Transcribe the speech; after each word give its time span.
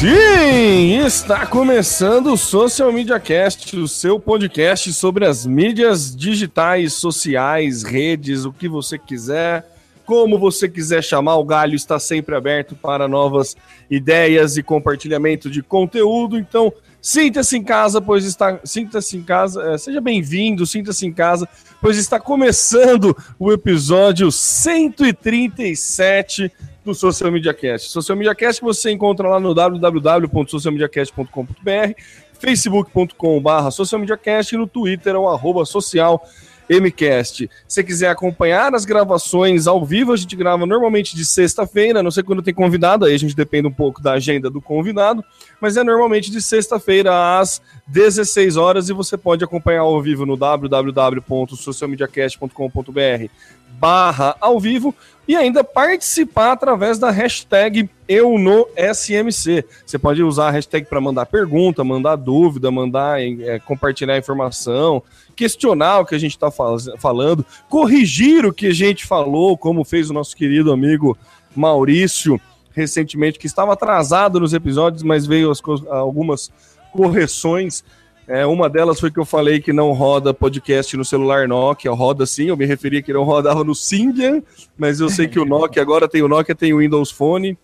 Sim, 0.00 1.04
está 1.04 1.44
começando 1.44 2.32
o 2.32 2.36
Social 2.38 2.90
Media 2.90 3.20
Cast, 3.20 3.76
o 3.76 3.86
seu 3.86 4.18
podcast 4.18 4.90
sobre 4.94 5.26
as 5.26 5.44
mídias 5.44 6.16
digitais, 6.16 6.94
sociais, 6.94 7.82
redes, 7.82 8.46
o 8.46 8.52
que 8.52 8.66
você 8.66 8.98
quiser, 8.98 9.70
como 10.06 10.38
você 10.38 10.70
quiser 10.70 11.04
chamar, 11.04 11.36
o 11.36 11.44
galho 11.44 11.74
está 11.74 11.98
sempre 11.98 12.34
aberto 12.34 12.74
para 12.74 13.06
novas 13.06 13.54
ideias 13.90 14.56
e 14.56 14.62
compartilhamento 14.62 15.50
de 15.50 15.62
conteúdo. 15.62 16.38
Então, 16.38 16.72
sinta-se 17.02 17.58
em 17.58 17.62
casa, 17.62 18.00
pois 18.00 18.24
está, 18.24 18.58
sinta-se 18.64 19.18
em 19.18 19.22
casa, 19.22 19.74
eh, 19.74 19.76
seja 19.76 20.00
bem-vindo, 20.00 20.64
sinta-se 20.64 21.06
em 21.06 21.12
casa, 21.12 21.46
pois 21.78 21.98
está 21.98 22.18
começando 22.18 23.14
o 23.38 23.52
episódio 23.52 24.32
137 24.32 26.50
do 26.84 26.92
Social 26.94 27.30
Media 27.30 27.54
Cast. 27.54 27.90
Social 27.90 28.16
Media 28.16 28.34
Cast 28.34 28.60
você 28.62 28.90
encontra 28.90 29.28
lá 29.28 29.38
no 29.38 29.54
www.socialmediacast.com.br, 29.54 31.94
facebook.com.br 32.38 33.70
socialmediacast 33.70 34.54
e 34.54 34.58
no 34.58 34.66
Twitter 34.66 35.14
é 35.14 35.18
o 35.18 35.28
arroba 35.28 35.64
social 35.64 36.26
MCast. 36.70 37.50
Se 37.66 37.82
quiser 37.82 38.10
acompanhar 38.10 38.72
as 38.74 38.84
gravações 38.84 39.66
ao 39.66 39.84
vivo, 39.84 40.12
a 40.12 40.16
gente 40.16 40.36
grava 40.36 40.64
normalmente 40.64 41.16
de 41.16 41.24
sexta-feira, 41.24 42.00
não 42.00 42.12
sei 42.12 42.22
quando 42.22 42.42
tem 42.42 42.54
convidado, 42.54 43.04
aí 43.04 43.12
a 43.14 43.18
gente 43.18 43.34
depende 43.34 43.66
um 43.66 43.72
pouco 43.72 44.00
da 44.00 44.12
agenda 44.12 44.48
do 44.48 44.62
convidado, 44.62 45.24
mas 45.60 45.76
é 45.76 45.82
normalmente 45.82 46.30
de 46.30 46.40
sexta-feira 46.40 47.40
às 47.40 47.60
16 47.88 48.56
horas 48.56 48.88
e 48.88 48.92
você 48.92 49.18
pode 49.18 49.42
acompanhar 49.42 49.80
ao 49.80 50.00
vivo 50.00 50.24
no 50.24 50.36
www.socialmediacast.com.br 50.36 53.30
barra 53.78 54.36
ao 54.40 54.58
vivo 54.58 54.94
e 55.26 55.36
ainda 55.36 55.62
participar 55.62 56.52
através 56.52 56.98
da 56.98 57.10
hashtag 57.10 57.88
eu 58.08 58.36
no 58.36 58.66
SMC. 58.76 59.64
Você 59.86 59.96
pode 59.96 60.22
usar 60.22 60.48
a 60.48 60.50
hashtag 60.50 60.86
para 60.86 61.00
mandar 61.00 61.26
pergunta, 61.26 61.84
mandar 61.84 62.16
dúvida, 62.16 62.70
mandar 62.70 63.20
é, 63.22 63.60
compartilhar 63.60 64.18
informação, 64.18 65.02
questionar 65.36 66.00
o 66.00 66.04
que 66.04 66.16
a 66.16 66.18
gente 66.18 66.32
está 66.32 66.50
falando, 66.50 67.46
corrigir 67.68 68.44
o 68.44 68.52
que 68.52 68.66
a 68.66 68.74
gente 68.74 69.06
falou, 69.06 69.56
como 69.56 69.84
fez 69.84 70.10
o 70.10 70.12
nosso 70.12 70.36
querido 70.36 70.72
amigo 70.72 71.16
Maurício 71.54 72.40
recentemente, 72.72 73.38
que 73.38 73.46
estava 73.46 73.72
atrasado 73.72 74.40
nos 74.40 74.52
episódios, 74.52 75.02
mas 75.02 75.26
veio 75.26 75.50
as, 75.50 75.60
algumas 75.88 76.50
correções. 76.92 77.84
É, 78.30 78.46
uma 78.46 78.70
delas 78.70 79.00
foi 79.00 79.10
que 79.10 79.18
eu 79.18 79.24
falei 79.24 79.60
que 79.60 79.72
não 79.72 79.90
roda 79.90 80.32
podcast 80.32 80.96
no 80.96 81.04
celular 81.04 81.48
Nokia, 81.48 81.90
roda 81.90 82.24
sim, 82.24 82.46
eu 82.46 82.56
me 82.56 82.64
referi 82.64 83.02
que 83.02 83.12
não 83.12 83.24
rodava 83.24 83.64
no 83.64 83.74
Symbian, 83.74 84.40
mas 84.78 85.00
eu 85.00 85.08
sei 85.08 85.26
que 85.26 85.40
o 85.40 85.44
Nokia 85.44 85.82
agora 85.82 86.08
tem 86.08 86.22
o 86.22 86.28
Nokia, 86.28 86.54
tem 86.54 86.72
o 86.72 86.78
Windows 86.78 87.10
Phone, 87.10 87.58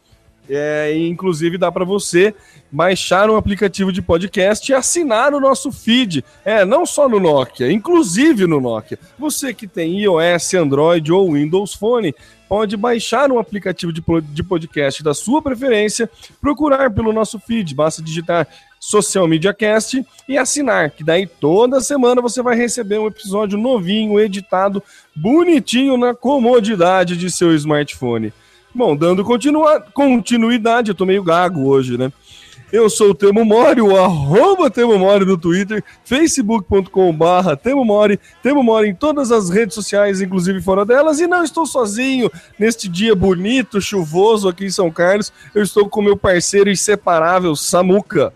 é, 0.51 0.93
inclusive 0.97 1.57
dá 1.57 1.71
para 1.71 1.85
você 1.85 2.35
baixar 2.71 3.31
um 3.31 3.37
aplicativo 3.37 3.93
de 3.93 4.03
podcast 4.03 4.71
e 4.71 4.75
assinar 4.75 5.33
o 5.35 5.41
nosso 5.41 5.71
feed. 5.71 6.25
É, 6.45 6.65
não 6.65 6.85
só 6.85 7.09
no 7.09 7.21
Nokia, 7.21 7.71
inclusive 7.71 8.45
no 8.49 8.61
Nokia. 8.61 8.99
Você 9.17 9.55
que 9.55 9.69
tem 9.69 10.01
iOS, 10.01 10.55
Android 10.55 11.13
ou 11.13 11.33
Windows 11.33 11.75
Phone, 11.75 12.13
pode 12.49 12.77
baixar 12.77 13.31
um 13.31 13.39
aplicativo 13.39 13.93
de 13.93 14.43
podcast 14.43 15.03
da 15.03 15.15
sua 15.15 15.43
preferência, 15.43 16.11
procurar 16.41 16.91
pelo 16.91 17.13
nosso 17.13 17.39
feed, 17.39 17.75
basta 17.75 18.03
digitar 18.03 18.47
Social 18.81 19.27
Media 19.27 19.53
Cast 19.53 20.05
e 20.29 20.39
assinar, 20.39 20.91
que 20.91 21.03
daí 21.03 21.27
toda 21.27 21.81
semana 21.81 22.23
você 22.23 22.43
vai 22.43 22.57
receber 22.57 22.99
um 22.99 23.07
episódio 23.07 23.59
novinho, 23.59 24.21
editado, 24.21 24.83
bonitinho 25.15 25.97
na 25.97 26.15
comodidade 26.15 27.17
de 27.17 27.31
seu 27.31 27.55
smartphone. 27.55 28.33
Bom, 28.75 28.95
dando 28.95 29.25
continua 29.25 29.81
continuidade, 29.81 30.91
eu 30.91 30.95
tô 30.95 31.07
meio 31.07 31.23
gago 31.23 31.67
hoje, 31.67 31.97
né? 31.97 32.13
Eu 32.73 32.91
sou 32.91 33.11
o 33.11 33.15
Temo 33.15 33.45
Mori, 33.45 33.81
o 33.81 33.97
arroba 33.97 34.69
Temo 34.69 34.99
Mori 34.99 35.25
no 35.25 35.39
Twitter, 35.39 35.85
facebook.com 36.05 37.13
barra 37.13 37.57
Temo 37.57 37.85
Mori, 37.85 38.19
Temo 38.43 38.63
Mori 38.63 38.89
em 38.89 38.95
todas 38.95 39.31
as 39.31 39.49
redes 39.49 39.75
sociais, 39.75 40.21
inclusive 40.21 40.61
fora 40.61 40.85
delas, 40.85 41.21
e 41.21 41.29
não 41.29 41.45
estou 41.45 41.65
sozinho 41.65 42.31
neste 42.59 42.89
dia 42.89 43.15
bonito, 43.15 43.81
chuvoso 43.81 44.49
aqui 44.49 44.67
em 44.67 44.71
São 44.71 44.91
Carlos, 44.91 45.33
eu 45.55 45.63
estou 45.63 45.89
com 45.89 46.03
meu 46.03 46.17
parceiro 46.17 46.69
inseparável, 46.69 47.55
Samuca. 47.55 48.33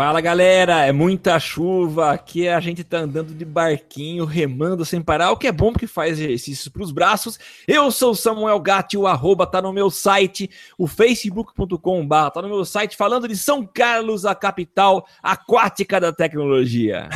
Fala 0.00 0.22
galera, 0.22 0.86
é 0.86 0.92
muita 0.92 1.38
chuva. 1.38 2.12
Aqui 2.12 2.48
a 2.48 2.58
gente 2.58 2.82
tá 2.82 3.00
andando 3.00 3.34
de 3.34 3.44
barquinho, 3.44 4.24
remando 4.24 4.82
sem 4.82 5.02
parar, 5.02 5.30
o 5.30 5.36
que 5.36 5.46
é 5.46 5.52
bom 5.52 5.72
porque 5.72 5.86
faz 5.86 6.18
exercícios 6.18 6.68
para 6.68 6.82
os 6.82 6.90
braços. 6.90 7.38
Eu 7.68 7.90
sou 7.90 8.14
Samuel 8.14 8.58
Gatti, 8.60 8.96
o 8.96 9.06
arroba 9.06 9.46
tá 9.46 9.60
no 9.60 9.74
meu 9.74 9.90
site, 9.90 10.48
o 10.78 10.86
facebook.com.br 10.86 12.30
tá 12.32 12.40
no 12.40 12.48
meu 12.48 12.64
site, 12.64 12.96
falando 12.96 13.28
de 13.28 13.36
São 13.36 13.62
Carlos, 13.62 14.24
a 14.24 14.34
capital 14.34 15.06
aquática 15.22 16.00
da 16.00 16.14
tecnologia. 16.14 17.10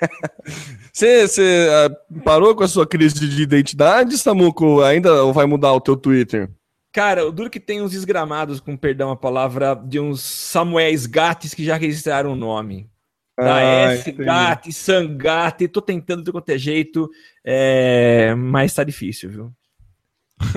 Você 0.90 1.68
uh, 1.68 2.22
parou 2.22 2.56
com 2.56 2.64
a 2.64 2.68
sua 2.68 2.86
crise 2.86 3.28
de 3.28 3.42
identidade, 3.42 4.16
Samuco? 4.16 4.80
Ainda 4.80 5.30
vai 5.34 5.44
mudar 5.44 5.74
o 5.74 5.82
teu 5.82 5.94
Twitter? 5.94 6.50
Cara, 6.96 7.26
o 7.26 7.30
duro 7.30 7.50
que 7.50 7.60
tem 7.60 7.82
uns 7.82 7.90
desgramados, 7.90 8.58
com 8.58 8.74
perdão 8.74 9.10
a 9.10 9.16
palavra, 9.16 9.74
de 9.74 10.00
uns 10.00 10.22
Samuéis 10.22 11.04
Gates 11.04 11.52
que 11.52 11.62
já 11.62 11.76
registraram 11.76 12.32
o 12.32 12.34
nome. 12.34 12.88
Da 13.36 13.56
ah, 13.56 13.92
S, 13.92 14.10
Gatti, 14.12 14.72
Sangate, 14.72 15.68
tô 15.68 15.82
tentando 15.82 16.24
de 16.24 16.32
qualquer 16.32 16.56
jeito, 16.56 17.06
é... 17.44 18.34
mas 18.34 18.72
tá 18.72 18.82
difícil, 18.82 19.28
viu? 19.28 19.52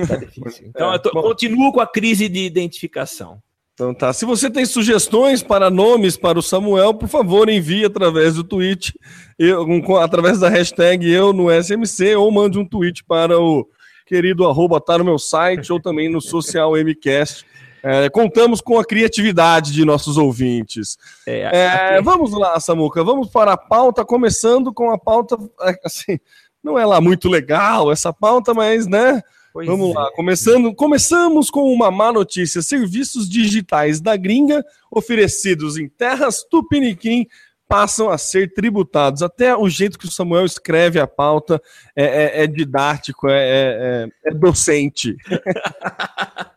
Tá 0.08 0.16
difícil. 0.24 0.68
Então, 0.68 0.90
é, 0.90 0.94
eu 0.94 0.98
tô, 0.98 1.10
continuo 1.10 1.74
com 1.74 1.80
a 1.80 1.86
crise 1.86 2.26
de 2.26 2.46
identificação. 2.46 3.42
Então 3.74 3.92
tá. 3.92 4.10
Se 4.14 4.24
você 4.24 4.48
tem 4.48 4.64
sugestões 4.64 5.42
para 5.42 5.68
nomes 5.68 6.16
para 6.16 6.38
o 6.38 6.42
Samuel, 6.42 6.94
por 6.94 7.08
favor, 7.10 7.50
envie 7.50 7.84
através 7.84 8.36
do 8.36 8.44
tweet, 8.44 8.98
eu, 9.38 9.62
através 9.98 10.40
da 10.40 10.48
hashtag 10.48 11.06
eu 11.06 11.34
no 11.34 11.50
SMC, 11.50 12.16
ou 12.16 12.32
mande 12.32 12.58
um 12.58 12.64
tweet 12.64 13.04
para 13.04 13.38
o 13.38 13.68
querido 14.10 14.44
arroba 14.48 14.80
tá 14.80 14.98
no 14.98 15.04
meu 15.04 15.20
site 15.20 15.72
ou 15.72 15.80
também 15.80 16.08
no 16.08 16.20
Social 16.20 16.72
MCast. 16.72 17.46
É, 17.80 18.10
contamos 18.10 18.60
com 18.60 18.76
a 18.76 18.84
criatividade 18.84 19.72
de 19.72 19.84
nossos 19.84 20.18
ouvintes. 20.18 20.98
É, 21.24 21.94
é, 21.94 22.02
vamos 22.02 22.32
lá, 22.32 22.58
Samuca, 22.58 23.04
vamos 23.04 23.28
para 23.28 23.52
a 23.52 23.56
pauta, 23.56 24.04
começando 24.04 24.74
com 24.74 24.90
a 24.90 24.98
pauta, 24.98 25.38
assim, 25.84 26.18
não 26.62 26.76
é 26.76 26.84
lá 26.84 27.00
muito 27.00 27.28
legal 27.28 27.90
essa 27.92 28.12
pauta, 28.12 28.52
mas, 28.52 28.88
né, 28.88 29.22
pois 29.52 29.66
vamos 29.66 29.94
lá, 29.94 30.08
é. 30.08 30.16
começando, 30.16 30.74
começamos 30.74 31.48
com 31.48 31.72
uma 31.72 31.90
má 31.90 32.12
notícia, 32.12 32.60
serviços 32.60 33.30
digitais 33.30 34.00
da 34.00 34.16
gringa 34.16 34.62
oferecidos 34.90 35.78
em 35.78 35.88
terras 35.88 36.42
tupiniquim 36.50 37.26
passam 37.70 38.10
a 38.10 38.18
ser 38.18 38.52
tributados. 38.52 39.22
Até 39.22 39.56
o 39.56 39.68
jeito 39.68 39.96
que 39.96 40.06
o 40.06 40.10
Samuel 40.10 40.44
escreve 40.44 40.98
a 40.98 41.06
pauta 41.06 41.62
é, 41.94 42.40
é, 42.40 42.42
é 42.42 42.46
didático, 42.48 43.28
é, 43.28 43.38
é, 43.38 44.08
é 44.26 44.34
docente. 44.34 45.16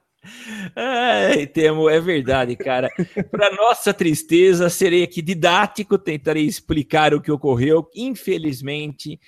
É, 0.76 1.46
Temo, 1.46 1.90
é 1.90 2.00
verdade, 2.00 2.56
cara. 2.56 2.90
Para 3.30 3.54
nossa 3.56 3.94
tristeza, 3.94 4.70
serei 4.70 5.04
aqui 5.04 5.22
didático, 5.22 5.98
tentarei 5.98 6.46
explicar 6.46 7.14
o 7.14 7.22
que 7.22 7.32
ocorreu. 7.32 7.90
Infelizmente, 7.94 9.20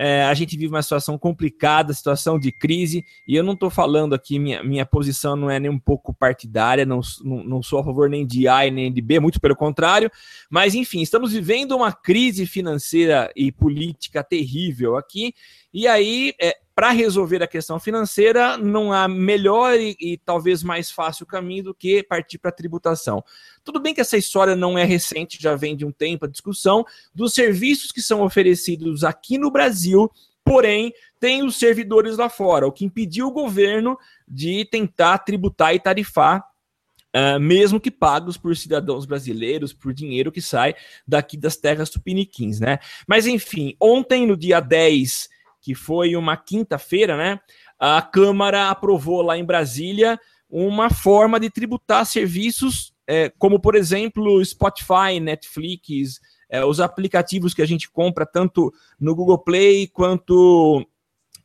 É, 0.00 0.22
a 0.22 0.32
gente 0.32 0.56
vive 0.56 0.72
uma 0.72 0.80
situação 0.80 1.18
complicada, 1.18 1.92
situação 1.92 2.38
de 2.38 2.52
crise, 2.52 3.04
e 3.26 3.34
eu 3.34 3.42
não 3.42 3.54
estou 3.54 3.68
falando 3.68 4.14
aqui, 4.14 4.38
minha, 4.38 4.62
minha 4.62 4.86
posição 4.86 5.34
não 5.34 5.50
é 5.50 5.58
nem 5.58 5.68
um 5.68 5.78
pouco 5.78 6.14
partidária, 6.14 6.86
não, 6.86 7.00
não, 7.24 7.42
não 7.42 7.62
sou 7.64 7.80
a 7.80 7.84
favor 7.84 8.08
nem 8.08 8.24
de 8.24 8.46
A 8.46 8.70
nem 8.70 8.92
de 8.92 9.02
B, 9.02 9.18
muito 9.18 9.40
pelo 9.40 9.56
contrário, 9.56 10.08
mas 10.48 10.76
enfim, 10.76 11.02
estamos 11.02 11.32
vivendo 11.32 11.74
uma 11.76 11.92
crise 11.92 12.46
financeira 12.46 13.28
e 13.34 13.50
política 13.50 14.22
terrível 14.22 14.96
aqui, 14.96 15.34
e 15.74 15.88
aí, 15.88 16.32
é, 16.40 16.56
para 16.78 16.90
resolver 16.90 17.42
a 17.42 17.48
questão 17.48 17.80
financeira, 17.80 18.56
não 18.56 18.92
há 18.92 19.08
melhor 19.08 19.76
e, 19.80 19.96
e, 19.98 20.16
talvez 20.16 20.62
mais 20.62 20.92
fácil 20.92 21.26
caminho 21.26 21.64
do 21.64 21.74
que 21.74 22.04
partir 22.04 22.38
para 22.38 22.50
a 22.50 22.54
tributação. 22.54 23.20
Tudo 23.64 23.80
bem 23.80 23.92
que 23.92 24.00
essa 24.00 24.16
história 24.16 24.54
não 24.54 24.78
é 24.78 24.84
recente, 24.84 25.42
já 25.42 25.56
vem 25.56 25.76
de 25.76 25.84
um 25.84 25.90
tempo 25.90 26.24
a 26.24 26.28
discussão 26.28 26.84
dos 27.12 27.34
serviços 27.34 27.90
que 27.90 28.00
são 28.00 28.22
oferecidos 28.22 29.02
aqui 29.02 29.38
no 29.38 29.50
Brasil, 29.50 30.08
porém 30.44 30.92
tem 31.18 31.42
os 31.42 31.56
servidores 31.56 32.16
lá 32.16 32.28
fora, 32.28 32.68
o 32.68 32.70
que 32.70 32.84
impediu 32.84 33.26
o 33.26 33.32
governo 33.32 33.98
de 34.28 34.64
tentar 34.66 35.18
tributar 35.18 35.74
e 35.74 35.80
tarifar 35.80 36.44
Uh, 37.16 37.40
mesmo 37.40 37.80
que 37.80 37.90
pagos 37.90 38.36
por 38.36 38.54
cidadãos 38.54 39.06
brasileiros, 39.06 39.72
por 39.72 39.94
dinheiro 39.94 40.30
que 40.30 40.42
sai 40.42 40.74
daqui 41.06 41.38
das 41.38 41.56
terras 41.56 41.88
tupiniquins, 41.88 42.60
né? 42.60 42.78
Mas 43.06 43.26
enfim, 43.26 43.74
ontem, 43.80 44.26
no 44.26 44.36
dia 44.36 44.60
10 44.60 45.26
que 45.60 45.74
foi 45.74 46.16
uma 46.16 46.36
quinta-feira, 46.36 47.16
né? 47.16 47.40
A 47.78 48.02
Câmara 48.02 48.70
aprovou 48.70 49.22
lá 49.22 49.36
em 49.36 49.44
Brasília 49.44 50.18
uma 50.50 50.90
forma 50.90 51.38
de 51.38 51.50
tributar 51.50 52.06
serviços, 52.06 52.92
é, 53.06 53.30
como 53.38 53.60
por 53.60 53.74
exemplo 53.74 54.44
Spotify, 54.44 55.20
Netflix, 55.20 56.20
é, 56.50 56.64
os 56.64 56.80
aplicativos 56.80 57.52
que 57.52 57.62
a 57.62 57.66
gente 57.66 57.90
compra 57.90 58.24
tanto 58.24 58.72
no 58.98 59.14
Google 59.14 59.38
Play 59.38 59.86
quanto 59.88 60.86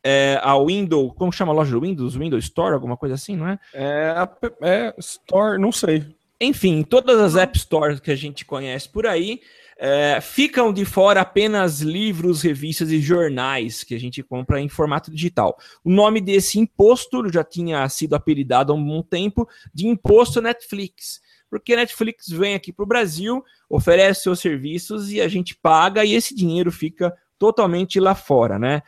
é, 0.02 0.38
a 0.42 0.58
Windows, 0.58 1.12
como 1.16 1.32
chama 1.32 1.52
a 1.52 1.54
loja 1.54 1.72
do 1.72 1.80
Windows? 1.80 2.14
Windows 2.14 2.44
Store, 2.44 2.74
alguma 2.74 2.96
coisa 2.96 3.14
assim, 3.14 3.36
não 3.36 3.48
é? 3.48 3.58
É, 3.72 4.28
é 4.62 4.94
Store, 4.98 5.58
não 5.58 5.72
sei. 5.72 6.06
Enfim, 6.40 6.82
todas 6.82 7.18
as 7.18 7.36
App 7.36 7.58
Stores 7.58 8.00
que 8.00 8.10
a 8.10 8.16
gente 8.16 8.44
conhece 8.44 8.88
por 8.88 9.06
aí, 9.06 9.40
é, 9.78 10.20
ficam 10.20 10.72
de 10.72 10.84
fora 10.84 11.20
apenas 11.20 11.80
livros, 11.80 12.42
revistas 12.42 12.90
e 12.90 13.00
jornais 13.00 13.82
que 13.82 13.94
a 13.94 14.00
gente 14.00 14.22
compra 14.22 14.60
em 14.60 14.68
formato 14.68 15.10
digital. 15.10 15.58
O 15.84 15.90
nome 15.90 16.20
desse 16.20 16.58
imposto 16.58 17.30
já 17.32 17.42
tinha 17.42 17.88
sido 17.88 18.14
apelidado 18.14 18.72
há 18.72 18.76
um 18.76 18.84
bom 18.84 19.02
tempo 19.02 19.48
de 19.72 19.86
imposto 19.86 20.40
Netflix. 20.40 21.20
Porque 21.50 21.74
a 21.74 21.76
Netflix 21.76 22.28
vem 22.28 22.54
aqui 22.54 22.72
para 22.72 22.82
o 22.82 22.88
Brasil, 22.88 23.44
oferece 23.68 24.22
seus 24.22 24.40
serviços 24.40 25.12
e 25.12 25.20
a 25.20 25.28
gente 25.28 25.54
paga 25.54 26.04
e 26.04 26.14
esse 26.14 26.34
dinheiro 26.34 26.72
fica 26.72 27.14
totalmente 27.38 28.00
lá 28.00 28.14
fora, 28.14 28.58
né? 28.58 28.82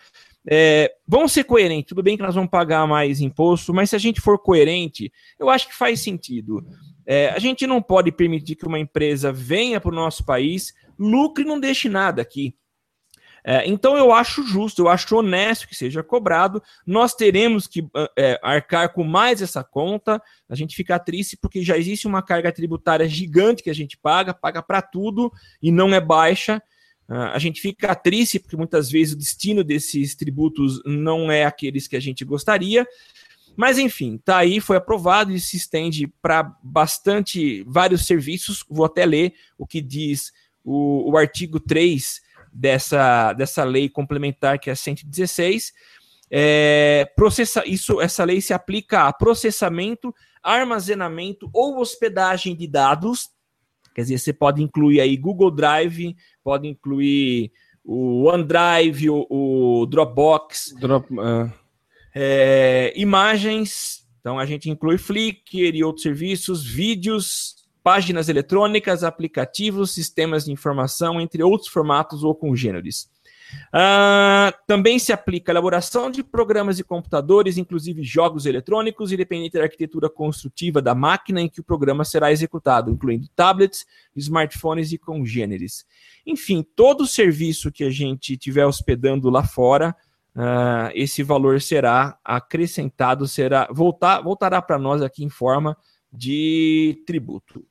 É, 0.48 0.92
vamos 1.06 1.32
ser 1.32 1.44
coerentes, 1.44 1.88
tudo 1.88 2.04
bem 2.04 2.16
que 2.16 2.22
nós 2.22 2.34
vamos 2.34 2.50
pagar 2.50 2.86
mais 2.86 3.20
imposto, 3.20 3.74
mas 3.74 3.90
se 3.90 3.96
a 3.96 3.98
gente 3.98 4.20
for 4.20 4.38
coerente, 4.38 5.12
eu 5.38 5.50
acho 5.50 5.68
que 5.68 5.74
faz 5.74 6.00
sentido. 6.00 6.64
É, 7.06 7.28
a 7.28 7.38
gente 7.38 7.66
não 7.66 7.80
pode 7.80 8.10
permitir 8.10 8.56
que 8.56 8.66
uma 8.66 8.78
empresa 8.78 9.32
venha 9.32 9.80
para 9.80 9.92
o 9.92 9.94
nosso 9.94 10.24
país, 10.24 10.74
lucre 10.98 11.44
e 11.44 11.46
não 11.46 11.60
deixe 11.60 11.88
nada 11.88 12.20
aqui. 12.20 12.54
É, 13.48 13.64
então 13.64 13.96
eu 13.96 14.12
acho 14.12 14.42
justo, 14.42 14.82
eu 14.82 14.88
acho 14.88 15.16
honesto 15.16 15.68
que 15.68 15.76
seja 15.76 16.02
cobrado. 16.02 16.60
Nós 16.84 17.14
teremos 17.14 17.68
que 17.68 17.88
é, 18.18 18.40
arcar 18.42 18.92
com 18.92 19.04
mais 19.04 19.40
essa 19.40 19.62
conta. 19.62 20.20
A 20.48 20.56
gente 20.56 20.74
fica 20.74 20.98
triste 20.98 21.36
porque 21.36 21.62
já 21.62 21.78
existe 21.78 22.08
uma 22.08 22.22
carga 22.22 22.50
tributária 22.50 23.08
gigante 23.08 23.62
que 23.62 23.70
a 23.70 23.74
gente 23.74 23.96
paga, 23.96 24.34
paga 24.34 24.60
para 24.60 24.82
tudo 24.82 25.32
e 25.62 25.70
não 25.70 25.94
é 25.94 26.00
baixa. 26.00 26.60
Uh, 27.08 27.30
a 27.32 27.38
gente 27.38 27.60
fica 27.60 27.94
triste 27.94 28.40
porque 28.40 28.56
muitas 28.56 28.90
vezes 28.90 29.14
o 29.14 29.18
destino 29.18 29.62
desses 29.62 30.16
tributos 30.16 30.82
não 30.84 31.30
é 31.30 31.44
aqueles 31.44 31.86
que 31.86 31.94
a 31.94 32.00
gente 32.00 32.24
gostaria. 32.24 32.84
Mas 33.56 33.78
enfim, 33.78 34.18
tá 34.18 34.36
aí, 34.36 34.60
foi 34.60 34.76
aprovado 34.76 35.32
e 35.32 35.40
se 35.40 35.56
estende 35.56 36.06
para 36.20 36.54
bastante 36.62 37.64
vários 37.66 38.06
serviços. 38.06 38.64
Vou 38.68 38.84
até 38.84 39.06
ler 39.06 39.34
o 39.56 39.66
que 39.66 39.80
diz 39.80 40.32
o, 40.62 41.10
o 41.10 41.16
artigo 41.16 41.58
3 41.58 42.20
dessa, 42.52 43.32
dessa 43.32 43.64
lei 43.64 43.88
complementar, 43.88 44.58
que 44.58 44.68
é 44.68 44.74
116. 44.74 45.72
É, 46.30 47.10
processa, 47.16 47.66
isso, 47.66 48.00
essa 48.00 48.24
lei 48.24 48.40
se 48.40 48.52
aplica 48.52 49.04
a 49.06 49.12
processamento, 49.12 50.14
armazenamento 50.42 51.48
ou 51.52 51.78
hospedagem 51.78 52.54
de 52.54 52.66
dados. 52.66 53.30
Quer 53.94 54.02
dizer, 54.02 54.18
você 54.18 54.32
pode 54.32 54.62
incluir 54.62 55.00
aí 55.00 55.16
Google 55.16 55.50
Drive, 55.50 56.14
pode 56.44 56.68
incluir 56.68 57.50
o 57.82 58.24
OneDrive, 58.24 59.08
o, 59.08 59.26
o 59.30 59.86
Dropbox. 59.86 60.74
Drop, 60.78 61.06
uh 61.14 61.65
é, 62.18 62.94
imagens, 62.96 64.08
então 64.18 64.38
a 64.38 64.46
gente 64.46 64.70
inclui 64.70 64.96
Flickr 64.96 65.76
e 65.76 65.84
outros 65.84 66.02
serviços, 66.02 66.64
vídeos, 66.66 67.56
páginas 67.82 68.30
eletrônicas, 68.30 69.04
aplicativos, 69.04 69.90
sistemas 69.90 70.46
de 70.46 70.50
informação, 70.50 71.20
entre 71.20 71.42
outros 71.42 71.68
formatos 71.68 72.24
ou 72.24 72.34
congêneres. 72.34 73.10
Uh, 73.68 74.50
também 74.66 74.98
se 74.98 75.12
aplica 75.12 75.50
a 75.50 75.54
elaboração 75.54 76.10
de 76.10 76.24
programas 76.24 76.78
de 76.78 76.84
computadores, 76.84 77.58
inclusive 77.58 78.02
jogos 78.02 78.46
eletrônicos, 78.46 79.12
independente 79.12 79.52
da 79.52 79.64
arquitetura 79.64 80.08
construtiva 80.08 80.80
da 80.80 80.94
máquina 80.94 81.42
em 81.42 81.50
que 81.50 81.60
o 81.60 81.64
programa 81.64 82.02
será 82.02 82.32
executado, 82.32 82.90
incluindo 82.90 83.28
tablets, 83.36 83.84
smartphones 84.16 84.90
e 84.90 84.96
congêneres. 84.96 85.84
Enfim, 86.26 86.66
todo 86.74 87.06
serviço 87.06 87.70
que 87.70 87.84
a 87.84 87.90
gente 87.90 88.38
tiver 88.38 88.64
hospedando 88.64 89.28
lá 89.28 89.44
fora, 89.44 89.94
uh, 90.36 90.92
esse 90.94 91.22
valor 91.22 91.60
será 91.60 92.18
acrescentado, 92.24 93.26
será 93.26 93.66
voltar, 93.72 94.20
voltará 94.20 94.62
para 94.62 94.78
nós 94.78 95.02
aqui 95.02 95.24
em 95.24 95.30
forma 95.30 95.76
de 96.12 97.02
tributo. 97.06 97.64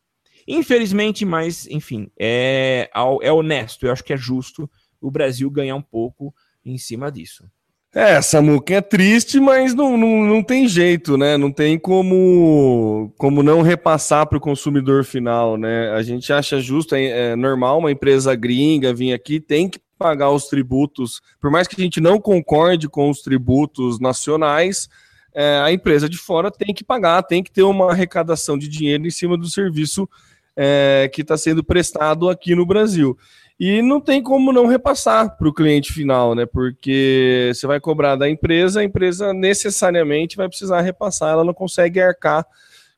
Infelizmente, 0.48 1.24
mas 1.24 1.68
enfim, 1.68 2.12
é, 2.20 2.90
é 3.22 3.32
honesto, 3.32 3.86
eu 3.86 3.92
acho 3.92 4.04
que 4.04 4.14
é 4.14 4.18
justo 4.18 4.70
o 5.00 5.10
Brasil 5.10 5.50
ganhar 5.50 5.76
um 5.76 5.82
pouco 5.82 6.34
em 6.64 6.78
cima 6.78 7.12
disso. 7.12 7.46
É, 7.94 8.22
Samuca, 8.22 8.74
é 8.74 8.82
triste, 8.82 9.40
mas 9.40 9.74
não, 9.74 9.96
não, 9.96 10.26
não 10.26 10.44
tem 10.44 10.68
jeito, 10.68 11.18
né? 11.18 11.38
Não 11.38 11.50
tem 11.50 11.80
como, 11.80 13.14
como 13.18 13.42
não 13.42 13.62
repassar 13.62 14.28
para 14.28 14.38
o 14.38 14.42
consumidor 14.42 15.06
final, 15.06 15.56
né? 15.56 15.92
A 15.92 16.04
gente 16.04 16.34
acha 16.34 16.60
justo, 16.60 16.94
é, 16.94 17.06
é, 17.06 17.36
normal 17.38 17.80
uma 17.80 17.90
empresa 17.90 18.36
gringa 18.36 18.94
vir 18.94 19.14
aqui, 19.14 19.40
tem 19.40 19.70
que 19.70 19.80
pagar 19.98 20.32
os 20.32 20.46
tributos, 20.46 21.22
por 21.40 21.50
mais 21.50 21.68
que 21.68 21.80
a 21.80 21.84
gente 21.84 22.02
não 22.02 22.20
concorde 22.20 22.88
com 22.88 23.10
os 23.10 23.22
tributos 23.22 24.00
nacionais, 24.00 24.90
é, 25.34 25.60
a 25.60 25.72
empresa 25.72 26.08
de 26.08 26.18
fora 26.18 26.50
tem 26.50 26.74
que 26.74 26.84
pagar, 26.84 27.22
tem 27.24 27.44
que 27.44 27.52
ter 27.52 27.64
uma 27.64 27.92
arrecadação 27.92 28.58
de 28.58 28.68
dinheiro 28.68 29.06
em 29.06 29.12
cima 29.12 29.38
do 29.38 29.48
serviço 29.48 30.10
é, 30.56 31.10
que 31.14 31.22
está 31.22 31.38
sendo 31.38 31.64
prestado 31.64 32.30
aqui 32.30 32.56
no 32.56 32.66
Brasil. 32.66 33.18
E 33.60 33.82
não 33.82 34.02
tem 34.02 34.22
como 34.22 34.52
não 34.52 34.66
repassar 34.66 35.38
para 35.38 35.48
o 35.48 35.54
cliente 35.54 35.94
final, 35.94 36.36
né? 36.36 36.46
Porque 36.46 37.52
você 37.54 37.66
vai 37.66 37.80
cobrar 37.80 38.18
da 38.18 38.30
empresa, 38.30 38.82
a 38.82 38.84
empresa 38.84 39.34
necessariamente 39.34 40.36
vai 40.36 40.48
precisar 40.50 40.82
repassar, 40.82 41.32
ela 41.32 41.44
não 41.44 41.54
consegue 41.54 42.02
arcar 42.02 42.46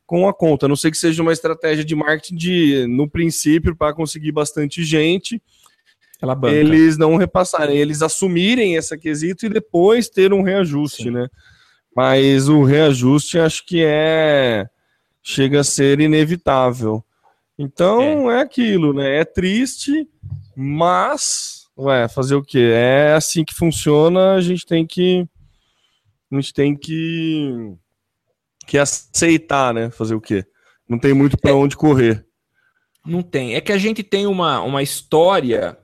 com 0.06 0.28
a 0.28 0.34
conta. 0.34 0.66
A 0.66 0.70
não 0.70 0.76
sei 0.76 0.90
que 0.90 0.98
seja 0.98 1.22
uma 1.22 1.34
estratégia 1.34 1.86
de 1.86 1.96
marketing 1.96 2.36
de, 2.36 2.86
no 2.88 3.08
princípio, 3.08 3.76
para 3.76 3.94
conseguir 3.94 4.32
bastante 4.32 4.84
gente, 4.84 5.42
eles 6.52 6.98
não 6.98 7.16
repassarem, 7.16 7.78
eles 7.78 8.02
assumirem 8.02 8.78
essa 8.78 8.98
quesito 8.98 9.46
e 9.46 9.50
depois 9.50 10.10
ter 10.10 10.34
um 10.34 10.42
reajuste, 10.42 11.04
Sim. 11.04 11.12
né? 11.12 11.28
Mas 11.96 12.48
o 12.48 12.64
reajuste 12.64 13.40
acho 13.40 13.66
que 13.66 13.84
é 13.84 14.68
chega 15.22 15.60
a 15.60 15.64
ser 15.64 16.00
inevitável. 16.00 17.04
Então 17.58 18.32
é, 18.32 18.38
é 18.38 18.42
aquilo, 18.42 18.94
né? 18.94 19.18
É 19.18 19.26
triste, 19.26 20.08
mas 20.56 21.68
ué, 21.78 22.08
fazer 22.08 22.36
o 22.36 22.44
quê? 22.44 22.72
É 22.74 23.14
assim 23.14 23.44
que 23.44 23.54
funciona, 23.54 24.34
a 24.34 24.42
gente 24.42 24.66
tem 24.66 24.86
que 24.86 25.28
a 26.32 26.36
gente 26.36 26.54
tem 26.54 26.76
que 26.76 27.74
que 28.66 28.78
aceitar, 28.78 29.74
né? 29.74 29.90
Fazer 29.90 30.16
o 30.16 30.22
quê? 30.22 30.46
Não 30.88 31.00
tem 31.00 31.14
muito 31.14 31.38
para 31.38 31.52
é, 31.52 31.54
onde 31.54 31.76
correr. 31.76 32.26
Não 33.06 33.22
tem. 33.22 33.56
É 33.56 33.62
que 33.62 33.72
a 33.72 33.78
gente 33.78 34.04
tem 34.04 34.28
uma, 34.28 34.62
uma 34.62 34.84
história 34.84 35.78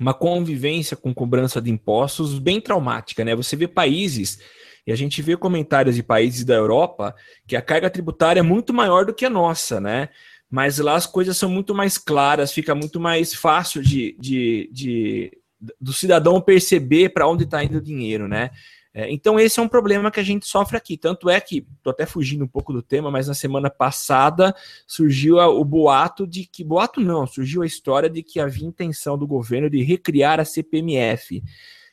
uma 0.00 0.14
convivência 0.14 0.96
com 0.96 1.14
cobrança 1.14 1.60
de 1.60 1.70
impostos 1.70 2.38
bem 2.38 2.60
traumática, 2.60 3.24
né? 3.24 3.34
Você 3.34 3.56
vê 3.56 3.68
países, 3.68 4.38
e 4.86 4.92
a 4.92 4.96
gente 4.96 5.22
vê 5.22 5.36
comentários 5.36 5.94
de 5.94 6.02
países 6.02 6.44
da 6.44 6.54
Europa, 6.54 7.14
que 7.46 7.56
a 7.56 7.62
carga 7.62 7.88
tributária 7.88 8.40
é 8.40 8.42
muito 8.42 8.72
maior 8.72 9.06
do 9.06 9.14
que 9.14 9.24
a 9.24 9.30
nossa, 9.30 9.80
né? 9.80 10.08
Mas 10.50 10.78
lá 10.78 10.94
as 10.94 11.06
coisas 11.06 11.36
são 11.36 11.48
muito 11.48 11.74
mais 11.74 11.96
claras, 11.96 12.52
fica 12.52 12.74
muito 12.74 13.00
mais 13.00 13.34
fácil 13.34 13.82
de, 13.82 14.16
de, 14.18 14.68
de 14.72 15.38
do 15.80 15.92
cidadão 15.92 16.40
perceber 16.40 17.10
para 17.10 17.26
onde 17.26 17.44
está 17.44 17.64
indo 17.64 17.78
o 17.78 17.82
dinheiro, 17.82 18.28
né? 18.28 18.50
É, 18.96 19.10
então, 19.12 19.40
esse 19.40 19.58
é 19.58 19.62
um 19.62 19.68
problema 19.68 20.08
que 20.08 20.20
a 20.20 20.22
gente 20.22 20.46
sofre 20.46 20.76
aqui. 20.76 20.96
Tanto 20.96 21.28
é 21.28 21.40
que, 21.40 21.66
estou 21.76 21.90
até 21.90 22.06
fugindo 22.06 22.44
um 22.44 22.48
pouco 22.48 22.72
do 22.72 22.80
tema, 22.80 23.10
mas 23.10 23.26
na 23.26 23.34
semana 23.34 23.68
passada 23.68 24.54
surgiu 24.86 25.40
a, 25.40 25.48
o 25.48 25.64
boato 25.64 26.24
de 26.24 26.46
que. 26.46 26.62
Boato 26.62 27.00
não, 27.00 27.26
surgiu 27.26 27.62
a 27.62 27.66
história 27.66 28.08
de 28.08 28.22
que 28.22 28.38
havia 28.38 28.68
intenção 28.68 29.18
do 29.18 29.26
governo 29.26 29.68
de 29.68 29.82
recriar 29.82 30.38
a 30.38 30.44
CPMF, 30.44 31.42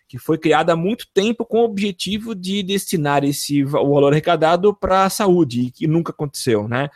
que 0.08 0.20
foi 0.20 0.38
criada 0.38 0.74
há 0.74 0.75
muito 0.75 1.08
tempo 1.12 1.43
com 1.43 1.62
o 1.62 1.65
objetivo 1.65 2.36
de 2.36 2.62
destinar 2.62 3.24
esse 3.24 3.63
o 3.63 3.67
valor 3.67 4.12
arrecadado 4.12 4.72
para 4.72 5.05
a 5.05 5.10
saúde, 5.10 5.62
e 5.62 5.72
que 5.72 5.88
nunca 5.88 6.12
aconteceu, 6.12 6.67
né? 6.67 6.88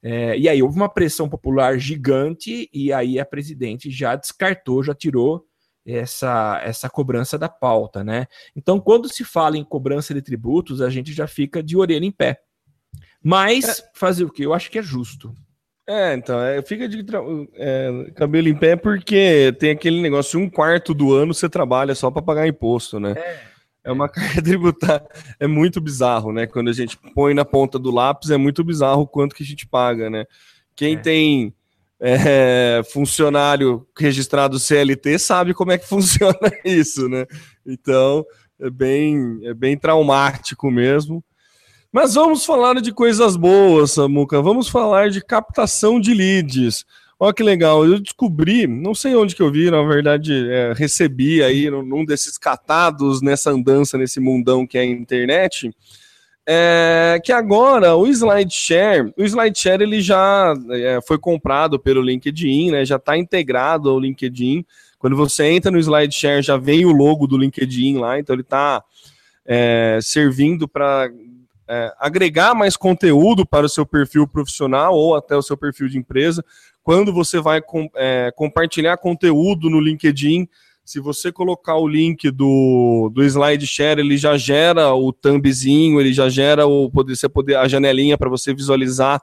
É, 0.00 0.38
e 0.38 0.48
aí 0.48 0.62
houve 0.62 0.76
uma 0.76 0.88
pressão 0.88 1.28
popular 1.28 1.76
gigante, 1.76 2.70
e 2.72 2.92
aí 2.92 3.18
a 3.18 3.24
presidente 3.24 3.90
já 3.90 4.14
descartou, 4.14 4.82
já 4.82 4.94
tirou 4.94 5.44
essa, 5.86 6.60
essa 6.64 6.88
cobrança 6.88 7.38
da 7.38 7.48
pauta, 7.48 8.04
né? 8.04 8.26
Então, 8.54 8.78
quando 8.80 9.08
se 9.08 9.24
fala 9.24 9.56
em 9.56 9.64
cobrança 9.64 10.12
de 10.14 10.22
tributos, 10.22 10.80
a 10.80 10.90
gente 10.90 11.12
já 11.12 11.26
fica 11.26 11.62
de 11.62 11.76
orelha 11.76 12.04
em 12.04 12.12
pé. 12.12 12.40
Mas 13.22 13.80
é. 13.80 13.90
fazer 13.94 14.24
o 14.24 14.30
que? 14.30 14.42
Eu 14.42 14.54
acho 14.54 14.70
que 14.70 14.78
é 14.78 14.82
justo. 14.82 15.34
É, 15.86 16.14
então, 16.14 16.40
é, 16.40 16.62
fica 16.62 16.88
de 16.88 17.04
é, 17.54 18.12
cabelo 18.14 18.48
em 18.48 18.54
pé 18.54 18.76
porque 18.76 19.54
tem 19.58 19.72
aquele 19.72 20.00
negócio, 20.00 20.38
um 20.38 20.48
quarto 20.48 20.94
do 20.94 21.12
ano 21.12 21.34
você 21.34 21.48
trabalha 21.48 21.94
só 21.96 22.10
para 22.10 22.22
pagar 22.22 22.46
imposto, 22.46 23.00
né? 23.00 23.14
É. 23.16 23.40
é 23.84 23.92
uma 23.92 24.06
carga 24.08 24.40
tributária, 24.40 25.08
é 25.40 25.48
muito 25.48 25.80
bizarro, 25.80 26.32
né? 26.32 26.46
Quando 26.46 26.68
a 26.68 26.72
gente 26.72 26.96
põe 27.12 27.34
na 27.34 27.44
ponta 27.44 27.76
do 27.76 27.90
lápis, 27.90 28.30
é 28.30 28.36
muito 28.36 28.62
bizarro 28.62 29.02
o 29.02 29.06
quanto 29.06 29.34
que 29.34 29.42
a 29.42 29.46
gente 29.46 29.66
paga, 29.66 30.08
né? 30.08 30.26
Quem 30.76 30.94
é. 30.94 30.98
tem 30.98 31.54
é, 32.00 32.82
funcionário 32.92 33.86
registrado 33.96 34.58
CLT 34.58 35.18
sabe 35.18 35.52
como 35.52 35.72
é 35.72 35.78
que 35.78 35.86
funciona 35.88 36.50
isso, 36.64 37.08
né? 37.08 37.26
Então, 37.66 38.24
é 38.58 38.70
bem, 38.70 39.40
é 39.44 39.52
bem 39.52 39.76
traumático 39.76 40.70
mesmo. 40.70 41.22
Mas 41.92 42.14
vamos 42.14 42.44
falar 42.44 42.80
de 42.80 42.92
coisas 42.92 43.36
boas, 43.36 43.92
Samuca. 43.92 44.40
Vamos 44.40 44.68
falar 44.68 45.10
de 45.10 45.20
captação 45.20 46.00
de 46.00 46.14
leads. 46.14 46.84
Olha 47.18 47.34
que 47.34 47.42
legal, 47.42 47.84
eu 47.84 48.00
descobri, 48.00 48.66
não 48.66 48.94
sei 48.94 49.14
onde 49.14 49.36
que 49.36 49.42
eu 49.42 49.52
vi, 49.52 49.70
na 49.70 49.82
verdade, 49.82 50.32
é, 50.48 50.72
recebi 50.72 51.42
aí 51.42 51.68
num 51.68 52.02
desses 52.02 52.38
catados 52.38 53.20
nessa 53.20 53.50
andança, 53.50 53.98
nesse 53.98 54.18
mundão 54.18 54.66
que 54.66 54.78
é 54.78 54.80
a 54.80 54.86
internet, 54.86 55.70
é, 56.46 57.20
que 57.22 57.32
agora 57.32 57.94
o 57.94 58.06
SlideShare, 58.06 59.12
o 59.16 59.22
SlideShare 59.22 59.82
ele 59.82 60.00
já 60.00 60.54
é, 60.70 61.00
foi 61.06 61.18
comprado 61.18 61.78
pelo 61.78 62.02
LinkedIn, 62.02 62.70
né, 62.70 62.84
já 62.84 62.96
está 62.96 63.16
integrado 63.16 63.90
ao 63.90 64.00
LinkedIn. 64.00 64.64
Quando 64.98 65.16
você 65.16 65.46
entra 65.46 65.70
no 65.70 65.78
SlideShare, 65.78 66.42
já 66.42 66.56
vem 66.56 66.84
o 66.84 66.92
logo 66.92 67.26
do 67.26 67.38
LinkedIn 67.38 67.98
lá, 67.98 68.18
então 68.18 68.34
ele 68.34 68.42
está 68.42 68.82
é, 69.46 69.98
servindo 70.02 70.68
para 70.68 71.10
é, 71.68 71.92
agregar 71.98 72.54
mais 72.54 72.76
conteúdo 72.76 73.46
para 73.46 73.66
o 73.66 73.68
seu 73.68 73.86
perfil 73.86 74.26
profissional 74.26 74.94
ou 74.94 75.14
até 75.14 75.36
o 75.36 75.42
seu 75.42 75.56
perfil 75.56 75.88
de 75.88 75.98
empresa. 75.98 76.44
Quando 76.82 77.12
você 77.12 77.40
vai 77.40 77.62
com, 77.62 77.88
é, 77.94 78.32
compartilhar 78.34 78.96
conteúdo 78.96 79.70
no 79.70 79.80
LinkedIn, 79.80 80.48
se 80.90 80.98
você 80.98 81.30
colocar 81.30 81.76
o 81.76 81.86
link 81.86 82.32
do, 82.32 83.12
do 83.14 83.22
SlideShare, 83.22 84.00
ele 84.00 84.16
já 84.16 84.36
gera 84.36 84.92
o 84.92 85.12
thumbzinho, 85.12 86.00
ele 86.00 86.12
já 86.12 86.28
gera 86.28 86.66
o 86.66 86.90
poder, 86.90 87.14
você 87.14 87.28
poder, 87.28 87.54
a 87.54 87.68
janelinha 87.68 88.18
para 88.18 88.28
você 88.28 88.52
visualizar 88.52 89.22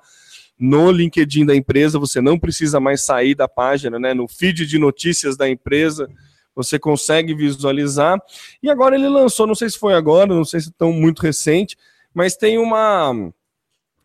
no 0.58 0.90
LinkedIn 0.90 1.46
da 1.46 1.54
empresa, 1.54 2.00
você 2.00 2.22
não 2.22 2.40
precisa 2.40 2.80
mais 2.80 3.04
sair 3.04 3.36
da 3.36 3.50
página, 3.50 4.00
né? 4.00 4.14
No 4.14 4.30
feed 4.30 4.66
de 4.66 4.80
notícias 4.80 5.36
da 5.36 5.50
empresa, 5.50 6.10
você 6.56 6.80
consegue 6.80 7.36
visualizar. 7.36 8.18
E 8.64 8.70
agora 8.70 8.96
ele 8.96 9.10
lançou, 9.10 9.46
não 9.46 9.54
sei 9.54 9.70
se 9.70 9.78
foi 9.78 9.94
agora, 9.94 10.34
não 10.34 10.46
sei 10.46 10.62
se 10.62 10.72
tão 10.72 10.94
muito 10.94 11.22
recente, 11.22 11.76
mas 12.14 12.38
tem 12.38 12.58
uma, 12.58 13.12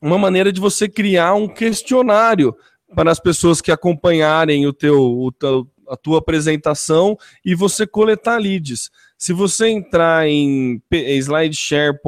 uma 0.00 0.18
maneira 0.18 0.52
de 0.52 0.60
você 0.60 0.88
criar 0.88 1.34
um 1.34 1.46
questionário 1.46 2.56
para 2.92 3.12
as 3.12 3.20
pessoas 3.20 3.60
que 3.60 3.70
acompanharem 3.70 4.66
o 4.66 4.72
teu, 4.72 5.00
o 5.00 5.30
teu, 5.30 5.64
a 5.88 5.96
tua 5.96 6.18
apresentação 6.18 7.16
e 7.44 7.54
você 7.54 7.86
coletar 7.86 8.38
leads. 8.38 8.90
Se 9.16 9.32
você 9.32 9.68
entrar 9.68 10.26
em 10.26 10.82
slideshare. 10.90 11.98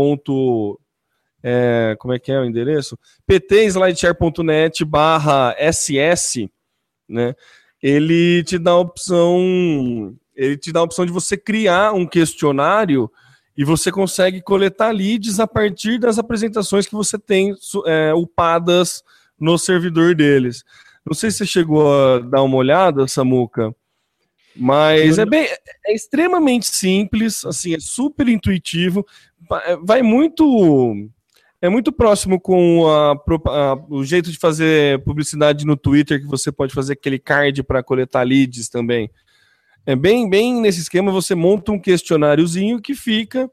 É, 1.46 1.94
como 1.98 2.14
é 2.14 2.18
que 2.18 2.32
é 2.32 2.40
o 2.40 2.44
endereço? 2.44 2.98
ptslideshare.net 3.26 4.84
barra 4.84 5.54
ss, 5.58 6.48
né? 7.08 7.34
Ele 7.82 8.42
te 8.44 8.58
dá 8.58 8.70
a 8.70 8.78
opção, 8.78 10.16
ele 10.34 10.56
te 10.56 10.72
dá 10.72 10.80
a 10.80 10.84
opção 10.84 11.04
de 11.04 11.12
você 11.12 11.36
criar 11.36 11.92
um 11.92 12.06
questionário 12.06 13.10
e 13.56 13.62
você 13.62 13.92
consegue 13.92 14.40
coletar 14.40 14.90
leads 14.90 15.38
a 15.38 15.46
partir 15.46 15.98
das 15.98 16.18
apresentações 16.18 16.86
que 16.86 16.94
você 16.94 17.18
tem 17.18 17.54
é, 17.86 18.14
upadas 18.14 19.04
no 19.38 19.58
servidor 19.58 20.14
deles. 20.14 20.64
Não 21.06 21.14
sei 21.14 21.30
se 21.30 21.38
você 21.38 21.46
chegou 21.46 21.92
a 21.92 22.18
dar 22.20 22.42
uma 22.42 22.56
olhada, 22.56 23.06
Samuca, 23.06 23.74
mas 24.56 25.18
é 25.18 25.26
bem, 25.26 25.48
é 25.86 25.94
extremamente 25.94 26.66
simples, 26.66 27.44
assim, 27.44 27.74
é 27.74 27.80
super 27.80 28.28
intuitivo, 28.28 29.04
é, 29.64 29.76
vai 29.76 30.00
muito 30.00 31.10
é 31.60 31.68
muito 31.68 31.90
próximo 31.90 32.38
com 32.38 32.86
a, 32.86 33.12
a, 33.12 33.74
o 33.88 34.04
jeito 34.04 34.30
de 34.30 34.38
fazer 34.38 35.02
publicidade 35.02 35.64
no 35.64 35.76
Twitter, 35.76 36.20
que 36.20 36.26
você 36.26 36.52
pode 36.52 36.74
fazer 36.74 36.92
aquele 36.92 37.18
card 37.18 37.62
para 37.62 37.82
coletar 37.82 38.22
leads 38.22 38.68
também. 38.68 39.10
É 39.86 39.96
bem, 39.96 40.28
bem 40.28 40.60
nesse 40.60 40.80
esquema, 40.80 41.10
você 41.10 41.34
monta 41.34 41.72
um 41.72 41.78
questionáriozinho 41.78 42.82
que 42.82 42.94
fica, 42.94 43.50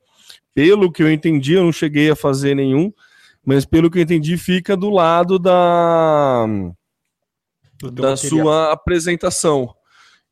pelo 0.53 0.91
que 0.91 1.01
eu 1.01 1.11
entendi, 1.11 1.53
eu 1.53 1.63
não 1.63 1.71
cheguei 1.71 2.11
a 2.11 2.15
fazer 2.15 2.53
nenhum, 2.53 2.91
mas 3.45 3.65
pelo 3.65 3.89
que 3.89 3.97
eu 3.97 4.03
entendi, 4.03 4.37
fica 4.37 4.75
do 4.75 4.89
lado 4.89 5.39
da, 5.39 6.45
da 7.89 8.15
sua 8.17 8.71
apresentação. 8.71 9.73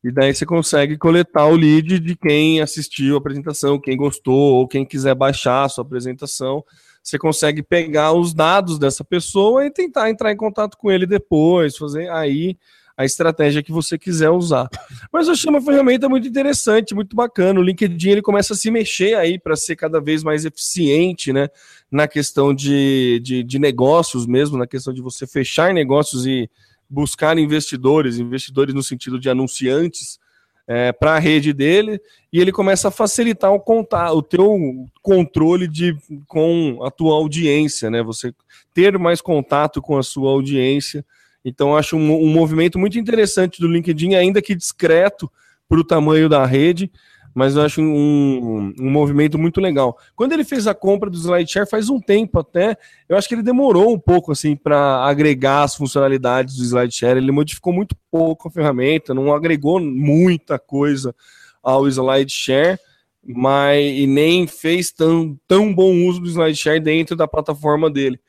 E 0.03 0.11
daí 0.11 0.33
você 0.33 0.45
consegue 0.45 0.97
coletar 0.97 1.45
o 1.45 1.55
lead 1.55 1.99
de 1.99 2.15
quem 2.15 2.61
assistiu 2.61 3.15
a 3.15 3.17
apresentação, 3.17 3.79
quem 3.79 3.97
gostou, 3.97 4.55
ou 4.55 4.67
quem 4.67 4.85
quiser 4.85 5.13
baixar 5.13 5.65
a 5.65 5.69
sua 5.69 5.83
apresentação. 5.83 6.63
Você 7.03 7.17
consegue 7.17 7.61
pegar 7.61 8.13
os 8.13 8.33
dados 8.33 8.79
dessa 8.79 9.03
pessoa 9.03 9.65
e 9.65 9.71
tentar 9.71 10.09
entrar 10.09 10.31
em 10.31 10.37
contato 10.37 10.77
com 10.77 10.89
ele 10.91 11.05
depois, 11.05 11.75
fazer 11.75 12.09
aí 12.11 12.57
a 12.95 13.05
estratégia 13.05 13.63
que 13.63 13.71
você 13.71 13.97
quiser 13.97 14.29
usar. 14.29 14.69
Mas 15.11 15.27
eu 15.27 15.33
achei 15.33 15.49
uma 15.49 15.61
ferramenta 15.61 16.09
muito 16.09 16.27
interessante, 16.27 16.93
muito 16.93 17.15
bacana. 17.15 17.57
O 17.57 17.63
LinkedIn 17.63 18.09
ele 18.09 18.21
começa 18.21 18.53
a 18.53 18.57
se 18.57 18.69
mexer 18.69 19.15
aí 19.15 19.39
para 19.39 19.55
ser 19.55 19.77
cada 19.77 20.01
vez 20.01 20.21
mais 20.21 20.43
eficiente, 20.43 21.31
né? 21.31 21.47
Na 21.89 22.09
questão 22.09 22.53
de, 22.53 23.21
de, 23.23 23.41
de 23.41 23.57
negócios 23.57 24.27
mesmo, 24.27 24.57
na 24.57 24.67
questão 24.67 24.93
de 24.93 25.01
você 25.01 25.25
fechar 25.25 25.73
negócios 25.73 26.25
e 26.25 26.49
buscar 26.89 27.37
investidores, 27.37 28.17
investidores 28.17 28.73
no 28.73 28.83
sentido 28.83 29.19
de 29.19 29.29
anunciantes, 29.29 30.19
é, 30.67 30.91
para 30.91 31.15
a 31.15 31.19
rede 31.19 31.51
dele 31.51 31.99
e 32.31 32.39
ele 32.39 32.51
começa 32.51 32.89
a 32.89 32.91
facilitar 32.91 33.51
o, 33.51 33.59
contato, 33.59 34.15
o 34.15 34.21
teu 34.21 34.55
controle 35.01 35.67
de, 35.67 35.97
com 36.27 36.79
a 36.83 36.91
tua 36.91 37.15
audiência, 37.15 37.89
né? 37.89 38.03
Você 38.03 38.33
ter 38.71 38.97
mais 38.99 39.19
contato 39.19 39.81
com 39.81 39.97
a 39.97 40.03
sua 40.03 40.29
audiência 40.29 41.03
então, 41.43 41.75
acho 41.75 41.95
um, 41.95 42.23
um 42.23 42.27
movimento 42.27 42.77
muito 42.77 42.99
interessante 42.99 43.61
do 43.61 43.67
LinkedIn, 43.67 44.15
ainda 44.15 44.41
que 44.41 44.55
discreto 44.55 45.31
para 45.67 45.79
o 45.79 45.83
tamanho 45.83 46.27
da 46.27 46.45
rede, 46.45 46.91
mas 47.33 47.55
eu 47.55 47.61
acho 47.61 47.81
um, 47.81 48.73
um, 48.79 48.89
movimento 48.89 49.37
muito 49.37 49.61
legal. 49.61 49.97
Quando 50.15 50.33
ele 50.33 50.43
fez 50.43 50.67
a 50.67 50.73
compra 50.73 51.09
do 51.09 51.17
SlideShare 51.17 51.69
faz 51.69 51.89
um 51.89 51.99
tempo 51.99 52.39
até, 52.39 52.77
eu 53.07 53.17
acho 53.17 53.27
que 53.27 53.35
ele 53.35 53.43
demorou 53.43 53.93
um 53.93 53.99
pouco 53.99 54.31
assim 54.31 54.55
para 54.55 55.05
agregar 55.05 55.63
as 55.63 55.75
funcionalidades 55.75 56.55
do 56.57 56.63
SlideShare. 56.63 57.17
Ele 57.17 57.31
modificou 57.31 57.71
muito 57.71 57.95
pouco 58.11 58.47
a 58.47 58.51
ferramenta, 58.51 59.13
não 59.13 59.33
agregou 59.33 59.79
muita 59.79 60.57
coisa 60.59 61.15
ao 61.61 61.87
SlideShare, 61.87 62.79
mas 63.23 63.79
e 63.79 64.07
nem 64.07 64.47
fez 64.47 64.91
tão, 64.91 65.37
tão 65.47 65.73
bom 65.73 65.93
uso 66.07 66.19
do 66.21 66.27
SlideShare 66.27 66.79
dentro 66.79 67.15
da 67.15 67.27
plataforma 67.27 67.89
dele 67.89 68.19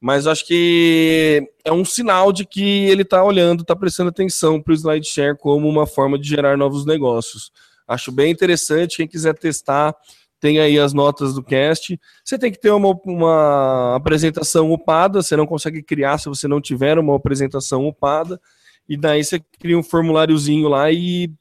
mas 0.00 0.26
acho 0.26 0.46
que 0.46 1.46
é 1.62 1.70
um 1.70 1.84
sinal 1.84 2.32
de 2.32 2.46
que 2.46 2.88
ele 2.88 3.02
está 3.02 3.22
olhando, 3.22 3.60
está 3.60 3.76
prestando 3.76 4.08
atenção 4.08 4.60
para 4.60 4.72
o 4.72 4.74
SlideShare 4.74 5.36
como 5.36 5.68
uma 5.68 5.86
forma 5.86 6.18
de 6.18 6.26
gerar 6.26 6.56
novos 6.56 6.86
negócios. 6.86 7.52
Acho 7.90 8.12
bem 8.12 8.30
interessante. 8.30 8.98
Quem 8.98 9.08
quiser 9.08 9.34
testar, 9.34 9.94
tem 10.38 10.60
aí 10.60 10.78
as 10.78 10.92
notas 10.92 11.34
do 11.34 11.42
cast. 11.42 12.00
Você 12.24 12.38
tem 12.38 12.52
que 12.52 12.60
ter 12.60 12.70
uma, 12.70 12.96
uma 13.04 13.96
apresentação 13.96 14.72
upada, 14.72 15.22
você 15.22 15.36
não 15.36 15.46
consegue 15.46 15.82
criar 15.82 16.18
se 16.18 16.28
você 16.28 16.46
não 16.46 16.60
tiver 16.60 16.98
uma 16.98 17.16
apresentação 17.16 17.86
upada. 17.88 18.40
E 18.88 18.96
daí 18.96 19.24
você 19.24 19.40
cria 19.58 19.76
um 19.76 19.82
formuláriozinho 19.82 20.68
lá 20.68 20.90
e 20.90 21.32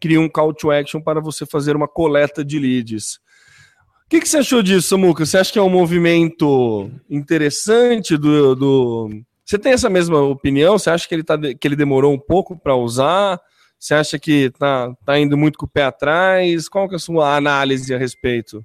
cria 0.00 0.20
um 0.20 0.28
call 0.28 0.54
to 0.54 0.70
action 0.70 1.00
para 1.00 1.20
você 1.20 1.44
fazer 1.44 1.76
uma 1.76 1.86
coleta 1.86 2.44
de 2.44 2.58
leads. 2.58 3.16
O 4.06 4.08
que, 4.08 4.20
que, 4.20 4.28
você 4.28 4.38
achou 4.38 4.62
disso, 4.62 4.88
Samuca? 4.88 5.26
Você 5.26 5.36
acha 5.36 5.52
que 5.52 5.58
é 5.58 5.62
um 5.62 5.68
movimento 5.68 6.90
interessante 7.10 8.16
do, 8.16 8.54
do... 8.54 9.10
Você 9.44 9.58
tem 9.58 9.72
essa 9.72 9.90
mesma 9.90 10.22
opinião? 10.22 10.78
Você 10.78 10.88
acha 10.88 11.06
que 11.06 11.14
ele, 11.14 11.22
tá, 11.22 11.38
que 11.38 11.68
ele 11.68 11.76
demorou 11.76 12.14
um 12.14 12.18
pouco 12.18 12.58
para 12.58 12.74
usar? 12.74 13.38
Você 13.78 13.94
acha 13.94 14.18
que 14.18 14.50
tá, 14.50 14.92
tá 15.04 15.18
indo 15.18 15.36
muito 15.36 15.58
com 15.58 15.66
o 15.66 15.68
pé 15.68 15.84
atrás? 15.84 16.68
Qual 16.68 16.88
que 16.88 16.94
é 16.94 16.96
a 16.96 17.00
sua 17.00 17.36
análise 17.36 17.94
a 17.94 17.98
respeito? 17.98 18.64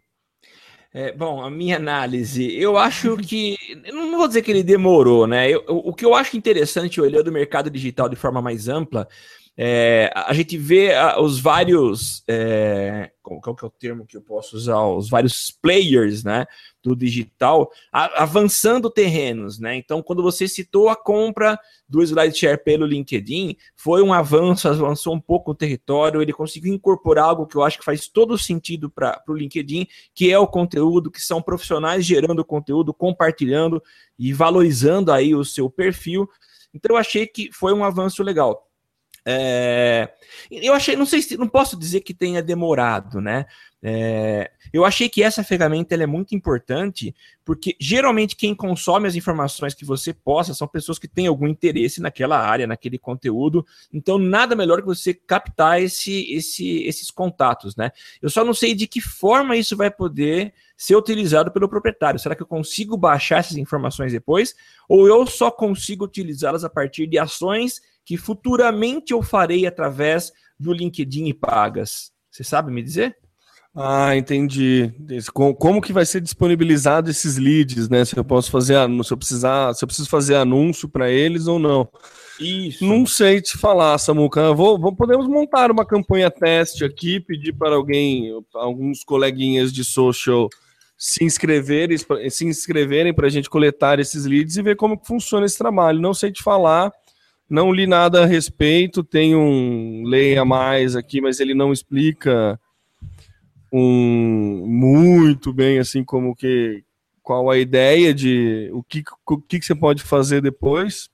É, 0.94 1.12
bom, 1.12 1.42
a 1.44 1.50
minha 1.50 1.78
análise, 1.78 2.56
eu 2.56 2.78
acho 2.78 3.18
que. 3.22 3.58
Eu 3.84 3.96
não 3.96 4.18
vou 4.18 4.28
dizer 4.28 4.44
que 4.44 4.52
ele 4.52 4.64
demorou, 4.64 5.26
né? 5.26 5.50
Eu, 5.50 5.64
o 5.68 5.94
que 5.94 6.06
eu 6.06 6.14
acho 6.14 6.38
interessante 6.38 7.02
olhando 7.02 7.30
o 7.30 7.32
mercado 7.32 7.70
digital 7.70 8.08
de 8.08 8.16
forma 8.16 8.42
mais 8.42 8.68
ampla 8.68 9.08
É, 9.58 10.12
a 10.16 10.34
gente 10.34 10.58
vê 10.58 10.94
a, 10.94 11.20
os 11.20 11.40
vários. 11.40 12.24
É, 12.28 13.12
qual, 13.22 13.42
qual 13.42 13.56
que 13.56 13.66
é 13.66 13.68
o 13.68 13.72
termo 13.72 14.06
que 14.06 14.18
eu 14.18 14.22
posso 14.22 14.56
usar? 14.56 14.82
Os 14.86 15.10
vários 15.10 15.52
players, 15.52 16.24
né? 16.24 16.46
Do 16.84 16.98
digital 16.98 17.72
avançando 17.94 18.90
terrenos, 18.90 19.58
né? 19.58 19.74
Então, 19.78 20.04
quando 20.04 20.22
você 20.22 20.50
citou 20.50 20.90
a 20.90 20.98
compra 20.98 21.58
do 21.88 22.04
SlideShare 22.04 22.62
pelo 22.62 22.86
LinkedIn, 22.86 23.56
foi 23.74 24.04
um 24.04 24.12
avanço, 24.12 24.68
avançou 24.68 25.16
um 25.16 25.20
pouco 25.20 25.52
o 25.52 25.56
território, 25.56 26.22
ele 26.22 26.34
conseguiu 26.34 26.74
incorporar 26.74 27.26
algo 27.26 27.48
que 27.48 27.56
eu 27.56 27.64
acho 27.64 27.80
que 27.80 27.86
faz 27.86 28.10
todo 28.10 28.38
sentido 28.38 28.90
para 28.90 29.24
o 29.30 29.34
LinkedIn, 29.34 29.88
que 30.14 30.30
é 30.30 30.38
o 30.38 30.46
conteúdo, 30.46 31.10
que 31.10 31.22
são 31.22 31.42
profissionais 31.42 32.06
gerando 32.06 32.44
conteúdo, 32.44 32.94
compartilhando 32.94 33.82
e 34.20 34.34
valorizando 34.34 35.10
aí 35.10 35.34
o 35.34 35.46
seu 35.46 35.70
perfil. 35.70 36.30
Então, 36.74 36.96
eu 36.96 37.00
achei 37.00 37.26
que 37.26 37.50
foi 37.54 37.72
um 37.72 37.86
avanço 37.86 38.22
legal. 38.22 38.70
É, 39.26 40.10
eu 40.52 40.74
achei, 40.74 40.96
não 40.96 41.06
sei 41.06 41.22
se 41.22 41.38
não 41.38 41.48
posso 41.48 41.78
dizer 41.78 42.02
que 42.02 42.14
tenha 42.14 42.42
demorado, 42.42 43.22
né? 43.22 43.46
É, 43.86 44.50
eu 44.72 44.86
achei 44.86 45.10
que 45.10 45.22
essa 45.22 45.44
ferramenta 45.44 45.94
é 45.94 46.06
muito 46.06 46.34
importante, 46.34 47.14
porque 47.44 47.76
geralmente 47.80 48.36
quem 48.36 48.56
consome 48.56 49.08
as 49.10 49.16
informações 49.16 49.74
que 49.74 49.84
você 49.84 50.14
posta 50.14 50.54
são 50.54 50.68
pessoas 50.68 50.98
que 50.98 51.08
têm 51.08 51.28
algum 51.28 51.48
interesse 51.48 52.02
naquela 52.02 52.40
área, 52.40 52.66
naquele 52.66 52.98
conteúdo. 52.98 53.66
Então, 53.92 54.18
nada 54.18 54.56
melhor 54.56 54.80
que 54.80 54.88
você 54.88 55.14
captar 55.14 55.82
esse, 55.82 56.34
esse, 56.34 56.84
esses 56.84 57.12
contatos, 57.12 57.76
né? 57.76 57.92
Eu 58.22 58.30
só 58.30 58.46
não 58.46 58.54
sei 58.54 58.74
de 58.74 58.88
que 58.88 59.02
forma 59.02 59.58
isso 59.58 59.76
vai 59.76 59.92
poder 59.92 60.54
ser 60.78 60.96
utilizado 60.96 61.52
pelo 61.52 61.68
proprietário. 61.70 62.20
Será 62.20 62.36
que 62.36 62.42
eu 62.42 62.48
consigo 62.48 62.98
baixar 62.98 63.40
essas 63.40 63.58
informações 63.58 64.14
depois? 64.14 64.56
Ou 64.88 65.08
eu 65.08 65.26
só 65.28 65.52
consigo 65.52 66.06
utilizá-las 66.06 66.64
a 66.64 66.70
partir 66.70 67.06
de 67.06 67.20
ações 67.20 67.82
que 68.06 68.18
futuramente 68.18 69.14
eu 69.14 69.22
farei 69.22 69.66
através 69.66 70.32
do 70.60 70.74
LinkedIn 70.74 71.28
e 71.28 71.34
pagas. 71.34 72.12
Você 72.30 72.44
sabe 72.44 72.72
me 72.72 72.82
dizer? 72.82 73.16
Ah, 73.76 74.16
entendi. 74.16 74.94
Como 75.34 75.82
que 75.82 75.92
vai 75.92 76.06
ser 76.06 76.22
disponibilizado 76.22 77.10
esses 77.10 77.38
leads, 77.38 77.90
né? 77.90 78.06
Se 78.06 78.16
eu 78.16 78.24
posso 78.24 78.52
fazer, 78.52 78.76
se 79.04 79.12
eu 79.12 79.18
precisar, 79.18 79.74
se 79.74 79.84
eu 79.84 79.88
preciso 79.88 80.10
fazer 80.10 80.36
anúncio 80.36 80.88
para 80.88 81.10
eles 81.10 81.48
ou 81.48 81.58
não. 81.58 81.90
Isso. 82.40 82.86
Não 82.86 83.06
sei 83.06 83.42
te 83.42 83.58
falar, 83.58 83.98
Samuca. 83.98 84.54
Vou, 84.54 84.80
vou, 84.80 84.96
podemos 84.96 85.28
montar 85.28 85.72
uma 85.72 85.86
campanha 85.86 86.30
teste 86.30 86.86
aqui, 86.86 87.20
pedir 87.20 87.54
para 87.54 87.76
alguém, 87.76 88.32
alguns 88.54 89.04
coleguinhas 89.04 89.74
de 89.74 89.84
social 89.84 90.50
se 90.96 91.24
inscreverem, 91.24 91.98
se 92.30 92.46
inscreverem 92.46 93.14
para 93.14 93.28
a 93.28 93.30
gente 93.30 93.50
coletar 93.50 94.00
esses 94.00 94.26
leads 94.26 94.56
e 94.56 94.62
ver 94.62 94.76
como 94.76 95.02
funciona 95.04 95.46
esse 95.46 95.58
trabalho. 95.58 96.00
Não 96.00 96.14
sei 96.14 96.32
te 96.32 96.44
falar 96.44 96.94
não 97.54 97.72
li 97.72 97.86
nada 97.86 98.24
a 98.24 98.26
respeito, 98.26 99.04
tem 99.04 99.36
um 99.36 100.02
lei 100.08 100.36
a 100.36 100.44
mais 100.44 100.96
aqui, 100.96 101.22
mas 101.22 101.40
ele 101.40 101.54
não 101.54 101.72
explica 101.72 102.60
um 103.72 104.66
muito 104.66 105.54
bem 105.54 105.78
assim 105.78 106.04
como 106.04 106.36
que 106.36 106.84
qual 107.22 107.52
a 107.52 107.58
ideia 107.60 108.12
de 108.12 108.72
o 108.74 108.82
que, 108.82 109.04
o 109.30 109.40
que, 109.40 109.62
você 109.62 109.76
pode 109.76 110.02
fazer 110.02 110.42
depois. 110.42 111.12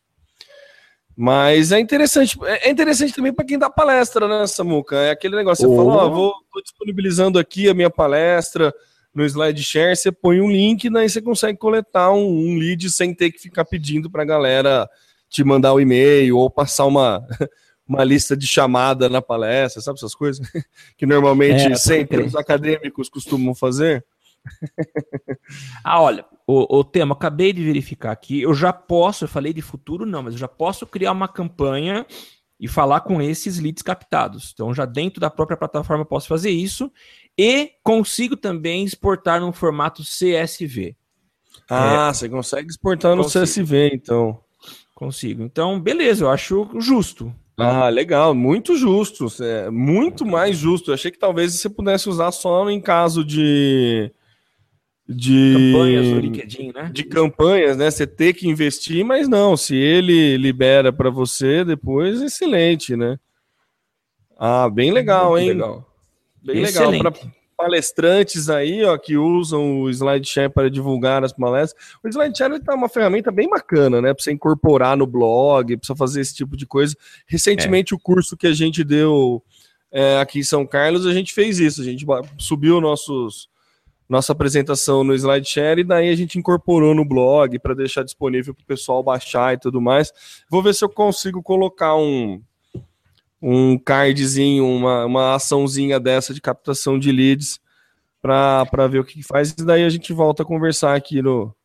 Mas 1.13 1.74
é 1.74 1.79
interessante, 1.81 2.38
é 2.41 2.69
interessante 2.69 3.13
também 3.13 3.34
para 3.34 3.43
quem 3.43 3.60
dá 3.60 3.69
palestra, 3.69 4.25
né, 4.25 4.48
Samuca? 4.48 4.96
É 4.96 5.12
aquele 5.12 5.36
negócio, 5.36 5.67
você 5.67 5.74
oh. 5.74 5.75
falou, 5.75 5.91
ó, 5.91 6.10
vou 6.10 6.34
tô 6.53 6.62
disponibilizando 6.62 7.38
aqui 7.38 7.67
a 7.67 7.74
minha 7.74 7.89
palestra 7.89 8.74
no 9.13 9.25
SlideShare, 9.25 9.98
você 9.98 10.10
põe 10.10 10.39
um 10.39 10.50
link, 10.50 10.89
daí 10.89 11.10
você 11.10 11.22
consegue 11.22 11.58
coletar 11.58 12.13
um, 12.13 12.25
um 12.25 12.58
lead 12.58 12.89
sem 12.89 13.13
ter 13.13 13.29
que 13.29 13.39
ficar 13.39 13.65
pedindo 13.65 14.10
para 14.10 14.22
a 14.22 14.25
galera 14.25 14.89
te 15.29 15.43
mandar 15.43 15.74
o 15.74 15.77
um 15.77 15.79
e-mail 15.79 16.38
ou 16.38 16.50
passar 16.50 16.86
uma, 16.86 17.25
uma 17.88 18.03
lista 18.03 18.36
de 18.36 18.48
chamada 18.48 19.07
na 19.07 19.21
palestra, 19.21 19.81
sabe 19.81 19.98
essas 19.98 20.15
coisas? 20.15 20.45
que 20.98 21.05
normalmente 21.05 21.71
é, 21.71 21.75
sempre 21.75 22.24
os 22.24 22.36
acadêmicos 22.36 23.09
costumam 23.09 23.53
fazer. 23.53 24.05
ah, 25.83 26.01
olha, 26.01 26.25
o, 26.48 26.79
o 26.79 26.83
tema, 26.83 27.13
acabei 27.13 27.53
de 27.53 27.63
verificar 27.63 28.12
aqui, 28.12 28.41
eu 28.41 28.53
já 28.53 28.74
posso, 28.74 29.25
eu 29.25 29.27
falei 29.27 29.53
de 29.53 29.62
futuro 29.62 30.05
não, 30.05 30.24
mas 30.24 30.33
eu 30.33 30.39
já 30.39 30.48
posso 30.48 30.88
criar 30.88 31.12
uma 31.12 31.27
campanha 31.27 32.05
e 32.59 32.67
falar 32.67 33.01
com 33.01 33.21
esses 33.21 33.59
leads 33.59 33.81
captados. 33.81 34.51
Então, 34.53 34.74
já 34.74 34.86
dentro 34.86 35.21
da 35.21 35.29
própria 35.29 35.55
plataforma, 35.55 36.01
eu 36.01 36.07
posso 36.07 36.27
fazer 36.27 36.50
isso 36.50 36.91
e 37.38 37.71
consigo 37.84 38.36
também 38.36 38.84
exportar 38.84 39.39
num 39.39 39.53
formato 39.53 40.03
CSV. 40.03 40.95
Ah, 41.69 42.10
é, 42.10 42.13
você 42.13 42.27
consegue 42.27 42.69
exportar 42.69 43.15
no 43.15 43.23
consigo. 43.23 43.45
CSV, 43.45 43.91
então. 43.93 44.43
Consigo. 44.99 45.43
Então, 45.43 45.79
beleza, 45.79 46.25
eu 46.25 46.29
acho 46.29 46.69
justo. 46.77 47.33
Ah, 47.55 47.88
legal, 47.88 48.35
muito 48.35 48.75
justo, 48.75 49.27
é, 49.41 49.69
muito 49.69 50.25
mais 50.25 50.57
justo. 50.57 50.91
Eu 50.91 50.93
achei 50.93 51.09
que 51.09 51.17
talvez 51.17 51.53
você 51.53 51.69
pudesse 51.69 52.09
usar 52.09 52.33
só 52.33 52.69
em 52.69 52.81
caso 52.81 53.23
de 53.23 54.12
de 55.07 55.53
campanhas 55.53 56.07
do 56.09 56.19
LinkedIn, 56.19 56.71
né? 56.73 56.91
De 56.93 57.03
campanhas, 57.05 57.77
né? 57.77 57.89
Você 57.89 58.05
ter 58.05 58.33
que 58.33 58.49
investir, 58.49 59.05
mas 59.05 59.29
não, 59.29 59.55
se 59.55 59.73
ele 59.73 60.35
libera 60.35 60.91
para 60.91 61.09
você 61.09 61.63
depois, 61.63 62.21
excelente, 62.21 62.97
né? 62.97 63.17
Ah, 64.38 64.69
bem 64.69 64.91
legal, 64.91 65.31
muito 65.31 65.43
hein? 65.43 65.47
Legal. 65.53 65.89
Bem 66.43 66.62
excelente. 66.63 67.03
legal 67.03 67.31
palestrantes 67.60 68.50
aí, 68.50 68.86
ó, 68.86 68.98
que 68.98 69.17
usam 69.17 69.82
o 69.82 69.89
SlideShare 69.89 70.50
para 70.50 70.69
divulgar 70.69 71.26
as 71.26 71.34
palestras. 71.34 71.98
O 72.02 72.08
SlideShare 72.08 72.56
está 72.56 72.74
uma 72.74 72.88
ferramenta 72.88 73.34
bem 73.34 73.50
bacana, 73.50 74.02
né? 74.02 74.13
Para 74.13 74.24
você 74.24 74.32
incorporar 74.32 74.95
no 74.95 75.06
blog, 75.06 75.76
para 75.76 75.93
fazer 75.93 76.22
esse 76.22 76.34
tipo 76.34 76.56
de 76.56 76.65
coisa. 76.65 76.95
Recentemente, 77.28 77.93
é. 77.93 77.98
o 77.98 78.00
curso 78.00 78.38
que 78.38 78.48
a 78.48 78.54
gente 78.54 78.82
deu 78.82 79.43
é, 79.91 80.19
aqui 80.19 80.39
em 80.39 80.43
São 80.43 80.65
Carlos, 80.65 81.06
a 81.06 81.12
gente 81.12 81.34
fez 81.34 81.60
isso. 81.60 81.82
A 81.82 81.84
gente 81.84 82.06
subiu 82.38 82.80
nossos 82.80 83.50
nossa 84.08 84.32
apresentação 84.32 85.04
no 85.04 85.13
SlideShare 85.13 85.82
e 85.82 85.84
daí 85.84 86.10
a 86.10 86.15
gente 86.15 86.39
incorporou 86.39 86.95
no 86.95 87.06
blog 87.06 87.60
para 87.60 87.76
deixar 87.76 88.04
disponível 88.04 88.56
para 88.56 88.63
o 88.63 88.65
pessoal 88.65 89.04
baixar 89.04 89.54
e 89.54 89.60
tudo 89.60 89.82
mais. 89.82 90.13
Vou 90.50 90.63
ver 90.63 90.74
se 90.74 90.84
eu 90.84 90.89
consigo 90.89 91.43
colocar 91.43 91.95
um 91.95 92.41
um 93.41 93.78
cardzinho, 93.78 94.65
uma, 94.67 95.06
uma 95.06 95.36
açãozinha 95.36 95.99
dessa 95.99 96.34
de 96.34 96.41
captação 96.41 96.99
de 96.99 97.12
leads 97.12 97.60
para 98.21 98.88
ver 98.88 98.99
o 98.99 99.06
que 99.06 99.23
faz. 99.23 99.52
E 99.52 99.65
daí 99.65 99.84
a 99.84 99.89
gente 99.89 100.12
volta 100.12 100.43
a 100.43 100.45
conversar 100.45 100.95
aqui 100.95 101.21
no, 101.21 101.56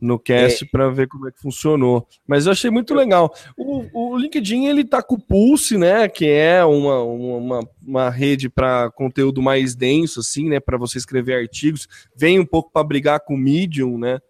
no 0.00 0.18
cast 0.18 0.64
é. 0.64 0.68
para 0.68 0.88
ver 0.90 1.08
como 1.08 1.28
é 1.28 1.32
que 1.32 1.40
funcionou. 1.40 2.06
Mas 2.26 2.46
eu 2.46 2.52
achei 2.52 2.70
muito 2.70 2.94
legal. 2.94 3.34
O, 3.56 3.86
o 3.92 4.18
LinkedIn 4.18 4.66
ele 4.66 4.84
tá 4.84 5.02
com 5.02 5.14
o 5.14 5.20
Pulse, 5.20 5.78
né? 5.78 6.08
Que 6.08 6.26
é 6.26 6.64
uma, 6.64 7.02
uma, 7.02 7.60
uma 7.80 8.10
rede 8.10 8.48
para 8.48 8.90
conteúdo 8.90 9.40
mais 9.40 9.74
denso, 9.74 10.20
assim, 10.20 10.48
né? 10.48 10.60
Para 10.60 10.76
você 10.76 10.98
escrever 10.98 11.34
artigos. 11.34 11.88
Vem 12.16 12.38
um 12.38 12.46
pouco 12.46 12.70
para 12.72 12.84
brigar 12.84 13.20
com 13.20 13.34
o 13.34 13.38
Medium, 13.38 13.98
né? 13.98 14.20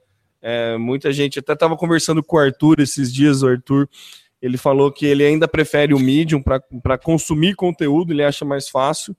É, 0.40 0.76
muita 0.76 1.12
gente 1.12 1.38
até 1.38 1.52
estava 1.52 1.76
conversando 1.76 2.22
com 2.22 2.36
o 2.36 2.40
Arthur 2.40 2.80
esses 2.80 3.12
dias, 3.12 3.42
o 3.42 3.48
Arthur 3.48 3.88
ele 4.42 4.58
falou 4.58 4.90
que 4.90 5.06
ele 5.06 5.24
ainda 5.24 5.46
prefere 5.46 5.94
o 5.94 6.00
Medium 6.00 6.42
para 6.42 6.98
consumir 6.98 7.54
conteúdo, 7.54 8.12
ele 8.12 8.24
acha 8.24 8.44
mais 8.44 8.68
fácil. 8.68 9.16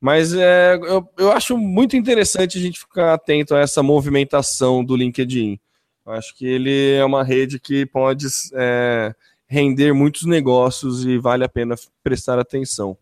Mas 0.00 0.34
é, 0.34 0.74
eu, 0.74 1.08
eu 1.16 1.32
acho 1.32 1.56
muito 1.56 1.96
interessante 1.96 2.58
a 2.58 2.60
gente 2.60 2.80
ficar 2.80 3.14
atento 3.14 3.54
a 3.54 3.60
essa 3.60 3.82
movimentação 3.82 4.84
do 4.84 4.96
LinkedIn. 4.96 5.58
Eu 6.04 6.12
acho 6.12 6.36
que 6.36 6.44
ele 6.44 6.94
é 6.94 7.04
uma 7.04 7.22
rede 7.22 7.60
que 7.60 7.86
pode 7.86 8.26
é, 8.54 9.14
render 9.46 9.92
muitos 9.92 10.24
negócios 10.24 11.04
e 11.04 11.18
vale 11.18 11.44
a 11.44 11.48
pena 11.48 11.76
prestar 12.02 12.38
atenção. 12.38 12.96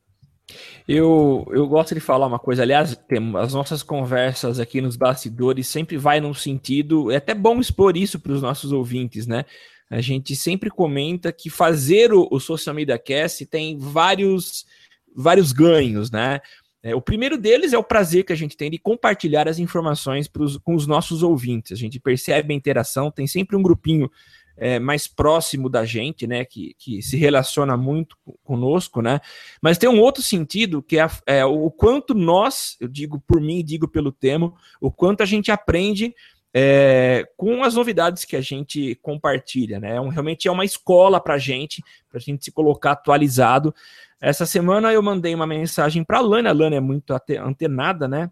Eu, 0.87 1.47
eu 1.51 1.66
gosto 1.66 1.95
de 1.95 2.01
falar 2.01 2.27
uma 2.27 2.38
coisa, 2.38 2.62
aliás, 2.62 2.99
as 3.40 3.55
nossas 3.55 3.83
conversas 3.83 4.61
aqui 4.61 4.81
nos 4.81 4.97
bastidores 4.97 5.66
sempre 5.66 5.97
vai 5.97 6.21
num 6.21 6.35
sentido, 6.35 7.11
é 7.11 7.16
até 7.16 7.35
bom 7.35 7.59
expor 7.59 7.97
isso 7.97 8.21
para 8.21 8.33
os 8.33 8.42
nossos 8.42 8.73
ouvintes, 8.73 9.27
né? 9.27 9.45
A 9.90 10.01
gente 10.01 10.35
sempre 10.35 10.70
comenta 10.70 11.33
que 11.33 11.49
fazer 11.49 12.12
o, 12.12 12.29
o 12.31 12.40
Social 12.40 12.75
Media 12.75 12.99
Cast 12.99 13.46
tem 13.46 13.79
vários, 13.79 14.66
vários 15.14 15.53
ganhos, 15.53 16.11
né? 16.11 16.40
É, 16.83 16.94
o 16.94 17.01
primeiro 17.01 17.37
deles 17.37 17.72
é 17.72 17.79
o 17.79 17.83
prazer 17.83 18.25
que 18.25 18.33
a 18.33 18.37
gente 18.37 18.57
tem 18.57 18.70
de 18.70 18.79
compartilhar 18.79 19.49
as 19.49 19.59
informações 19.59 20.29
pros, 20.29 20.57
com 20.59 20.75
os 20.75 20.87
nossos 20.87 21.22
ouvintes. 21.22 21.72
A 21.72 21.75
gente 21.75 21.99
percebe 21.99 22.55
a 22.55 22.57
interação, 22.57 23.11
tem 23.11 23.27
sempre 23.27 23.57
um 23.57 23.62
grupinho 23.62 24.09
é, 24.57 24.79
mais 24.79 25.07
próximo 25.07 25.68
da 25.68 25.85
gente, 25.85 26.27
né? 26.27 26.44
Que, 26.44 26.75
que 26.79 27.03
se 27.03 27.16
relaciona 27.16 27.77
muito 27.77 28.16
conosco, 28.44 29.03
né? 29.03 29.20
Mas 29.61 29.79
tem 29.79 29.88
um 29.88 30.01
outro 30.01 30.22
sentido 30.22 30.83
que 30.83 30.99
é, 30.99 31.09
é 31.27 31.44
o 31.44 31.70
quanto 31.70 32.14
nós, 32.14 32.77
eu 32.81 32.88
digo 32.88 33.20
por 33.20 33.40
mim, 33.40 33.64
digo 33.64 33.88
pelo 33.88 34.12
Temo, 34.12 34.57
o 34.81 34.90
quanto 34.90 35.22
a 35.22 35.27
gente 35.27 35.51
aprende 35.51 36.14
é, 36.59 37.29
com 37.37 37.62
as 37.62 37.75
novidades 37.75 38.25
que 38.25 38.35
a 38.35 38.40
gente 38.40 38.95
compartilha, 39.03 39.79
né? 39.79 39.97
É 39.97 40.01
um, 40.01 40.09
realmente 40.09 40.49
é 40.49 40.51
uma 40.51 40.64
escola 40.64 41.21
para 41.21 41.35
a 41.35 41.38
gente, 41.38 41.85
para 42.09 42.16
a 42.16 42.21
gente 42.21 42.47
se 42.47 42.51
colocar 42.51 42.92
atualizado. 42.92 43.75
Essa 44.19 44.47
semana 44.47 44.90
eu 44.90 45.03
mandei 45.03 45.35
uma 45.35 45.47
mensagem 45.47 46.03
para 46.03 46.16
a 46.16 46.23
Lana, 46.23 46.49
a 46.49 46.55
Lana 46.55 46.77
é 46.77 46.81
muito 46.81 47.14
antenada, 47.45 48.09
né? 48.09 48.31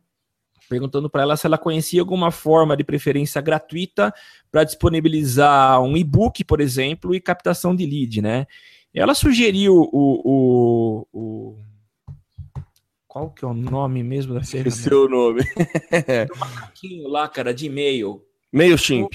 Perguntando 0.71 1.11
para 1.11 1.21
ela 1.21 1.37
se 1.37 1.47
ela 1.47 1.59
conhecia 1.59 2.01
alguma 2.01 2.31
forma 2.31 2.75
de 2.75 2.83
preferência 2.83 3.43
gratuita 3.43 4.11
para 4.51 4.65
disponibilizar 4.65 5.83
um 5.83 5.95
e-book, 5.95 6.45
por 6.45 6.63
exemplo, 6.63 7.15
e 7.15 7.21
captação 7.21 7.77
de 7.77 7.85
lead, 7.85 8.23
né? 8.23 8.47
Ela 8.95 9.13
sugeriu 9.13 9.87
o, 9.93 10.23
o, 10.25 11.07
o 11.13 11.59
qual 13.15 13.31
que 13.31 13.45
é 13.45 13.49
o 13.49 13.55
nome 13.55 14.03
mesmo 14.03 14.35
da 14.35 14.43
ferramenta? 14.43 14.97
O 14.97 15.09
nome. 15.09 15.43
Do 15.45 16.37
macaquinho 16.37 17.09
lá, 17.09 17.29
cara, 17.29 17.55
de 17.55 17.67
e-mail. 17.67 18.21
MailChimp. 18.53 19.15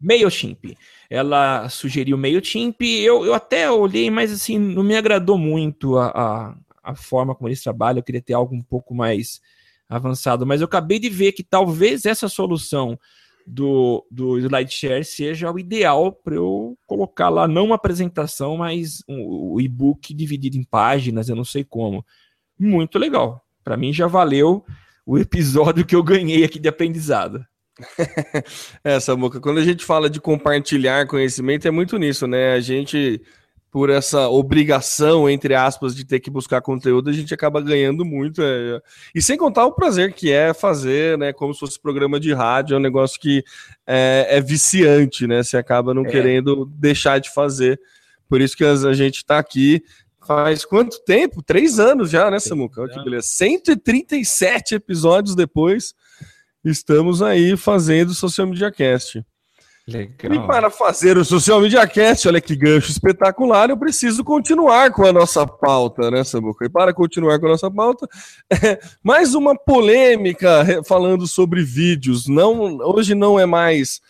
MailChimp. 0.00 0.76
Ela 1.08 1.68
sugeriu 1.68 2.18
MailChimp. 2.18 2.82
Eu, 2.82 3.24
eu 3.24 3.32
até 3.32 3.70
olhei, 3.70 4.10
mas 4.10 4.32
assim, 4.32 4.58
não 4.58 4.82
me 4.82 4.96
agradou 4.96 5.38
muito 5.38 5.96
a, 5.96 6.08
a, 6.08 6.56
a 6.82 6.96
forma 6.96 7.32
como 7.32 7.48
eles 7.48 7.62
trabalham. 7.62 7.98
Eu 7.98 8.02
queria 8.02 8.20
ter 8.20 8.32
algo 8.32 8.56
um 8.56 8.62
pouco 8.62 8.92
mais 8.92 9.40
avançado. 9.88 10.44
Mas 10.44 10.60
eu 10.60 10.64
acabei 10.64 10.98
de 10.98 11.08
ver 11.08 11.30
que 11.30 11.44
talvez 11.44 12.06
essa 12.06 12.28
solução 12.28 12.98
do, 13.46 14.04
do 14.10 14.36
SlideShare 14.36 15.04
seja 15.04 15.52
o 15.52 15.60
ideal 15.60 16.10
para 16.10 16.34
eu 16.34 16.76
colocar 16.88 17.28
lá, 17.28 17.46
não 17.46 17.66
uma 17.66 17.76
apresentação, 17.76 18.56
mas 18.56 19.04
o 19.06 19.54
um, 19.54 19.60
e-book 19.60 20.12
dividido 20.12 20.56
em 20.56 20.64
páginas, 20.64 21.28
eu 21.28 21.36
não 21.36 21.44
sei 21.44 21.62
como 21.62 22.04
muito 22.58 22.98
legal. 22.98 23.44
Para 23.62 23.76
mim 23.76 23.92
já 23.92 24.06
valeu 24.06 24.64
o 25.06 25.18
episódio 25.18 25.86
que 25.86 25.96
eu 25.96 26.02
ganhei 26.02 26.44
aqui 26.44 26.58
de 26.58 26.68
aprendizado. 26.68 27.44
Essa 28.84 29.14
boca, 29.16 29.40
quando 29.40 29.58
a 29.58 29.64
gente 29.64 29.84
fala 29.84 30.10
de 30.10 30.20
compartilhar 30.20 31.06
conhecimento, 31.06 31.66
é 31.66 31.70
muito 31.70 31.96
nisso, 31.96 32.26
né? 32.26 32.52
A 32.52 32.60
gente, 32.60 33.22
por 33.70 33.88
essa 33.88 34.28
obrigação, 34.28 35.30
entre 35.30 35.54
aspas, 35.54 35.94
de 35.94 36.04
ter 36.04 36.20
que 36.20 36.30
buscar 36.30 36.60
conteúdo, 36.60 37.08
a 37.08 37.12
gente 37.12 37.32
acaba 37.32 37.60
ganhando 37.60 38.04
muito. 38.04 38.42
É... 38.42 38.80
E 39.14 39.22
sem 39.22 39.38
contar 39.38 39.64
o 39.64 39.72
prazer 39.72 40.12
que 40.12 40.32
é 40.32 40.52
fazer, 40.52 41.16
né? 41.16 41.32
Como 41.32 41.54
se 41.54 41.60
fosse 41.60 41.80
programa 41.80 42.18
de 42.18 42.32
rádio, 42.34 42.74
é 42.74 42.78
um 42.78 42.82
negócio 42.82 43.20
que 43.20 43.44
é, 43.86 44.26
é 44.28 44.40
viciante, 44.40 45.26
né? 45.26 45.42
Você 45.42 45.56
acaba 45.56 45.94
não 45.94 46.04
é. 46.04 46.10
querendo 46.10 46.66
deixar 46.66 47.18
de 47.20 47.32
fazer. 47.32 47.80
Por 48.28 48.40
isso 48.40 48.56
que 48.56 48.64
a 48.64 48.92
gente 48.92 49.18
está 49.18 49.38
aqui 49.38 49.82
Faz 50.28 50.62
quanto 50.62 51.02
tempo? 51.06 51.42
Três 51.42 51.78
anos 51.78 52.10
já, 52.10 52.30
né, 52.30 52.38
Samuca? 52.38 52.82
Olha 52.82 52.92
que 52.92 53.02
beleza. 53.02 53.26
137 53.28 54.74
episódios 54.74 55.34
depois, 55.34 55.94
estamos 56.62 57.22
aí 57.22 57.56
fazendo 57.56 58.10
o 58.10 58.14
Social 58.14 58.46
Media 58.46 58.70
Cast. 58.70 59.24
Legal. 59.86 60.34
E 60.34 60.46
para 60.46 60.68
fazer 60.68 61.16
o 61.16 61.24
Social 61.24 61.62
Media 61.62 61.86
Cast, 61.86 62.28
olha 62.28 62.42
que 62.42 62.54
gancho 62.54 62.90
espetacular, 62.90 63.70
eu 63.70 63.76
preciso 63.78 64.22
continuar 64.22 64.92
com 64.92 65.06
a 65.06 65.14
nossa 65.14 65.46
pauta, 65.46 66.10
né, 66.10 66.22
Samuca? 66.24 66.66
E 66.66 66.68
para 66.68 66.92
continuar 66.92 67.40
com 67.40 67.46
a 67.46 67.50
nossa 67.52 67.70
pauta, 67.70 68.06
é, 68.50 68.78
mais 69.02 69.34
uma 69.34 69.58
polêmica 69.58 70.82
falando 70.86 71.26
sobre 71.26 71.62
vídeos. 71.62 72.28
Não, 72.28 72.76
hoje 72.82 73.14
não 73.14 73.40
é 73.40 73.46
mais 73.46 74.02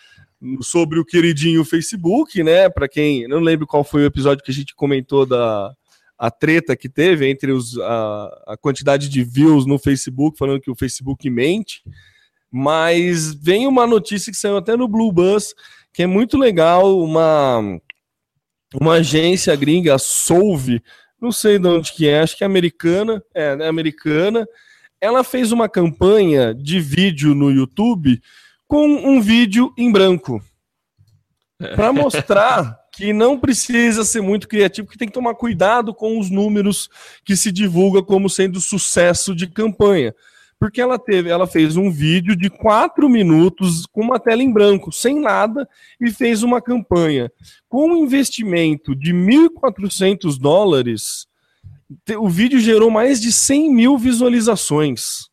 sobre 0.62 0.98
o 0.98 1.04
queridinho 1.04 1.64
Facebook, 1.64 2.42
né? 2.42 2.68
Para 2.68 2.88
quem 2.88 3.28
não 3.28 3.38
lembro 3.38 3.68
qual 3.68 3.84
foi 3.84 4.02
o 4.02 4.06
episódio 4.06 4.42
que 4.42 4.50
a 4.50 4.54
gente 4.54 4.74
comentou 4.74 5.24
da 5.24 5.77
a 6.18 6.30
treta 6.30 6.76
que 6.76 6.88
teve 6.88 7.30
entre 7.30 7.52
os, 7.52 7.78
a, 7.78 8.44
a 8.48 8.56
quantidade 8.56 9.08
de 9.08 9.22
views 9.22 9.64
no 9.64 9.78
Facebook, 9.78 10.36
falando 10.36 10.60
que 10.60 10.70
o 10.70 10.74
Facebook 10.74 11.30
mente. 11.30 11.82
Mas 12.50 13.32
vem 13.34 13.66
uma 13.66 13.86
notícia 13.86 14.32
que 14.32 14.38
saiu 14.38 14.56
até 14.56 14.76
no 14.76 14.88
Blue 14.88 15.12
Bus, 15.12 15.54
que 15.92 16.02
é 16.02 16.06
muito 16.06 16.36
legal, 16.36 16.98
uma, 17.00 17.60
uma 18.74 18.94
agência 18.94 19.54
gringa, 19.54 19.94
a 19.94 19.98
Solve, 19.98 20.82
não 21.20 21.30
sei 21.30 21.58
de 21.58 21.68
onde 21.68 21.92
que 21.92 22.08
é, 22.08 22.20
acho 22.20 22.36
que 22.36 22.42
é 22.42 22.46
americana, 22.46 23.22
é, 23.34 23.56
é 23.60 23.68
americana. 23.68 24.46
Ela 25.00 25.22
fez 25.22 25.52
uma 25.52 25.68
campanha 25.68 26.52
de 26.52 26.80
vídeo 26.80 27.34
no 27.34 27.50
YouTube 27.50 28.20
com 28.66 28.86
um 28.86 29.20
vídeo 29.20 29.72
em 29.76 29.90
branco 29.92 30.42
para 31.76 31.92
mostrar 31.92 32.78
que 32.98 33.12
não 33.12 33.38
precisa 33.38 34.02
ser 34.02 34.20
muito 34.20 34.48
criativo, 34.48 34.88
que 34.88 34.98
tem 34.98 35.06
que 35.06 35.14
tomar 35.14 35.36
cuidado 35.36 35.94
com 35.94 36.18
os 36.18 36.28
números 36.28 36.90
que 37.24 37.36
se 37.36 37.52
divulga 37.52 38.02
como 38.02 38.28
sendo 38.28 38.60
sucesso 38.60 39.36
de 39.36 39.46
campanha. 39.46 40.12
Porque 40.58 40.80
ela 40.80 40.98
teve, 40.98 41.30
ela 41.30 41.46
fez 41.46 41.76
um 41.76 41.92
vídeo 41.92 42.34
de 42.34 42.50
quatro 42.50 43.08
minutos 43.08 43.86
com 43.86 44.00
uma 44.00 44.18
tela 44.18 44.42
em 44.42 44.52
branco, 44.52 44.90
sem 44.90 45.20
nada, 45.20 45.68
e 46.00 46.10
fez 46.10 46.42
uma 46.42 46.60
campanha. 46.60 47.30
Com 47.68 47.88
um 47.88 47.96
investimento 47.98 48.96
de 48.96 49.14
1.400 49.14 50.36
dólares, 50.36 51.28
o 52.18 52.28
vídeo 52.28 52.58
gerou 52.58 52.90
mais 52.90 53.20
de 53.20 53.32
100 53.32 53.72
mil 53.72 53.96
visualizações. 53.96 55.28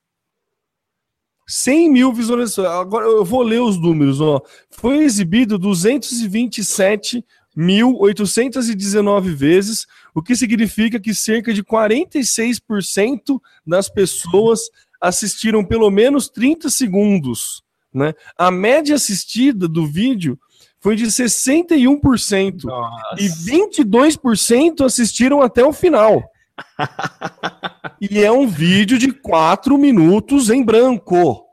100 1.47 1.91
mil 1.91 2.13
visualizações. 2.13 2.67
Agora 2.67 3.07
eu 3.07 3.25
vou 3.25 3.41
ler 3.41 3.61
os 3.61 3.81
números. 3.81 4.21
Ó. 4.21 4.39
Foi 4.69 4.97
exibido 4.99 5.57
227 5.57 7.25
1.819 7.57 9.33
vezes, 9.33 9.87
o 10.13 10.21
que 10.21 10.35
significa 10.35 10.99
que 10.99 11.13
cerca 11.13 11.53
de 11.53 11.63
46% 11.63 13.39
das 13.65 13.89
pessoas 13.89 14.69
assistiram 14.99 15.63
pelo 15.63 15.89
menos 15.89 16.29
30 16.29 16.69
segundos. 16.69 17.63
Né? 17.93 18.13
A 18.37 18.51
média 18.51 18.95
assistida 18.95 19.67
do 19.67 19.87
vídeo 19.87 20.37
foi 20.81 20.95
de 20.95 21.05
61% 21.05 22.63
Nossa. 22.65 23.15
e 23.17 23.27
22% 23.27 24.85
assistiram 24.85 25.41
até 25.41 25.63
o 25.63 25.73
final. 25.73 26.23
e 27.99 28.19
é 28.19 28.31
um 28.31 28.47
vídeo 28.47 28.97
de 28.97 29.11
4 29.11 29.77
minutos 29.77 30.49
em 30.49 30.63
branco. 30.63 31.43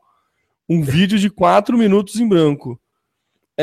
Um 0.68 0.82
vídeo 0.82 1.18
de 1.18 1.30
4 1.30 1.78
minutos 1.78 2.16
em 2.16 2.28
branco. 2.28 2.78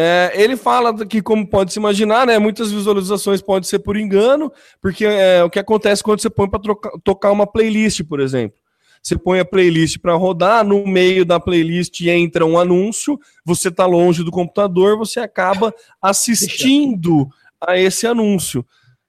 É, 0.02 0.32
ele 0.34 0.56
fala 0.56 1.06
que, 1.06 1.22
como 1.22 1.46
pode 1.46 1.74
se 1.74 1.80
imaginar, 1.80 2.26
né, 2.26 2.40
muitas 2.40 2.72
visualizações 2.72 3.42
podem 3.42 3.68
ser 3.68 3.80
por 3.80 3.98
engano, 3.98 4.50
porque 4.82 5.04
é 5.06 5.44
o 5.44 5.50
que 5.50 5.60
acontece 5.60 6.02
quando 6.02 6.22
você 6.22 6.30
põe 6.30 6.50
para 6.50 6.62
tocar 7.04 7.34
uma 7.34 7.46
playlist, 7.46 8.06
por 8.06 8.22
exemplo. 8.22 8.58
Você 9.04 9.18
põe 9.18 9.42
a 9.42 9.46
playlist 9.46 9.98
para 10.00 10.16
rodar, 10.16 10.64
no 10.64 10.88
meio 10.88 11.26
da 11.26 11.38
playlist 11.38 12.00
entra 12.00 12.46
um 12.46 12.58
anúncio, 12.58 13.20
você 13.44 13.68
está 13.68 13.86
longe 13.86 14.24
do 14.24 14.32
computador, 14.32 14.98
você 14.98 15.20
acaba 15.20 15.74
assistindo 16.02 17.28
a 17.60 17.78
esse 17.78 18.08
anúncio. 18.08 18.66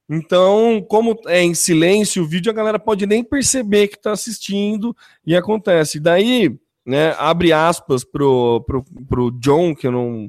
Então, 0.09 0.85
como 0.89 1.17
é 1.29 1.41
em 1.41 1.55
silêncio 1.55 2.25
o 2.25 2.27
vídeo, 2.27 2.51
a 2.51 2.55
galera 2.55 2.81
pode 2.81 3.07
nem 3.07 3.23
perceber 3.23 3.87
que 3.87 3.95
está 3.95 4.11
assistindo 4.11 4.97
e 5.25 5.37
acontece. 5.37 6.01
Daí, 6.01 6.53
né, 6.85 7.15
abre 7.17 7.53
aspas 7.53 8.03
pro, 8.03 8.65
pro, 8.67 8.85
pro 9.09 9.31
John, 9.39 9.73
que 9.73 9.87
eu 9.87 9.93
não 9.93 10.29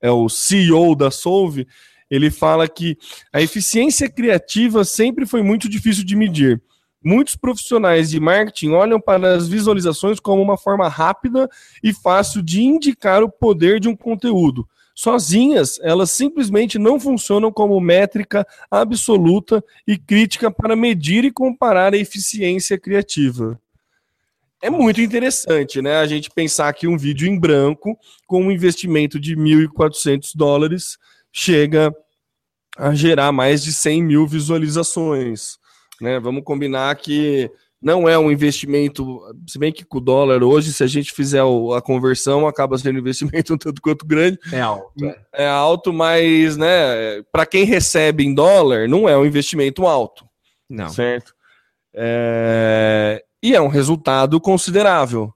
é 0.00 0.10
o 0.10 0.28
CEO 0.28 0.94
da 0.94 1.10
Solve, 1.10 1.66
ele 2.10 2.30
fala 2.30 2.68
que 2.68 2.98
a 3.32 3.40
eficiência 3.40 4.08
criativa 4.08 4.84
sempre 4.84 5.24
foi 5.24 5.42
muito 5.42 5.68
difícil 5.68 6.04
de 6.04 6.16
medir. 6.16 6.60
Muitos 7.02 7.34
profissionais 7.34 8.10
de 8.10 8.20
marketing 8.20 8.72
olham 8.72 9.00
para 9.00 9.34
as 9.34 9.48
visualizações 9.48 10.20
como 10.20 10.42
uma 10.42 10.58
forma 10.58 10.86
rápida 10.86 11.48
e 11.82 11.94
fácil 11.94 12.42
de 12.42 12.62
indicar 12.62 13.22
o 13.22 13.30
poder 13.30 13.80
de 13.80 13.88
um 13.88 13.96
conteúdo. 13.96 14.68
Sozinhas, 14.94 15.78
elas 15.82 16.10
simplesmente 16.10 16.78
não 16.78 17.00
funcionam 17.00 17.50
como 17.50 17.80
métrica 17.80 18.46
absoluta 18.70 19.64
e 19.86 19.96
crítica 19.96 20.50
para 20.50 20.76
medir 20.76 21.24
e 21.24 21.30
comparar 21.30 21.94
a 21.94 21.96
eficiência 21.96 22.78
criativa. 22.78 23.58
É 24.62 24.68
muito 24.68 25.00
interessante, 25.00 25.80
né? 25.80 25.96
A 25.96 26.06
gente 26.06 26.30
pensar 26.30 26.72
que 26.74 26.86
um 26.86 26.98
vídeo 26.98 27.26
em 27.26 27.38
branco, 27.38 27.98
com 28.26 28.42
um 28.42 28.50
investimento 28.50 29.18
de 29.18 29.34
1.400 29.34 30.32
dólares, 30.34 30.98
chega 31.32 31.94
a 32.76 32.94
gerar 32.94 33.32
mais 33.32 33.62
de 33.62 33.72
100 33.72 34.02
mil 34.02 34.26
visualizações. 34.26 35.58
Né? 36.00 36.20
Vamos 36.20 36.44
combinar 36.44 36.94
que 36.96 37.50
não 37.80 38.06
é 38.06 38.18
um 38.18 38.30
investimento, 38.30 39.20
se 39.46 39.58
bem 39.58 39.72
que 39.72 39.84
com 39.84 39.98
o 39.98 40.00
dólar 40.02 40.42
hoje, 40.42 40.72
se 40.72 40.84
a 40.84 40.86
gente 40.86 41.12
fizer 41.12 41.42
a 41.74 41.80
conversão, 41.80 42.46
acaba 42.46 42.76
sendo 42.76 42.96
um 42.96 43.00
investimento 43.00 43.54
um 43.54 43.58
tanto 43.58 43.80
quanto 43.80 44.06
grande. 44.06 44.38
É 44.52 44.60
alto. 44.60 44.92
É, 45.02 45.44
é 45.44 45.48
alto, 45.48 45.92
mas 45.92 46.58
né, 46.58 47.22
para 47.32 47.46
quem 47.46 47.64
recebe 47.64 48.24
em 48.24 48.34
dólar, 48.34 48.86
não 48.86 49.08
é 49.08 49.16
um 49.16 49.24
investimento 49.24 49.86
alto. 49.86 50.26
Não. 50.68 50.90
Certo? 50.90 51.34
É, 51.94 53.24
e 53.42 53.54
é 53.54 53.60
um 53.60 53.68
resultado 53.68 54.40
considerável. 54.40 55.32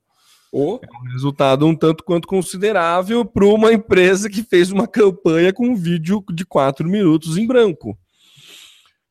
Oh. 0.52 0.78
É 0.80 0.86
um 0.96 1.12
resultado 1.12 1.66
um 1.66 1.74
tanto 1.74 2.04
quanto 2.04 2.28
considerável 2.28 3.24
para 3.24 3.44
uma 3.44 3.72
empresa 3.72 4.30
que 4.30 4.42
fez 4.42 4.70
uma 4.70 4.86
campanha 4.86 5.52
com 5.52 5.66
um 5.66 5.74
vídeo 5.74 6.24
de 6.32 6.46
quatro 6.46 6.88
minutos 6.88 7.36
em 7.36 7.46
branco. 7.46 7.98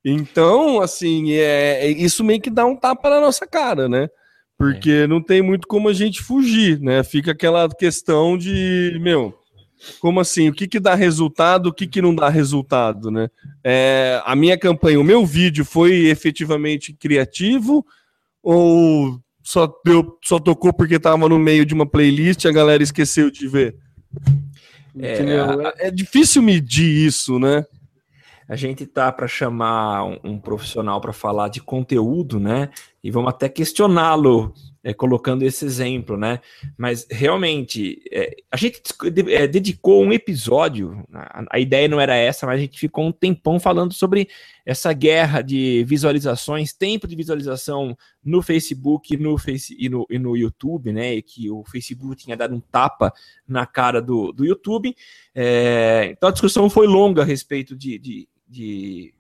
Então, 0.06 0.82
assim, 0.82 1.32
é, 1.32 1.86
é 1.86 1.90
isso 1.90 2.24
meio 2.24 2.42
que 2.42 2.50
dá 2.50 2.66
um 2.66 2.76
tapa 2.76 3.10
na 3.10 3.20
nossa 3.20 3.48
cara, 3.48 3.90
né? 3.90 4.10
Porque 4.58 4.92
é. 4.92 5.08
não 5.08 5.22
tem 5.22 5.42
muito 5.42 5.68
como 5.68 5.90
a 5.90 5.94
gente 5.94 6.22
fugir, 6.22 6.80
né? 6.80 7.04
Fica 7.04 7.32
aquela 7.32 7.68
questão 7.70 8.38
de, 8.38 8.98
meu, 9.02 9.34
como 10.00 10.20
assim? 10.20 10.50
O 10.50 10.54
que, 10.54 10.68
que 10.68 10.80
dá 10.80 10.96
resultado, 10.96 11.68
o 11.68 11.74
que, 11.74 11.88
que 11.88 12.02
não 12.02 12.14
dá 12.16 12.30
resultado, 12.30 13.10
né? 13.10 13.30
É, 13.64 14.22
a 14.26 14.36
minha 14.36 14.58
campanha, 14.58 15.00
o 15.00 15.04
meu 15.04 15.26
vídeo 15.26 15.66
foi 15.66 16.06
efetivamente 16.08 16.94
criativo, 16.94 17.86
ou 18.44 19.20
só, 19.42 19.74
deu, 19.86 20.20
só 20.24 20.38
tocou 20.38 20.74
porque 20.74 21.00
tava 21.00 21.30
no 21.30 21.40
meio 21.40 21.66
de 21.66 21.74
uma 21.74 21.86
playlist 21.86 22.44
e 22.44 22.48
a 22.48 22.52
galera 22.52 22.84
esqueceu 22.84 23.32
de 23.32 23.48
ver? 23.48 23.76
É, 25.00 25.18
é, 25.84 25.88
é 25.88 25.92
difícil 25.92 26.42
medir 26.42 27.08
isso, 27.08 27.40
né? 27.40 27.66
A 28.48 28.56
gente 28.56 28.86
tá 28.86 29.12
para 29.12 29.28
chamar 29.28 30.04
um, 30.04 30.20
um 30.24 30.40
profissional 30.40 31.00
para 31.00 31.14
falar 31.14 31.48
de 31.48 31.62
conteúdo, 31.62 32.40
né? 32.40 32.70
E 33.04 33.10
vamos 33.10 33.30
até 33.30 33.48
questioná-lo 33.48 34.54
é, 34.84 34.94
colocando 34.94 35.44
esse 35.44 35.64
exemplo, 35.64 36.18
né? 36.18 36.42
Mas 36.78 37.08
realmente, 37.10 38.02
é, 38.12 38.36
a 38.52 38.58
gente 38.58 38.82
é, 39.30 39.48
dedicou 39.48 40.04
um 40.04 40.12
episódio, 40.12 41.06
a, 41.14 41.46
a, 41.52 41.60
ideia 41.60 41.88
não 41.88 42.02
era 42.02 42.16
essa, 42.16 42.46
mas 42.46 42.60
a 42.60 42.62
gente 42.62 42.78
ficou 42.78 43.06
um 43.06 43.12
tempão 43.12 43.60
falando 43.60 43.94
sobre 43.94 44.28
essa 44.66 44.92
guerra 44.92 45.42
de 45.42 45.86
visualizações, 45.86 46.74
tempo 46.74 47.08
de 47.08 47.16
visualização 47.16 47.98
no 48.24 48.42
Facebook 48.42 49.16
no 49.16 49.38
face, 49.38 49.76
e, 49.80 49.88
no, 49.88 50.06
e 50.10 50.20
no 50.20 50.36
YouTube, 50.36 50.92
né? 50.92 51.16
E 51.16 51.22
que 51.22 51.50
o 51.50 51.64
Facebook 51.64 52.18
tinha 52.18 52.36
dado 52.36 52.54
um 52.54 52.60
tapa 52.60 53.14
na 53.48 53.66
cara 53.66 54.02
do, 54.02 54.34
do 54.34 54.46
YouTube. 54.46 54.94
É, 55.34 56.10
então 56.12 56.28
a 56.28 56.32
discussão 56.34 56.70
foi 56.70 56.88
longa 56.88 57.22
a 57.22 57.26
respeito 57.26 57.76
de, 57.76 57.98
de, 57.98 58.28
de 58.48 59.14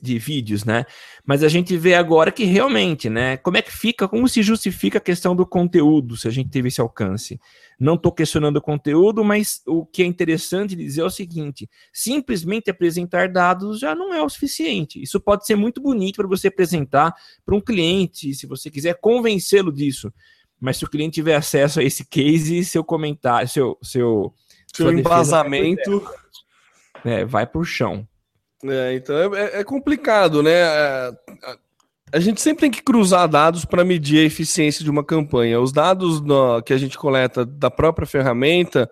de 0.00 0.18
vídeos, 0.18 0.64
né? 0.64 0.84
Mas 1.24 1.42
a 1.42 1.48
gente 1.48 1.76
vê 1.76 1.94
agora 1.94 2.30
que 2.30 2.44
realmente, 2.44 3.08
né? 3.08 3.36
Como 3.38 3.56
é 3.56 3.62
que 3.62 3.72
fica, 3.72 4.06
como 4.06 4.28
se 4.28 4.42
justifica 4.42 4.98
a 4.98 5.00
questão 5.00 5.34
do 5.34 5.46
conteúdo, 5.46 6.16
se 6.16 6.28
a 6.28 6.30
gente 6.30 6.50
teve 6.50 6.68
esse 6.68 6.80
alcance? 6.80 7.40
Não 7.80 7.94
estou 7.94 8.12
questionando 8.12 8.58
o 8.58 8.62
conteúdo, 8.62 9.24
mas 9.24 9.62
o 9.66 9.86
que 9.86 10.02
é 10.02 10.06
interessante 10.06 10.76
dizer 10.76 11.00
é 11.00 11.04
o 11.04 11.10
seguinte: 11.10 11.68
simplesmente 11.92 12.70
apresentar 12.70 13.28
dados 13.28 13.80
já 13.80 13.94
não 13.94 14.12
é 14.12 14.22
o 14.22 14.28
suficiente. 14.28 15.02
Isso 15.02 15.18
pode 15.18 15.46
ser 15.46 15.56
muito 15.56 15.80
bonito 15.80 16.16
para 16.16 16.28
você 16.28 16.48
apresentar 16.48 17.14
para 17.44 17.54
um 17.54 17.60
cliente, 17.60 18.34
se 18.34 18.46
você 18.46 18.70
quiser 18.70 18.98
convencê-lo 19.00 19.72
disso. 19.72 20.12
Mas 20.60 20.76
se 20.76 20.84
o 20.84 20.88
cliente 20.88 21.14
tiver 21.14 21.34
acesso 21.34 21.80
a 21.80 21.82
esse 21.82 22.04
case, 22.04 22.64
seu 22.64 22.84
comentário, 22.84 23.48
seu, 23.48 23.76
seu, 23.82 24.32
seu 24.72 24.92
embasamento, 24.92 26.06
é, 27.04 27.24
vai 27.24 27.46
para 27.46 27.60
o 27.60 27.64
chão. 27.64 28.06
É, 28.64 28.94
então 28.94 29.34
é, 29.34 29.60
é, 29.60 29.64
complicado, 29.64 30.42
né? 30.42 30.62
A, 30.62 31.12
a, 31.42 31.56
a, 32.14 32.20
gente 32.20 32.40
sempre 32.40 32.62
tem 32.62 32.70
que 32.70 32.82
cruzar 32.82 33.28
dados 33.28 33.64
para 33.64 33.84
medir 33.84 34.20
a 34.20 34.26
eficiência 34.26 34.84
de 34.84 34.90
uma 34.90 35.04
campanha. 35.04 35.60
Os 35.60 35.72
dados 35.72 36.20
no, 36.20 36.62
que 36.62 36.72
a 36.72 36.78
gente 36.78 36.96
coleta 36.96 37.44
da 37.44 37.70
própria 37.70 38.06
ferramenta 38.06 38.88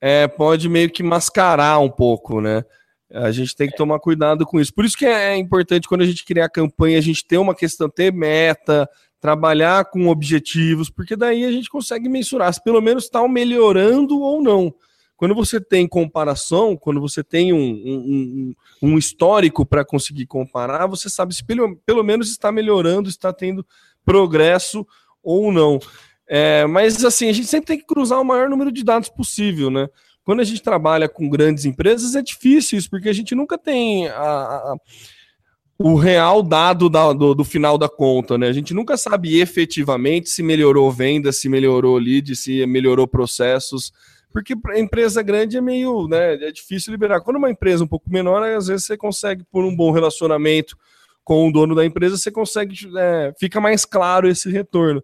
é, 0.00 0.28
pode 0.28 0.68
meio 0.68 0.90
que 0.90 1.02
mascarar 1.02 1.80
um 1.80 1.90
pouco, 1.90 2.40
né? 2.40 2.64
A 3.12 3.32
gente 3.32 3.56
tem 3.56 3.68
que 3.68 3.76
tomar 3.76 3.98
cuidado 3.98 4.46
com 4.46 4.60
isso. 4.60 4.72
Por 4.72 4.84
isso 4.84 4.96
que 4.96 5.04
é, 5.04 5.32
é 5.32 5.36
importante 5.36 5.88
quando 5.88 6.02
a 6.02 6.06
gente 6.06 6.24
criar 6.24 6.48
campanha, 6.48 6.96
a 6.96 7.02
gente 7.02 7.26
ter 7.26 7.38
uma 7.38 7.56
questão, 7.56 7.90
ter 7.90 8.12
meta, 8.12 8.88
trabalhar 9.20 9.84
com 9.86 10.06
objetivos, 10.06 10.88
porque 10.88 11.16
daí 11.16 11.44
a 11.44 11.50
gente 11.50 11.68
consegue 11.68 12.08
mensurar 12.08 12.54
se 12.54 12.62
pelo 12.62 12.80
menos 12.80 13.04
está 13.04 13.26
melhorando 13.26 14.20
ou 14.20 14.40
não. 14.40 14.72
Quando 15.20 15.34
você 15.34 15.60
tem 15.60 15.86
comparação, 15.86 16.74
quando 16.74 16.98
você 16.98 17.22
tem 17.22 17.52
um, 17.52 17.58
um, 17.60 18.54
um 18.80 18.96
histórico 18.96 19.66
para 19.66 19.84
conseguir 19.84 20.24
comparar, 20.24 20.86
você 20.86 21.10
sabe 21.10 21.34
se 21.34 21.44
pelo, 21.44 21.76
pelo 21.84 22.02
menos 22.02 22.30
está 22.30 22.50
melhorando, 22.50 23.06
está 23.06 23.30
tendo 23.30 23.62
progresso 24.02 24.86
ou 25.22 25.52
não. 25.52 25.78
É, 26.26 26.64
mas 26.64 27.04
assim, 27.04 27.28
a 27.28 27.34
gente 27.34 27.48
sempre 27.48 27.66
tem 27.66 27.78
que 27.78 27.84
cruzar 27.84 28.18
o 28.18 28.24
maior 28.24 28.48
número 28.48 28.72
de 28.72 28.82
dados 28.82 29.10
possível, 29.10 29.68
né? 29.68 29.90
Quando 30.24 30.40
a 30.40 30.44
gente 30.44 30.62
trabalha 30.62 31.06
com 31.06 31.28
grandes 31.28 31.66
empresas, 31.66 32.14
é 32.14 32.22
difícil 32.22 32.78
isso, 32.78 32.88
porque 32.88 33.10
a 33.10 33.12
gente 33.12 33.34
nunca 33.34 33.58
tem 33.58 34.08
a, 34.08 34.22
a, 34.22 34.76
o 35.78 35.96
real 35.96 36.42
dado 36.42 36.88
da, 36.88 37.12
do, 37.12 37.34
do, 37.34 37.44
final 37.44 37.76
da 37.76 37.90
conta, 37.90 38.38
né? 38.38 38.48
A 38.48 38.54
gente 38.54 38.72
nunca 38.72 38.96
sabe 38.96 39.38
efetivamente 39.38 40.30
se 40.30 40.42
melhorou 40.42 40.90
venda, 40.90 41.30
se 41.30 41.46
melhorou 41.46 41.98
lead, 41.98 42.34
se 42.34 42.64
melhorou 42.64 43.06
processos 43.06 43.92
porque 44.32 44.54
a 44.68 44.78
empresa 44.78 45.22
grande 45.22 45.56
é 45.56 45.60
meio, 45.60 46.06
né, 46.08 46.34
é 46.34 46.52
difícil 46.52 46.92
liberar. 46.92 47.20
Quando 47.20 47.36
uma 47.36 47.50
empresa 47.50 47.84
um 47.84 47.88
pouco 47.88 48.10
menor, 48.10 48.42
às 48.42 48.68
vezes 48.68 48.86
você 48.86 48.96
consegue, 48.96 49.44
por 49.50 49.64
um 49.64 49.74
bom 49.74 49.90
relacionamento 49.90 50.76
com 51.24 51.48
o 51.48 51.52
dono 51.52 51.74
da 51.74 51.84
empresa, 51.84 52.16
você 52.16 52.30
consegue, 52.30 52.74
é, 52.96 53.32
fica 53.38 53.60
mais 53.60 53.84
claro 53.84 54.28
esse 54.28 54.50
retorno. 54.50 55.02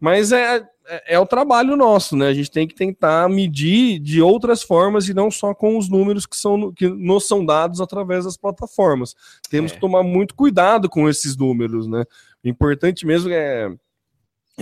Mas 0.00 0.32
é, 0.32 0.64
é, 0.86 1.14
é, 1.14 1.18
o 1.18 1.26
trabalho 1.26 1.76
nosso, 1.76 2.16
né? 2.16 2.28
A 2.28 2.34
gente 2.34 2.50
tem 2.50 2.66
que 2.66 2.74
tentar 2.74 3.28
medir 3.28 4.00
de 4.00 4.22
outras 4.22 4.62
formas 4.62 5.08
e 5.08 5.14
não 5.14 5.30
só 5.30 5.54
com 5.54 5.76
os 5.76 5.88
números 5.88 6.26
que, 6.26 6.36
são, 6.36 6.72
que 6.72 6.88
nos 6.88 7.28
são 7.28 7.44
dados 7.44 7.80
através 7.80 8.24
das 8.24 8.36
plataformas. 8.36 9.14
Temos 9.50 9.70
é. 9.70 9.74
que 9.74 9.80
tomar 9.80 10.02
muito 10.02 10.34
cuidado 10.34 10.88
com 10.88 11.08
esses 11.08 11.36
números, 11.36 11.86
né? 11.86 12.04
O 12.42 12.48
importante 12.48 13.06
mesmo 13.06 13.30
é 13.30 13.70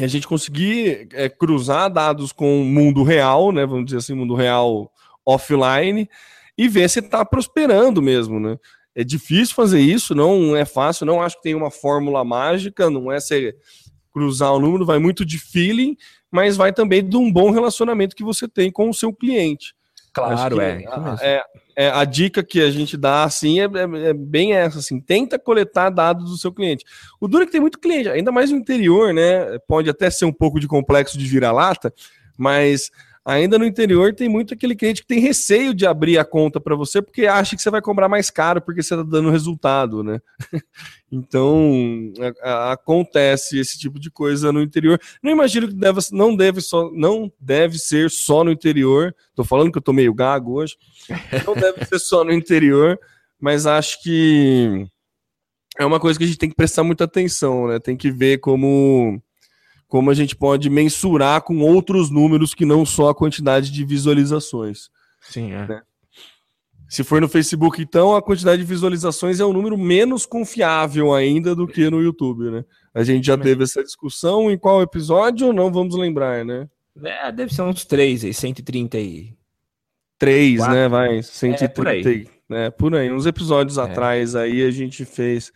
a 0.05 0.09
gente 0.09 0.27
conseguir 0.27 1.09
é, 1.13 1.29
cruzar 1.29 1.91
dados 1.91 2.33
com 2.33 2.63
o 2.63 2.65
mundo 2.65 3.03
real, 3.03 3.53
né? 3.53 3.67
Vamos 3.67 3.87
dizer 3.87 3.99
assim, 3.99 4.15
mundo 4.15 4.35
real 4.35 4.91
offline, 5.25 6.09
e 6.57 6.69
ver 6.69 6.89
se 6.89 7.01
está 7.01 7.25
prosperando 7.25 8.01
mesmo, 8.01 8.41
né? 8.41 8.57
É 8.95 9.05
difícil 9.05 9.55
fazer 9.55 9.81
isso, 9.81 10.15
não 10.15 10.57
é 10.57 10.65
fácil, 10.65 11.07
não 11.07 11.23
acho 11.23 11.37
que 11.37 11.43
tem 11.43 11.55
uma 11.55 11.71
fórmula 11.71 12.25
mágica, 12.25 12.91
não 12.91 13.13
é 13.13 13.21
você 13.21 13.55
cruzar 14.13 14.53
o 14.53 14.59
número, 14.59 14.85
vai 14.85 14.99
muito 14.99 15.25
de 15.25 15.39
feeling, 15.39 15.97
mas 16.31 16.57
vai 16.57 16.73
também 16.73 17.07
de 17.07 17.17
um 17.17 17.33
bom 17.33 17.51
relacionamento 17.51 18.17
que 18.17 18.25
você 18.25 18.49
tem 18.49 18.73
com 18.73 18.91
o 18.91 18.95
seu 18.95 19.13
cliente. 19.13 19.75
Claro, 20.12 20.61
é, 20.61 20.85
é, 21.21 21.42
é, 21.77 21.90
A 21.90 22.05
dica 22.05 22.42
que 22.42 22.61
a 22.61 22.71
gente 22.71 22.97
dá, 22.97 23.25
assim, 23.25 23.61
é, 23.61 23.64
é, 23.64 24.09
é, 24.11 24.12
bem 24.12 24.53
essa, 24.53 24.79
assim, 24.79 25.01
tenta 25.01 25.38
coletar 25.38 25.90
dados 25.90 26.31
do 26.31 26.37
seu 26.37 26.53
cliente. 26.53 26.85
O 27.21 27.29
duro 27.29 27.44
é 27.44 27.47
que 27.47 27.53
tem 27.53 27.61
muito 27.61 27.79
cliente, 27.79 28.09
ainda 28.09 28.33
mais 28.33 28.51
no 28.51 28.57
interior, 28.57 29.12
né, 29.14 29.59
pode 29.66 29.88
até 29.88 30.11
ser 30.11 30.25
um 30.25 30.33
pouco 30.33 30.59
de 30.59 30.66
complexo 30.66 31.16
de 31.16 31.27
vira-lata, 31.27 31.92
mas 32.37 32.90
Ainda 33.29 33.59
no 33.59 33.67
interior 33.67 34.14
tem 34.14 34.27
muito 34.27 34.55
aquele 34.55 34.75
cliente 34.75 35.03
que 35.03 35.07
tem 35.07 35.21
receio 35.21 35.75
de 35.75 35.87
abrir 35.87 36.17
a 36.17 36.25
conta 36.25 36.59
para 36.59 36.75
você 36.75 37.03
porque 37.03 37.27
acha 37.27 37.55
que 37.55 37.61
você 37.61 37.69
vai 37.69 37.83
cobrar 37.83 38.09
mais 38.09 38.31
caro 38.31 38.59
porque 38.59 38.83
você 38.83 38.95
está 38.95 39.03
dando 39.03 39.29
resultado, 39.29 40.03
né? 40.03 40.19
então 41.12 42.11
a, 42.43 42.51
a, 42.51 42.73
acontece 42.73 43.59
esse 43.59 43.79
tipo 43.79 44.01
de 44.01 44.11
coisa 44.11 44.51
no 44.51 44.62
interior. 44.62 44.99
Não 45.23 45.31
imagino 45.31 45.69
que 45.69 45.75
deve, 45.75 46.01
não 46.11 46.35
deve 46.35 46.62
só, 46.62 46.91
não 46.91 47.31
deve 47.38 47.79
ser 47.79 48.11
só 48.11 48.43
no 48.43 48.51
interior. 48.51 49.14
Estou 49.29 49.45
falando 49.45 49.71
que 49.71 49.77
eu 49.77 49.83
tô 49.83 49.93
meio 49.93 50.14
gago 50.14 50.55
hoje. 50.55 50.79
Não 51.47 51.53
deve 51.53 51.85
ser 51.85 51.99
só 51.99 52.25
no 52.25 52.33
interior, 52.33 52.99
mas 53.38 53.67
acho 53.67 54.03
que 54.03 54.87
é 55.79 55.85
uma 55.85 56.01
coisa 56.01 56.19
que 56.19 56.25
a 56.25 56.29
gente 56.29 56.38
tem 56.38 56.49
que 56.49 56.57
prestar 56.57 56.83
muita 56.83 57.05
atenção, 57.05 57.69
né? 57.69 57.79
Tem 57.79 57.95
que 57.95 58.11
ver 58.11 58.38
como 58.38 59.23
como 59.88 60.11
a 60.11 60.14
gente 60.14 60.37
pode 60.37 60.68
mensurar 60.68 61.40
com 61.42 61.61
outros 61.61 62.11
números 62.11 62.55
que 62.55 62.66
não 62.66 62.85
só 62.85 63.09
a 63.09 63.14
quantidade 63.14 63.72
de 63.72 63.85
visualizações. 63.85 64.90
Sim, 65.20 65.53
é. 65.53 65.66
Né? 65.66 65.83
Se 66.88 67.03
for 67.03 67.20
no 67.20 67.29
Facebook, 67.29 67.83
então, 67.83 68.14
a 68.14 68.22
quantidade 68.22 68.62
de 68.62 68.68
visualizações 68.68 69.40
é 69.40 69.44
um 69.44 69.53
número 69.53 69.77
menos 69.77 70.24
confiável 70.24 71.12
ainda 71.12 71.55
do 71.55 71.66
que 71.66 71.90
no 71.90 72.03
YouTube, 72.03 72.51
né? 72.51 72.64
A 72.94 73.03
gente 73.03 73.27
já 73.27 73.37
teve 73.37 73.64
essa 73.64 73.83
discussão 73.83 74.51
em 74.51 74.57
qual 74.57 74.81
episódio? 74.81 75.53
Não 75.53 75.70
vamos 75.70 75.94
lembrar, 75.94 76.44
né? 76.44 76.66
É, 77.05 77.31
deve 77.31 77.55
ser 77.55 77.62
uns 77.62 77.85
três 77.85 78.24
aí, 78.24 78.33
130 78.33 78.98
e... 78.98 79.35
Três, 80.18 80.66
né? 80.66 80.88
Vai, 80.88 81.22
130. 81.22 81.64
É, 81.64 81.68
por 81.68 81.87
aí. 81.87 82.29
É, 82.51 82.70
por 82.70 82.94
aí. 82.94 83.12
Uns 83.12 83.27
episódios 83.27 83.79
é. 83.79 83.83
atrás 83.83 84.35
aí 84.35 84.62
a 84.62 84.70
gente 84.70 85.05
fez 85.05 85.53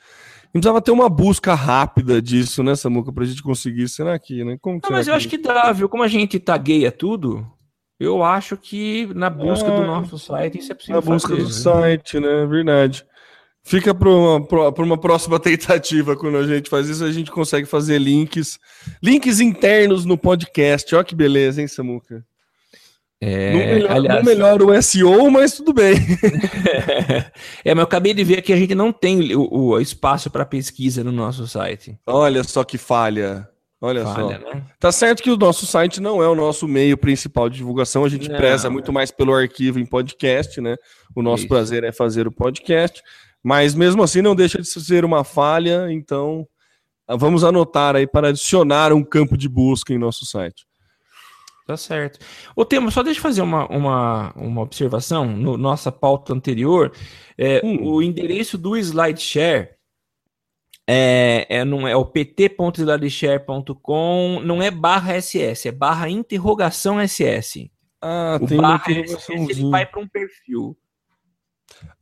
precisava 0.53 0.83
ter 0.83 0.91
uma 0.91 1.09
busca 1.09 1.55
rápida 1.55 2.21
disso, 2.21 2.63
né, 2.63 2.75
Samuca, 2.75 3.13
pra 3.13 3.25
gente 3.25 3.43
conseguir 3.43 3.85
isso 3.85 4.07
aqui, 4.07 4.45
né? 4.45 4.59
Como 4.61 4.81
Não, 4.83 4.91
mas 4.91 5.09
eu 5.09 5.15
acho 5.15 5.29
que 5.29 5.39
dá, 5.39 5.73
viu? 5.73 5.89
Como 5.89 6.03
a 6.03 6.09
gente 6.09 6.39
tagueia 6.39 6.93
tudo, 6.93 7.47
eu 7.99 8.23
acho 8.23 8.57
que 8.57 9.07
na 9.15 9.31
busca 9.31 9.71
do 9.71 9.83
ah, 9.83 9.87
nosso 9.87 10.19
site 10.19 10.59
isso 10.59 10.73
é 10.73 10.75
possível. 10.75 10.97
Na 10.97 11.01
busca 11.01 11.29
fazer, 11.29 11.43
do 11.43 11.49
né? 11.49 11.55
site, 11.55 12.21
né? 12.21 12.47
Verdade. 12.47 13.07
Fica 13.65 13.95
para 13.95 14.09
uma, 14.09 14.45
uma 14.77 14.99
próxima 14.99 15.39
tentativa 15.41 16.17
quando 16.17 16.37
a 16.37 16.47
gente 16.47 16.69
faz 16.69 16.89
isso, 16.89 17.05
a 17.05 17.13
gente 17.13 17.31
consegue 17.31 17.67
fazer 17.67 17.99
links, 17.99 18.59
links 19.03 19.41
internos 19.41 20.05
no 20.05 20.19
podcast. 20.19 20.95
Olha 20.95 21.05
que 21.05 21.15
beleza, 21.15 21.61
hein, 21.61 21.69
Samuca? 21.69 22.25
É, 23.25 23.53
não, 23.53 23.59
melhora, 23.59 23.95
aliás, 23.95 24.19
não 24.19 24.33
melhora 24.33 24.65
o 24.65 24.83
SEO, 24.83 25.31
mas 25.31 25.53
tudo 25.53 25.73
bem. 25.73 25.95
é, 27.65 27.73
mas 27.73 27.79
eu 27.79 27.83
acabei 27.83 28.13
de 28.13 28.25
ver 28.25 28.43
que 28.43 28.53
a 28.53 28.57
gente 28.57 28.75
não 28.75 28.93
tem 28.93 29.33
o, 29.37 29.49
o 29.49 29.79
espaço 29.79 30.29
para 30.29 30.45
pesquisa 30.45 31.05
no 31.05 31.13
nosso 31.13 31.47
site. 31.47 31.97
Olha 32.05 32.43
só 32.43 32.65
que 32.65 32.77
falha. 32.77 33.49
Olha 33.81 34.03
falha, 34.03 34.41
só. 34.41 34.55
Né? 34.55 34.65
Tá 34.81 34.91
certo 34.91 35.23
que 35.23 35.31
o 35.31 35.37
nosso 35.37 35.67
site 35.67 36.01
não 36.01 36.21
é 36.21 36.27
o 36.27 36.35
nosso 36.35 36.67
meio 36.67 36.99
principal 36.99 37.49
de 37.49 37.59
divulgação, 37.59 38.05
a 38.05 38.09
gente 38.09 38.29
não, 38.29 38.37
preza 38.37 38.69
muito 38.69 38.93
mais 38.93 39.13
pelo 39.13 39.33
arquivo 39.33 39.79
em 39.79 39.87
podcast, 39.87 40.61
né? 40.61 40.75
O 41.15 41.23
nosso 41.23 41.45
Isso. 41.45 41.49
prazer 41.49 41.85
é 41.85 41.93
fazer 41.93 42.27
o 42.27 42.33
podcast, 42.33 43.01
mas 43.41 43.73
mesmo 43.73 44.03
assim 44.03 44.21
não 44.21 44.35
deixa 44.35 44.59
de 44.59 44.67
ser 44.67 45.05
uma 45.05 45.23
falha, 45.23 45.93
então 45.93 46.45
vamos 47.09 47.45
anotar 47.45 47.95
aí 47.95 48.07
para 48.07 48.29
adicionar 48.31 48.93
um 48.93 49.05
campo 49.05 49.37
de 49.37 49.49
busca 49.49 49.95
em 49.95 49.99
nosso 49.99 50.27
site. 50.27 50.65
Tá 51.67 51.77
certo. 51.77 52.19
O 52.57 52.65
tema, 52.65 52.91
só 52.91 53.03
deixa 53.03 53.19
eu 53.19 53.23
fazer 53.23 53.43
uma, 53.43 53.67
uma, 53.69 54.33
uma 54.35 54.63
observação. 54.63 55.27
No 55.27 55.57
nossa 55.57 55.93
pauta 55.93 56.33
anterior, 56.33 56.93
é, 57.39 57.61
hum. 57.65 57.85
o 57.85 58.03
endereço 58.03 58.59
do 58.59 58.77
SlideShare 58.77 59.71
é, 60.87 61.47
é, 61.49 61.65
não 61.65 61.87
é 61.87 61.95
o 61.95 62.05
pt.slideshare.com, 62.05 64.41
não 64.45 64.61
é 64.61 64.69
barra 64.71 65.21
SS, 65.21 65.69
é 65.69 65.73
barra 65.73 66.09
interrogação 66.09 66.99
SS. 67.01 67.71
Ah, 68.01 68.39
o 68.41 68.47
tem 68.47 68.59
barra 68.59 68.93
SS, 68.93 69.33
ele 69.33 69.71
vai 69.71 69.87
para 69.87 70.01
um 70.01 70.09
perfil. 70.09 70.77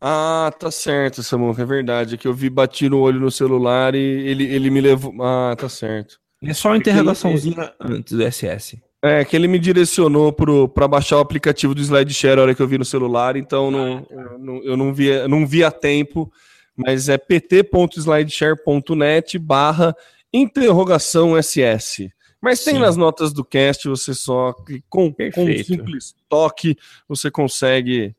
Ah, 0.01 0.51
tá 0.59 0.71
certo, 0.71 1.23
Samuca, 1.23 1.61
é 1.63 1.67
verdade. 1.67 2.15
É 2.15 2.19
que 2.19 2.27
eu 2.27 2.33
vi, 2.33 2.49
bati 2.49 2.89
no 2.89 3.01
olho 3.01 3.21
no 3.21 3.31
celular 3.31 3.95
e 3.95 3.99
ele, 3.99 4.45
ele 4.45 4.71
me 4.71 4.81
levou. 4.81 5.15
Ah, 5.23 5.55
tá 5.57 5.69
certo. 5.69 6.19
É 6.43 6.55
só 6.55 6.71
uma 6.71 6.79
interrogaçãozinha 6.79 7.75
antes 7.79 8.17
do 8.17 8.23
SS. 8.23 8.81
É, 9.03 9.25
que 9.25 9.35
ele 9.35 9.49
me 9.49 9.59
direcionou 9.59 10.31
para 10.69 10.87
baixar 10.87 11.17
o 11.17 11.21
aplicativo 11.21 11.75
do 11.75 11.81
SlideShare 11.81 12.39
a 12.39 12.43
hora 12.43 12.55
que 12.55 12.61
eu 12.61 12.69
vi 12.69 12.77
no 12.77 12.85
celular, 12.85 13.35
então 13.35 13.71
não, 13.71 14.07
eu, 14.11 14.39
não, 14.39 14.63
eu 14.63 14.77
não, 14.77 14.93
vi, 14.93 15.27
não 15.27 15.47
vi 15.47 15.65
a 15.65 15.71
tempo, 15.71 16.31
mas 16.77 17.09
é 17.09 17.17
pt.slideshare.net 17.17 19.39
barra 19.39 19.97
interrogação 20.33 21.41
SS. 21.41 22.13
Mas 22.41 22.65
tem 22.65 22.75
Sim. 22.75 22.81
nas 22.81 22.97
notas 22.97 23.33
do 23.33 23.45
cast, 23.45 23.87
você 23.89 24.15
só 24.15 24.55
com, 24.89 25.13
com 25.13 25.45
um 25.45 25.65
simples 25.65 26.15
toque, 26.29 26.77
você 27.07 27.31
consegue 27.31 28.15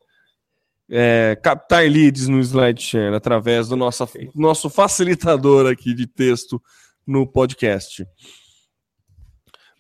é, 0.90 1.38
captar 1.42 1.90
leads 1.90 2.28
no 2.28 2.40
SlideShare 2.40 3.16
através 3.16 3.70
do 3.70 3.76
nosso, 3.76 4.08
nosso 4.36 4.70
facilitador 4.70 5.72
aqui 5.72 5.94
de 5.94 6.06
texto 6.06 6.62
no 7.08 7.26
podcast. 7.26 8.06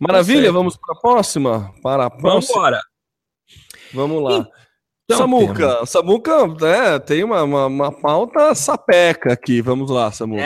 Maravilha, 0.01 0.47
tá 0.47 0.51
vamos 0.51 0.75
para 0.75 0.97
a 0.97 0.99
próxima? 0.99 1.75
Para 1.83 2.05
a 2.07 2.09
próxima. 2.09 2.31
Vamos 2.31 2.49
embora. 2.49 2.81
Vamos 3.93 4.23
lá. 4.23 4.47
Então, 5.05 5.17
Samuca, 5.19 5.73
temos. 5.73 5.89
Samuca 5.91 6.31
é, 6.65 6.99
tem 6.99 7.23
uma, 7.23 7.43
uma, 7.43 7.67
uma, 7.67 7.91
pauta 7.91 8.55
sapeca 8.55 9.31
aqui. 9.31 9.61
Vamos 9.61 9.91
lá, 9.91 10.11
Samuca. 10.11 10.41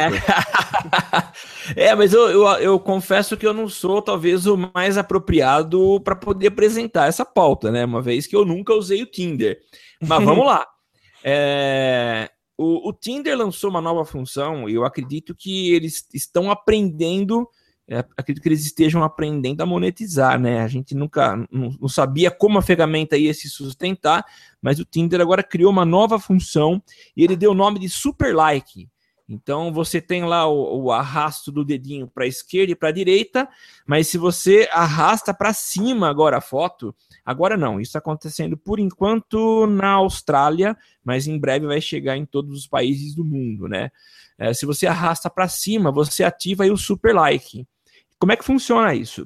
É, 1.74 1.88
é 1.88 1.96
mas 1.96 2.12
eu, 2.12 2.30
eu, 2.30 2.46
eu, 2.58 2.80
confesso 2.80 3.38
que 3.38 3.48
eu 3.48 3.54
não 3.54 3.70
sou 3.70 4.02
talvez 4.02 4.46
o 4.46 4.58
mais 4.58 4.98
apropriado 4.98 6.02
para 6.02 6.18
poder 6.18 6.48
apresentar 6.48 7.08
essa 7.08 7.24
pauta, 7.24 7.72
né? 7.72 7.86
Uma 7.86 8.02
vez 8.02 8.28
que 8.28 8.36
eu 8.36 8.44
nunca 8.44 8.74
usei 8.74 9.04
o 9.04 9.10
Tinder. 9.10 9.58
Mas 10.02 10.22
vamos 10.26 10.46
lá. 10.46 10.68
É, 11.24 12.30
o, 12.58 12.90
o 12.90 12.94
Tinder 12.94 13.38
lançou 13.38 13.70
uma 13.70 13.82
nova 13.82 14.04
função 14.04 14.68
e 14.68 14.74
eu 14.74 14.84
acredito 14.84 15.34
que 15.34 15.74
eles 15.74 16.06
estão 16.14 16.52
aprendendo 16.52 17.48
é, 17.88 18.00
acredito 18.18 18.42
que 18.42 18.50
eles 18.50 18.66
estejam 18.66 19.04
aprendendo 19.04 19.62
a 19.62 19.66
monetizar, 19.66 20.40
né? 20.40 20.62
A 20.62 20.68
gente 20.68 20.96
nunca 20.96 21.36
não, 21.52 21.70
não, 21.80 21.88
sabia 21.88 22.32
como 22.32 22.58
a 22.58 22.62
ferramenta 22.62 23.16
ia 23.16 23.34
se 23.34 23.48
sustentar, 23.48 24.26
mas 24.62 24.80
o 24.80 24.86
Tinder 24.86 25.22
agora 25.22 25.44
criou 25.44 25.72
uma 25.72 25.86
nova 25.86 26.20
função 26.20 26.82
e 27.16 27.24
ele 27.24 27.36
deu 27.36 27.52
o 27.52 27.56
nome 27.56 27.78
de 27.80 27.88
Super 27.88 28.36
Like. 28.36 28.90
Então 29.30 29.72
você 29.72 30.00
tem 30.02 30.24
lá 30.24 30.48
o, 30.48 30.84
o 30.84 30.92
arrasto 30.92 31.52
do 31.52 31.64
dedinho 31.66 32.08
para 32.08 32.26
a 32.26 32.28
esquerda 32.28 32.72
e 32.72 32.76
para 32.76 32.90
a 32.90 32.92
direita, 32.92 33.48
mas 33.86 34.08
se 34.08 34.18
você 34.18 34.68
arrasta 34.72 35.34
para 35.34 35.54
cima 35.54 36.10
agora 36.10 36.38
a 36.38 36.42
foto, 36.42 36.94
agora 37.24 37.58
não, 37.58 37.80
isso 37.80 37.90
está 37.90 38.00
acontecendo 38.00 38.56
por 38.58 38.80
enquanto 38.80 39.68
na 39.68 39.92
Austrália, 39.92 40.78
mas 41.04 41.28
em 41.28 41.40
breve 41.40 41.68
vai 41.68 41.82
chegar 41.82 42.18
em 42.18 42.26
todos 42.26 42.58
os 42.58 42.68
países 42.68 43.16
do 43.16 43.24
mundo, 43.24 43.68
né? 43.68 43.92
É, 44.38 44.54
se 44.54 44.66
você 44.66 44.86
arrasta 44.86 45.30
para 45.30 45.48
cima, 45.48 45.92
você 45.92 46.24
ativa 46.24 46.66
o 46.66 46.78
super 46.78 47.14
like. 47.16 47.66
Como 48.26 48.34
é 48.34 48.38
que 48.38 48.44
funciona 48.44 48.96
isso? 48.96 49.22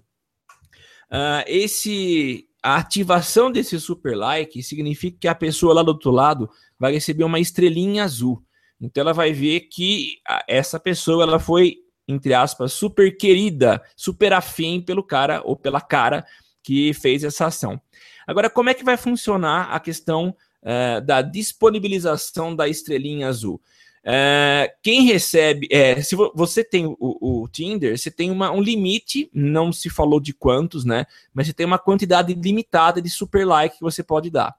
Uh, 1.09 1.39
esse 1.47 2.49
a 2.61 2.75
ativação 2.75 3.49
desse 3.49 3.79
super 3.79 4.13
like 4.13 4.61
significa 4.61 5.17
que 5.21 5.27
a 5.29 5.33
pessoa 5.33 5.73
lá 5.73 5.81
do 5.81 5.93
outro 5.93 6.11
lado 6.11 6.49
vai 6.77 6.91
receber 6.91 7.23
uma 7.23 7.39
estrelinha 7.39 8.03
azul. 8.03 8.43
Então 8.77 8.99
ela 8.99 9.13
vai 9.13 9.31
ver 9.31 9.61
que 9.71 10.17
essa 10.45 10.77
pessoa 10.77 11.23
ela 11.23 11.39
foi 11.39 11.77
entre 12.09 12.33
aspas 12.33 12.73
super 12.73 13.15
querida, 13.15 13.81
super 13.95 14.33
afim 14.33 14.81
pelo 14.81 15.01
cara 15.01 15.41
ou 15.45 15.55
pela 15.55 15.79
cara 15.79 16.25
que 16.61 16.93
fez 16.93 17.23
essa 17.23 17.45
ação. 17.45 17.79
Agora 18.27 18.49
como 18.49 18.69
é 18.69 18.73
que 18.73 18.83
vai 18.83 18.97
funcionar 18.97 19.71
a 19.71 19.79
questão 19.79 20.35
uh, 20.61 20.99
da 21.05 21.21
disponibilização 21.21 22.53
da 22.53 22.67
estrelinha 22.67 23.29
azul? 23.29 23.61
É, 24.03 24.73
quem 24.81 25.03
recebe, 25.03 25.67
é, 25.71 26.01
se 26.01 26.15
você 26.15 26.63
tem 26.63 26.85
o, 26.85 26.97
o, 26.99 27.47
Tinder, 27.47 27.97
você 27.97 28.09
tem 28.09 28.31
uma, 28.31 28.49
um 28.51 28.61
limite, 28.61 29.29
não 29.33 29.71
se 29.73 29.89
falou 29.89 30.19
de 30.19 30.33
quantos, 30.33 30.85
né? 30.85 31.05
Mas 31.33 31.47
você 31.47 31.53
tem 31.53 31.65
uma 31.65 31.77
quantidade 31.77 32.33
limitada 32.33 33.01
de 33.01 33.09
super 33.09 33.45
like 33.45 33.77
que 33.77 33.83
você 33.83 34.01
pode 34.01 34.29
dar. 34.29 34.55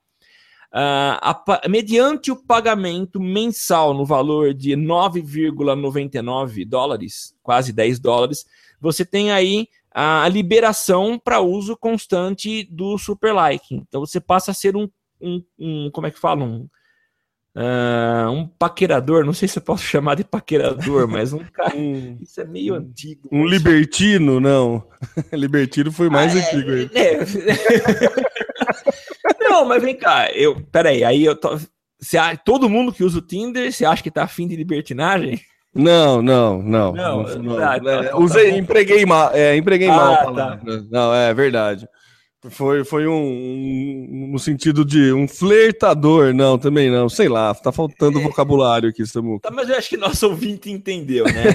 Uh, 0.73 1.19
a, 1.21 1.63
mediante 1.69 2.31
o 2.31 2.37
pagamento 2.37 3.19
mensal 3.19 3.93
no 3.93 4.05
valor 4.05 4.55
de 4.55 4.71
9,99 4.73 6.65
dólares, 6.65 7.35
quase 7.43 7.73
10 7.73 7.99
dólares, 7.99 8.47
você 8.81 9.05
tem 9.05 9.33
aí 9.33 9.67
a 9.93 10.29
liberação 10.29 11.19
para 11.19 11.41
uso 11.41 11.77
constante 11.77 12.63
do 12.71 12.97
super 12.97 13.33
like. 13.35 13.75
Então 13.75 14.01
você 14.01 14.21
passa 14.21 14.53
a 14.53 14.55
ser 14.55 14.77
um, 14.77 14.89
um, 15.21 15.43
um 15.59 15.91
como 15.91 16.07
é 16.07 16.11
que 16.11 16.21
fala? 16.21 16.45
Um, 16.45 16.69
Uh, 17.57 18.31
um 18.31 18.47
paquerador, 18.47 19.25
não 19.25 19.33
sei 19.33 19.49
se 19.49 19.59
eu 19.59 19.63
posso 19.63 19.83
chamar 19.83 20.15
de 20.15 20.23
paquerador, 20.23 21.09
mas 21.11 21.33
um 21.33 21.41
cara. 21.41 21.77
Um, 21.77 22.17
isso 22.21 22.41
é 22.41 22.45
meio 22.45 22.75
antigo. 22.75 23.29
Um 23.33 23.43
mas... 23.43 23.51
libertino, 23.51 24.39
não. 24.39 24.85
libertino 25.33 25.91
foi 25.91 26.09
mais 26.09 26.35
ah, 26.35 26.39
é, 26.39 26.43
antigo 26.43 26.71
aí. 26.71 26.91
É, 26.95 27.19
não, 29.49 29.65
mas 29.65 29.83
vem 29.83 29.97
cá, 29.97 30.31
eu. 30.33 30.61
Peraí, 30.71 31.03
aí 31.03 31.25
eu 31.25 31.35
tô. 31.35 31.59
Você, 32.01 32.17
todo 32.45 32.69
mundo 32.69 32.93
que 32.93 33.03
usa 33.03 33.19
o 33.19 33.23
Tinder, 33.23 33.71
você 33.73 33.85
acha 33.85 34.03
que 34.03 34.11
tá 34.11 34.23
afim 34.23 34.47
de 34.47 34.55
libertinagem? 34.57 35.41
Não, 35.75 36.23
não, 36.23 36.63
não. 36.63 36.93
Não, 36.93 37.23
não, 37.23 37.43
não. 37.43 37.57
Tá, 37.57 37.81
tá, 37.81 38.05
tá, 38.05 38.17
usei, 38.17 38.57
empreguei 38.57 39.05
mal, 39.05 39.33
é, 39.35 39.57
empreguei 39.57 39.89
ah, 39.89 39.97
mal 39.97 40.35
tá. 40.35 40.61
Não, 40.91 41.15
é 41.15 41.35
verdade. 41.35 41.87
Foi, 42.49 42.85
foi 42.85 43.07
um, 43.07 43.13
um, 43.13 44.29
no 44.33 44.39
sentido 44.39 44.83
de 44.83 45.13
um 45.13 45.29
flertador, 45.29 46.33
não, 46.33 46.59
também 46.59 46.91
não, 46.91 47.07
sei 47.07 47.29
lá, 47.29 47.55
tá 47.55 47.71
faltando 47.71 48.19
é. 48.19 48.23
vocabulário 48.23 48.89
aqui, 48.89 49.05
Samuca. 49.07 49.49
Tá, 49.49 49.55
mas 49.55 49.69
eu 49.69 49.77
acho 49.77 49.91
que 49.91 49.97
nosso 49.99 50.27
ouvinte 50.27 50.71
entendeu, 50.71 51.27
né? 51.27 51.55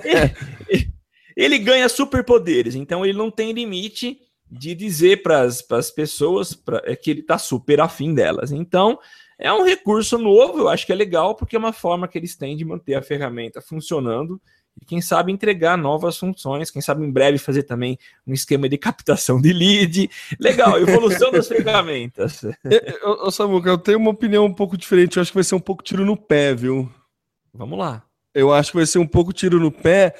ele, 0.66 0.90
ele, 1.36 1.58
ganha 1.58 1.86
superpoderes, 1.90 2.74
então 2.74 3.04
ele 3.04 3.18
não 3.18 3.30
tem 3.30 3.52
limite 3.52 4.18
de 4.50 4.74
dizer 4.74 5.22
para 5.22 5.42
as 5.42 5.90
pessoas 5.90 6.54
pra, 6.54 6.80
é 6.86 6.96
que 6.96 7.10
ele 7.10 7.22
tá 7.22 7.36
super 7.36 7.82
afim 7.82 8.14
delas. 8.14 8.50
Então, 8.50 8.98
é 9.38 9.52
um 9.52 9.62
recurso 9.62 10.16
novo, 10.16 10.60
eu 10.60 10.68
acho 10.70 10.86
que 10.86 10.92
é 10.92 10.96
legal, 10.96 11.34
porque 11.34 11.54
é 11.54 11.58
uma 11.58 11.72
forma 11.72 12.08
que 12.08 12.16
eles 12.16 12.34
têm 12.34 12.56
de 12.56 12.64
manter 12.64 12.94
a 12.94 13.02
ferramenta 13.02 13.60
funcionando 13.60 14.40
e 14.80 14.84
quem 14.84 15.00
sabe 15.00 15.32
entregar 15.32 15.78
novas 15.78 16.18
funções, 16.18 16.70
quem 16.70 16.82
sabe 16.82 17.04
em 17.04 17.10
breve 17.10 17.38
fazer 17.38 17.62
também 17.62 17.98
um 18.26 18.32
esquema 18.32 18.68
de 18.68 18.76
captação 18.76 19.40
de 19.40 19.52
lead. 19.52 20.10
Legal, 20.38 20.78
evolução 20.78 21.30
das 21.30 21.46
ferramentas. 21.48 22.42
Ô, 23.02 23.30
Samuca, 23.30 23.70
eu 23.70 23.78
tenho 23.78 23.98
uma 23.98 24.10
opinião 24.10 24.44
um 24.44 24.52
pouco 24.52 24.76
diferente, 24.76 25.16
eu 25.16 25.22
acho 25.22 25.30
que 25.30 25.36
vai 25.36 25.44
ser 25.44 25.54
um 25.54 25.60
pouco 25.60 25.82
tiro 25.82 26.04
no 26.04 26.16
pé, 26.16 26.54
viu? 26.54 26.90
Vamos 27.52 27.78
lá. 27.78 28.02
Eu 28.34 28.52
acho 28.52 28.72
que 28.72 28.78
vai 28.78 28.86
ser 28.86 28.98
um 28.98 29.06
pouco 29.06 29.32
tiro 29.32 29.60
no 29.60 29.70
pé, 29.70 30.14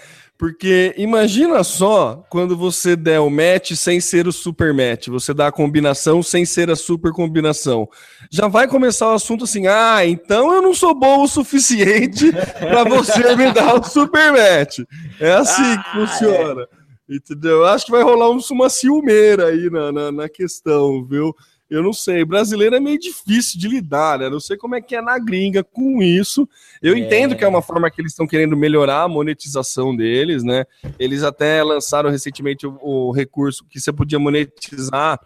porque 0.45 0.95
imagina 0.99 1.65
só 1.65 2.23
quando 2.29 2.55
você 2.55 2.95
der 2.95 3.19
o 3.19 3.31
match 3.31 3.73
sem 3.73 3.99
ser 3.99 4.29
o 4.29 4.33
super 4.33 4.75
match, 4.75 5.09
você 5.09 5.33
dá 5.33 5.47
a 5.47 5.53
combinação 5.53 6.23
sem 6.23 6.45
ser 6.45 6.71
a 6.71 6.77
super 6.77 7.13
combinação. 7.13 7.89
Já 8.31 8.47
vai 8.47 8.69
começar 8.69 9.09
o 9.09 9.15
assunto 9.15 9.45
assim: 9.45 9.67
ah, 9.67 10.05
então 10.05 10.53
eu 10.53 10.61
não 10.61 10.75
sou 10.75 10.95
bom 10.95 11.23
o 11.23 11.27
suficiente 11.27 12.31
para 12.61 12.85
você 12.85 13.35
me 13.35 13.53
dar 13.53 13.81
o 13.81 13.85
super 13.85 14.33
match. 14.33 14.81
É 15.19 15.33
assim 15.33 15.63
ah, 15.63 15.83
que 15.83 15.99
funciona. 15.99 16.69
É. 17.09 17.17
Entendeu? 17.17 17.61
Eu 17.61 17.65
acho 17.65 17.87
que 17.87 17.93
vai 17.93 18.03
rolar 18.03 18.29
uma 18.29 18.69
ciumeira 18.69 19.47
aí 19.47 19.71
na, 19.71 19.91
na, 19.91 20.13
na 20.13 20.29
questão, 20.29 21.07
viu? 21.07 21.35
Eu 21.69 21.83
não 21.83 21.93
sei. 21.93 22.25
Brasileiro 22.25 22.77
é 22.77 22.81
meio 22.81 22.99
difícil 22.99 23.59
de 23.59 23.69
lidar, 23.69 24.19
né? 24.19 24.29
Não 24.29 24.41
sei 24.41 24.57
como 24.57 24.75
é 24.75 24.81
que 24.81 24.95
é 24.95 25.01
na 25.01 25.19
gringa 25.19 25.65
com 25.65 26.03
isso. 26.03 26.49
Eu 26.83 26.95
é. 26.95 26.99
entendo 26.99 27.35
que 27.35 27.45
é 27.45 27.49
uma 27.49 27.63
forma 27.63 27.91
que 27.91 28.01
eles 28.01 28.13
estão 28.13 28.27
querendo 28.27 28.57
melhorar 28.57 29.03
a 29.03 29.09
monetização 29.09 29.95
deles, 29.97 30.43
né? 30.43 30.65
Eles 30.99 31.23
até 31.23 31.63
lançaram 31.63 32.11
recentemente 32.11 32.67
o, 32.67 32.79
o 32.81 33.13
recurso 33.13 33.65
que 33.69 33.81
você 33.81 33.93
podia 33.93 34.19
monetizar 34.19 35.19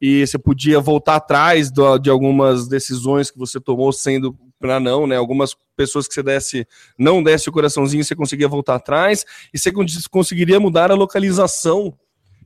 e 0.00 0.26
você 0.26 0.38
podia 0.38 0.78
voltar 0.78 1.16
atrás 1.16 1.70
do, 1.70 1.98
de 1.98 2.10
algumas 2.10 2.68
decisões 2.68 3.30
que 3.30 3.38
você 3.38 3.58
tomou 3.58 3.92
sendo 3.92 4.36
para 4.58 4.78
não, 4.78 5.06
né? 5.06 5.16
Algumas 5.16 5.56
pessoas 5.76 6.06
que 6.06 6.14
você 6.14 6.22
desse, 6.22 6.66
não 6.98 7.22
desse 7.22 7.48
o 7.48 7.52
coraçãozinho, 7.52 8.04
você 8.04 8.14
conseguia 8.14 8.48
voltar 8.48 8.74
atrás 8.74 9.24
e 9.52 9.58
você 9.58 9.72
conseguiria 10.10 10.60
mudar 10.60 10.90
a 10.90 10.94
localização 10.94 11.96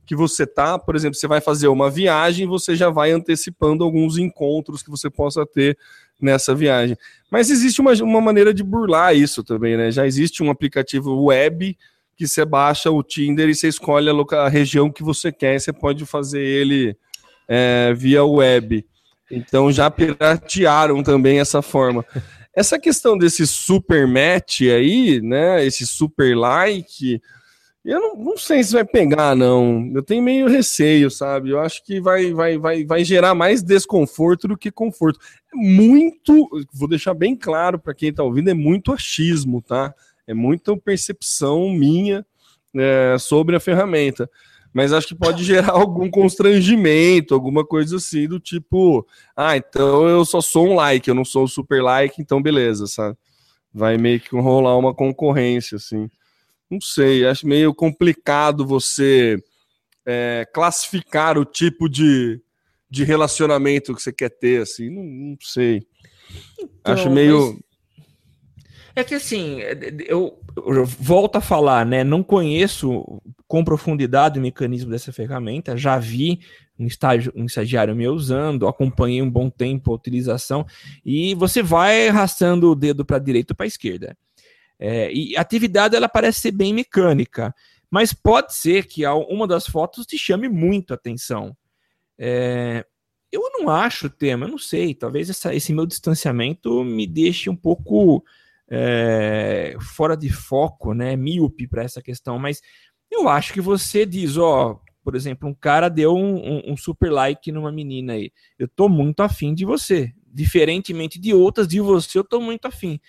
que 0.05 0.15
você 0.15 0.45
tá, 0.45 0.77
por 0.77 0.95
exemplo, 0.95 1.15
você 1.15 1.27
vai 1.27 1.39
fazer 1.39 1.67
uma 1.67 1.89
viagem, 1.89 2.47
você 2.47 2.75
já 2.75 2.89
vai 2.89 3.11
antecipando 3.11 3.83
alguns 3.83 4.17
encontros 4.17 4.83
que 4.83 4.89
você 4.89 5.09
possa 5.09 5.45
ter 5.45 5.77
nessa 6.21 6.53
viagem. 6.53 6.97
Mas 7.29 7.49
existe 7.49 7.81
uma, 7.81 7.93
uma 7.93 8.21
maneira 8.21 8.53
de 8.53 8.63
burlar 8.63 9.15
isso 9.15 9.43
também, 9.43 9.77
né? 9.77 9.91
Já 9.91 10.05
existe 10.05 10.43
um 10.43 10.49
aplicativo 10.49 11.25
web 11.25 11.77
que 12.15 12.27
você 12.27 12.45
baixa 12.45 12.91
o 12.91 13.01
Tinder 13.01 13.49
e 13.49 13.55
você 13.55 13.67
escolhe 13.67 14.09
a, 14.09 14.35
a 14.37 14.49
região 14.49 14.91
que 14.91 15.03
você 15.03 15.31
quer, 15.31 15.59
você 15.59 15.73
pode 15.73 16.05
fazer 16.05 16.41
ele 16.41 16.95
é, 17.47 17.93
via 17.93 18.23
web. 18.23 18.85
Então 19.31 19.71
já 19.71 19.89
piratearam 19.89 21.01
também 21.01 21.39
essa 21.39 21.61
forma. 21.61 22.05
Essa 22.55 22.77
questão 22.77 23.17
desse 23.17 23.47
super 23.47 24.07
match 24.07 24.61
aí, 24.61 25.19
né? 25.21 25.65
Esse 25.65 25.87
super 25.87 26.37
like 26.37 27.19
Eu 27.83 27.99
não, 27.99 28.15
não, 28.15 28.37
sei 28.37 28.63
se 28.63 28.71
vai 28.71 28.85
pegar, 28.85 29.35
não. 29.35 29.91
Eu 29.93 30.01
tenho 30.01 30.23
meio 30.23 30.47
receio, 30.47 31.11
sabe? 31.11 31.49
Eu 31.49 31.59
acho 31.59 31.83
que 31.83 31.99
vai, 31.99 32.31
vai, 32.31 32.57
vai, 32.57 32.85
vai 32.85 33.03
gerar 33.03 33.35
mais 33.35 33.61
desconforto 33.61 34.47
do 34.47 34.57
que 34.57 34.71
conforto. 34.71 35.19
É 35.53 35.57
muito, 35.57 36.49
vou 36.73 36.87
deixar 36.87 37.13
bem 37.13 37.35
claro 37.35 37.77
para 37.77 37.93
quem 37.93 38.09
está 38.09 38.23
ouvindo, 38.23 38.49
é 38.49 38.53
muito 38.53 38.93
achismo, 38.93 39.61
tá? 39.61 39.93
É 40.25 40.33
muita 40.33 40.75
percepção 40.77 41.69
minha 41.71 42.25
é, 42.73 43.17
sobre 43.19 43.53
a 43.57 43.59
ferramenta. 43.59 44.29
Mas 44.73 44.93
acho 44.93 45.09
que 45.09 45.15
pode 45.15 45.43
gerar 45.43 45.71
algum 45.75 46.09
constrangimento, 46.09 47.33
alguma 47.33 47.65
coisa 47.65 47.97
assim, 47.97 48.29
do 48.29 48.39
tipo, 48.39 49.05
ah, 49.35 49.57
então 49.57 50.07
eu 50.07 50.23
só 50.23 50.39
sou 50.39 50.69
um 50.69 50.75
like, 50.75 51.09
eu 51.09 51.15
não 51.15 51.25
sou 51.25 51.49
super 51.49 51.83
like, 51.83 52.21
então 52.21 52.41
beleza, 52.41 52.87
sabe? 52.87 53.17
Vai 53.73 53.97
meio 53.97 54.21
que 54.21 54.35
rolar 54.37 54.77
uma 54.77 54.93
concorrência, 54.93 55.75
assim 55.75 56.09
não 56.73 56.81
sei, 56.81 57.25
acho 57.25 57.47
meio 57.47 57.73
complicado 57.73 58.65
você 58.65 59.37
é, 60.05 60.47
classificar 60.53 61.37
o 61.37 61.45
tipo 61.45 61.87
de, 61.89 62.41
de 62.89 63.03
relacionamento 63.03 63.93
que 63.95 64.01
você 64.01 64.11
quer 64.11 64.29
ter, 64.29 64.61
assim, 64.61 64.89
não, 64.89 65.03
não 65.03 65.37
sei. 65.41 65.85
Então, 66.59 66.93
acho 66.93 67.09
meio. 67.09 67.53
Mas... 67.53 67.73
É 68.95 69.03
que 69.03 69.15
assim, 69.15 69.57
eu, 70.05 70.39
eu, 70.55 70.85
volto 70.85 71.37
a 71.37 71.41
falar, 71.41 71.83
né? 71.83 72.03
Não 72.03 72.21
conheço 72.21 73.03
com 73.47 73.63
profundidade 73.63 74.37
o 74.37 74.41
mecanismo 74.41 74.91
dessa 74.91 75.11
ferramenta, 75.11 75.75
já 75.75 75.97
vi 75.97 76.39
um, 76.77 76.85
estágio, 76.85 77.31
um 77.35 77.45
estagiário 77.45 77.95
me 77.95 78.07
usando, 78.07 78.67
acompanhei 78.67 79.19
um 79.19 79.29
bom 79.29 79.49
tempo 79.49 79.91
a 79.91 79.95
utilização, 79.95 80.63
e 81.03 81.33
você 81.33 81.63
vai 81.63 82.07
arrastando 82.07 82.69
o 82.69 82.75
dedo 82.75 83.03
para 83.03 83.17
a 83.17 83.19
direita 83.19 83.53
ou 83.53 83.57
para 83.57 83.65
a 83.65 83.67
esquerda. 83.67 84.15
É, 84.85 85.09
e 85.13 85.37
a 85.37 85.39
atividade 85.39 85.95
ela 85.95 86.09
parece 86.09 86.41
ser 86.41 86.51
bem 86.51 86.73
mecânica, 86.73 87.55
mas 87.89 88.11
pode 88.11 88.53
ser 88.53 88.85
que 88.85 89.07
uma 89.07 89.47
das 89.47 89.65
fotos 89.65 90.05
te 90.05 90.17
chame 90.17 90.49
muito 90.49 90.91
a 90.91 90.95
atenção. 90.95 91.55
É, 92.19 92.85
eu 93.31 93.49
não 93.53 93.69
acho 93.69 94.07
o 94.07 94.09
tema, 94.09 94.45
eu 94.45 94.49
não 94.49 94.57
sei, 94.57 94.93
talvez 94.93 95.29
essa, 95.29 95.55
esse 95.55 95.71
meu 95.71 95.85
distanciamento 95.85 96.83
me 96.83 97.07
deixe 97.07 97.49
um 97.49 97.55
pouco 97.55 98.25
é, 98.69 99.77
fora 99.79 100.17
de 100.17 100.29
foco, 100.29 100.93
né, 100.93 101.15
míope 101.15 101.65
para 101.65 101.83
essa 101.83 102.01
questão, 102.01 102.37
mas 102.37 102.61
eu 103.09 103.29
acho 103.29 103.53
que 103.53 103.61
você 103.61 104.05
diz, 104.05 104.35
ó, 104.35 104.81
por 105.01 105.15
exemplo, 105.15 105.47
um 105.47 105.53
cara 105.53 105.87
deu 105.87 106.13
um, 106.13 106.35
um, 106.35 106.73
um, 106.73 106.75
super 106.75 107.09
like 107.09 107.53
numa 107.53 107.71
menina 107.71 108.13
aí, 108.13 108.33
eu 108.59 108.67
tô 108.67 108.89
muito 108.89 109.21
afim 109.21 109.53
de 109.53 109.63
você, 109.63 110.11
diferentemente 110.27 111.17
de 111.17 111.33
outras 111.33 111.69
de 111.69 111.79
você, 111.79 112.19
eu 112.19 112.23
tô 112.25 112.41
muito 112.41 112.65
afim. 112.65 112.99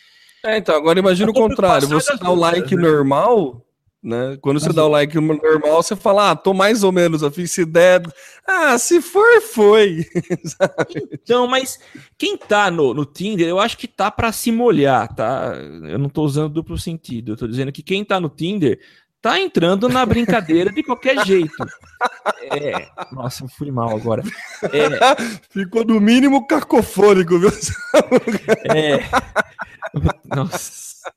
É, 0.45 0.59
então, 0.59 0.77
agora 0.77 0.99
imagina 0.99 1.31
o 1.31 1.35
contrário. 1.35 1.89
Você 1.89 2.17
dá 2.19 2.31
o 2.31 2.35
like 2.35 2.77
né? 2.77 2.83
normal, 2.83 3.65
né? 4.03 4.37
Quando 4.43 4.61
você 4.61 4.71
dá 4.75 4.85
o 4.85 4.91
like 4.91 5.19
normal, 5.19 5.83
você 5.83 5.97
fala, 5.97 6.33
ah, 6.33 6.37
tô 6.37 6.53
mais 6.53 6.85
ou 6.85 6.93
menos 6.93 7.25
afim, 7.25 7.47
se 7.47 7.65
der. 7.65 8.03
Ah, 8.47 8.77
se 8.77 9.01
for, 9.01 9.41
foi. 9.41 10.05
então, 11.11 11.47
mas 11.47 11.81
quem 12.19 12.37
tá 12.37 12.71
no, 12.71 12.93
no 12.93 13.07
Tinder, 13.07 13.49
eu 13.49 13.59
acho 13.59 13.79
que 13.79 13.89
tá 13.89 14.11
para 14.11 14.31
se 14.33 14.53
molhar, 14.53 15.15
tá? 15.15 15.55
Eu 15.85 15.99
não 15.99 16.11
tô 16.11 16.23
usando 16.23 16.53
duplo 16.53 16.77
sentido. 16.77 17.33
Eu 17.33 17.37
tô 17.39 17.49
dizendo 17.49 17.73
que 17.73 17.83
quem 17.83 18.05
tá 18.05 18.21
no 18.21 18.29
Tinder 18.29 18.79
tá 19.23 19.41
entrando 19.41 19.89
na 19.89 20.05
brincadeira 20.05 20.71
de 20.71 20.83
qualquer 20.83 21.25
jeito. 21.25 21.57
É, 22.43 22.87
nossa, 23.11 23.45
eu 23.45 23.49
fui 23.49 23.71
mal 23.71 23.97
agora. 23.97 24.23
É, 24.65 24.89
Ficou 25.49 25.83
no 25.83 25.99
mínimo 25.99 26.47
cacofônico, 26.47 27.39
viu? 27.39 27.49
É, 28.75 29.01
nossa. 30.27 31.13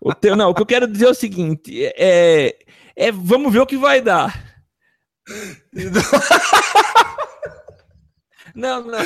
O 0.00 0.14
teu, 0.14 0.36
não, 0.36 0.50
o 0.50 0.54
que 0.54 0.62
eu 0.62 0.66
quero 0.66 0.86
dizer 0.86 1.06
é 1.06 1.10
o 1.10 1.14
seguinte: 1.14 1.84
é, 1.96 2.56
é 2.96 3.12
vamos 3.12 3.52
ver 3.52 3.60
o 3.60 3.66
que 3.66 3.76
vai 3.76 4.00
dar. 4.00 4.42
Não, 8.54 8.84
não. 8.84 8.98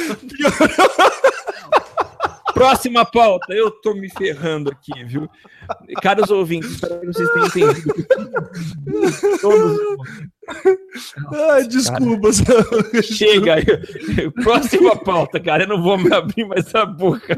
Próxima 2.53 3.05
pauta. 3.05 3.55
Eu 3.55 3.71
tô 3.71 3.95
me 3.95 4.11
ferrando 4.11 4.71
aqui, 4.71 5.05
viu? 5.05 5.29
Caros 6.03 6.31
ouvintes, 6.31 6.73
espero 6.73 7.01
que 7.01 7.07
vocês 7.07 7.31
tenham 7.31 7.47
entendido. 7.47 7.95
Todos. 9.41 9.79
Ai, 11.51 11.67
desculpa. 11.69 12.31
Chega. 13.03 13.57
Próxima 14.43 14.97
pauta, 14.97 15.41
cara. 15.41 15.63
Eu 15.63 15.69
não 15.69 15.83
vou 15.83 15.97
me 15.97 16.13
abrir 16.13 16.45
mais 16.47 16.75
a 16.75 16.85
boca. 16.85 17.37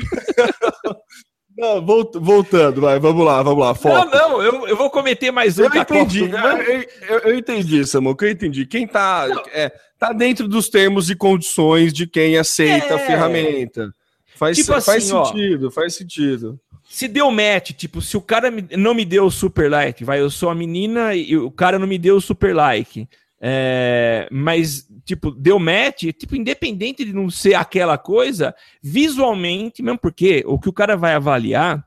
Não, 1.61 1.85
voltando, 1.85 2.81
vai, 2.81 2.99
vamos 2.99 3.23
lá, 3.23 3.43
vamos 3.43 3.63
lá. 3.63 3.75
Foco. 3.75 3.95
Não, 3.95 4.31
não, 4.31 4.43
eu, 4.43 4.67
eu 4.67 4.75
vou 4.75 4.89
cometer 4.89 5.31
mais 5.31 5.59
um. 5.59 5.65
Eu 5.65 5.75
entendi, 5.75 6.23
eu, 6.23 6.29
eu, 6.29 7.19
eu, 7.19 7.39
entendi, 7.39 7.83
que 8.17 8.25
eu 8.25 8.31
entendi. 8.31 8.65
Quem 8.65 8.87
tá, 8.87 9.27
é, 9.53 9.71
tá 9.99 10.11
dentro 10.15 10.49
dos 10.49 10.71
termos 10.71 11.11
e 11.11 11.15
condições 11.15 11.93
de 11.93 12.07
quem 12.07 12.39
aceita 12.39 12.87
é. 12.87 12.93
a 12.95 12.99
ferramenta. 12.99 13.95
Faz, 14.37 14.57
tipo 14.57 14.73
assim, 14.73 14.87
faz 14.87 15.05
sentido, 15.05 15.67
ó, 15.67 15.71
faz 15.71 15.95
sentido. 15.95 16.59
Se 16.89 17.07
deu 17.07 17.31
match, 17.31 17.73
tipo, 17.73 18.01
se 18.01 18.17
o 18.17 18.23
cara 18.23 18.51
não 18.79 18.95
me 18.95 19.05
deu 19.05 19.27
o 19.27 19.31
super 19.31 19.71
like, 19.71 20.03
vai, 20.03 20.19
eu 20.19 20.31
sou 20.31 20.49
a 20.49 20.55
menina 20.55 21.15
e 21.15 21.37
o 21.37 21.51
cara 21.51 21.79
não 21.79 21.87
me 21.87 21.99
deu 21.99 22.17
o 22.17 22.21
super 22.23 22.57
like. 22.57 23.07
É, 23.43 24.29
mas, 24.31 24.87
tipo, 25.05 25.31
deu 25.31 25.59
match, 25.59 26.03
tipo, 26.13 26.37
independente 26.37 27.05
de 27.05 27.13
não 27.13 27.31
ser 27.31 27.55
aquela 27.55 27.97
coisa, 27.97 28.55
visualmente, 28.83 29.83
mesmo 29.83 29.99
porque 29.99 30.45
o 30.47 30.59
que 30.59 30.69
o 30.69 30.73
cara 30.73 30.97
vai 30.97 31.15
avaliar 31.15 31.83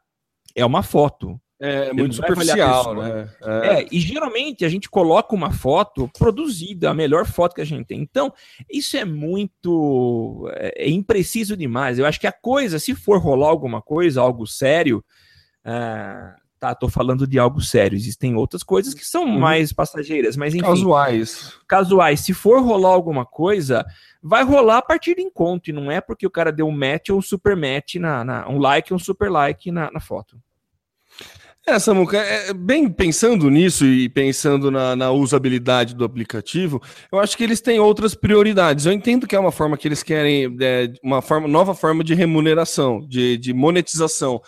é 0.56 0.66
uma 0.66 0.82
foto. 0.82 1.39
É, 1.62 1.89
é 1.89 1.93
muito 1.93 2.16
superficial, 2.16 2.95
né? 2.95 3.30
É. 3.41 3.68
é. 3.68 3.88
e 3.89 3.97
geralmente 3.99 4.66
a 4.66 4.70
gente 4.70 4.89
coloca 4.89 5.34
uma 5.34 5.49
foto 5.49 6.10
produzida, 6.18 6.89
a 6.89 6.93
melhor 6.93 7.26
foto 7.26 7.56
que 7.56 7.62
a 7.62 7.66
gente 7.66 7.86
tem. 7.86 8.01
Então, 8.01 8.34
isso 8.70 8.97
é 8.97 9.06
muito. 9.06 10.51
É, 10.56 10.86
é 10.86 10.89
impreciso 10.89 11.56
demais. 11.56 11.97
Eu 11.97 12.06
acho 12.06 12.20
que 12.20 12.28
a 12.28 12.34
coisa, 12.34 12.80
se 12.80 12.93
for 12.93 13.18
rolar 13.18 13.47
alguma 13.47 13.82
coisa, 13.82 14.20
algo 14.20 14.45
sério. 14.45 15.06
Uh, 15.66 16.42
tá, 16.64 16.74
tô 16.74 16.88
falando 16.88 17.28
de 17.28 17.38
algo 17.38 17.59
sério. 17.59 17.97
Existem 17.97 18.36
outras 18.36 18.64
coisas 18.64 18.93
que 18.93 19.05
são 19.05 19.26
uhum. 19.26 19.38
mais 19.38 19.74
passageiras, 19.74 20.38
mas 20.38 20.55
enfim. 20.55 20.66
Casuais. 20.66 21.53
Casuais. 21.68 22.22
Se 22.22 22.34
for 22.34 22.61
rolar 22.61 22.91
alguma 22.91 23.26
coisa, 23.26 23.86
vai 24.22 24.45
rolar 24.45 24.78
a 24.78 24.82
partir 24.82 25.16
de 25.16 25.22
encontro. 25.22 25.72
E 25.72 25.74
não 25.74 25.91
é 25.91 25.99
porque 25.99 26.26
o 26.26 26.32
cara 26.32 26.53
deu 26.53 26.66
um 26.66 26.72
match 26.72 27.09
ou 27.09 27.18
um 27.18 27.22
super 27.22 27.57
match 27.57 27.95
na, 27.95 28.24
na 28.24 28.47
um 28.47 28.59
like 28.59 28.93
ou 28.93 28.95
um 28.95 28.99
super 28.99 29.30
like 29.30 29.70
na, 29.72 29.91
na 29.91 29.99
foto. 29.99 30.38
É, 31.68 31.78
Samuca, 31.80 32.18
é, 32.18 32.49
é, 32.49 32.53
bem 32.53 32.89
pensando 32.89 33.49
nisso 33.49 33.86
e 33.86 34.09
pensando 34.09 34.70
na, 34.70 34.97
na, 34.97 35.11
usabilidade 35.11 35.95
do 35.95 36.03
aplicativo, 36.03 36.82
eu 37.09 37.20
acho 37.20 37.38
que 37.38 37.43
eles 37.43 37.61
têm 37.61 37.80
outras 37.80 38.14
prioridades. 38.16 38.86
Eu 38.86 38.91
entendo 38.91 39.26
que 39.26 39.36
é 39.36 39.39
uma 39.39 39.51
forma 39.51 39.78
que 39.78 39.88
eles 39.88 40.03
querem, 40.03 40.57
é, 40.61 40.91
uma 41.01 41.22
forma, 41.22 41.47
nova 41.47 41.74
forma 41.74 42.03
de 42.03 42.14
remuneração, 42.14 42.99
de, 43.07 43.38
de 43.38 43.53
monetização. 43.53 44.41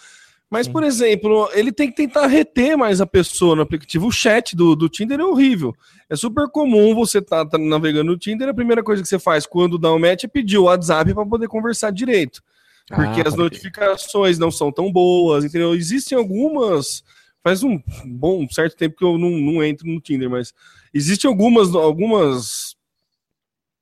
Mas, 0.56 0.68
Sim. 0.68 0.72
por 0.72 0.84
exemplo, 0.84 1.50
ele 1.54 1.72
tem 1.72 1.90
que 1.90 1.96
tentar 1.96 2.28
reter 2.28 2.78
mais 2.78 3.02
a 3.02 3.06
pessoa 3.06 3.56
no 3.56 3.62
aplicativo. 3.62 4.08
O 4.08 4.12
chat 4.12 4.56
do, 4.56 4.76
do 4.76 4.88
Tinder 4.88 5.20
é 5.20 5.24
horrível. 5.26 5.76
É 6.10 6.16
super 6.16 6.48
comum 6.48 6.96
você 6.96 7.18
estar 7.18 7.44
tá, 7.44 7.52
tá 7.52 7.58
navegando 7.58 8.12
no 8.12 8.18
Tinder, 8.18 8.48
a 8.48 8.54
primeira 8.54 8.84
coisa 8.84 9.02
que 9.02 9.08
você 9.10 9.20
faz 9.20 9.46
quando 9.46 9.78
dá 9.78 9.92
um 9.92 10.00
match 10.00 10.24
é 10.24 10.28
pedir 10.28 10.58
o 10.58 10.64
WhatsApp 10.64 11.14
para 11.14 11.26
poder 11.26 11.48
conversar 11.48 11.92
direito 11.92 12.42
porque 12.88 13.22
ah, 13.22 13.28
as 13.28 13.36
notificações 13.36 14.38
não 14.38 14.52
são 14.52 14.72
tão 14.72 14.92
boas, 14.92 15.44
entendeu? 15.44 15.74
Existem 15.74 16.18
algumas. 16.18 17.04
Faz 17.44 17.64
um 17.64 17.80
bom 18.06 18.48
certo 18.50 18.76
tempo 18.76 18.98
que 18.98 19.04
eu 19.04 19.18
não, 19.18 19.30
não 19.30 19.64
entro 19.64 19.88
no 19.88 20.02
Tinder, 20.02 20.30
mas 20.30 20.54
existem 20.94 21.30
algumas, 21.30 21.76
algumas, 21.76 22.76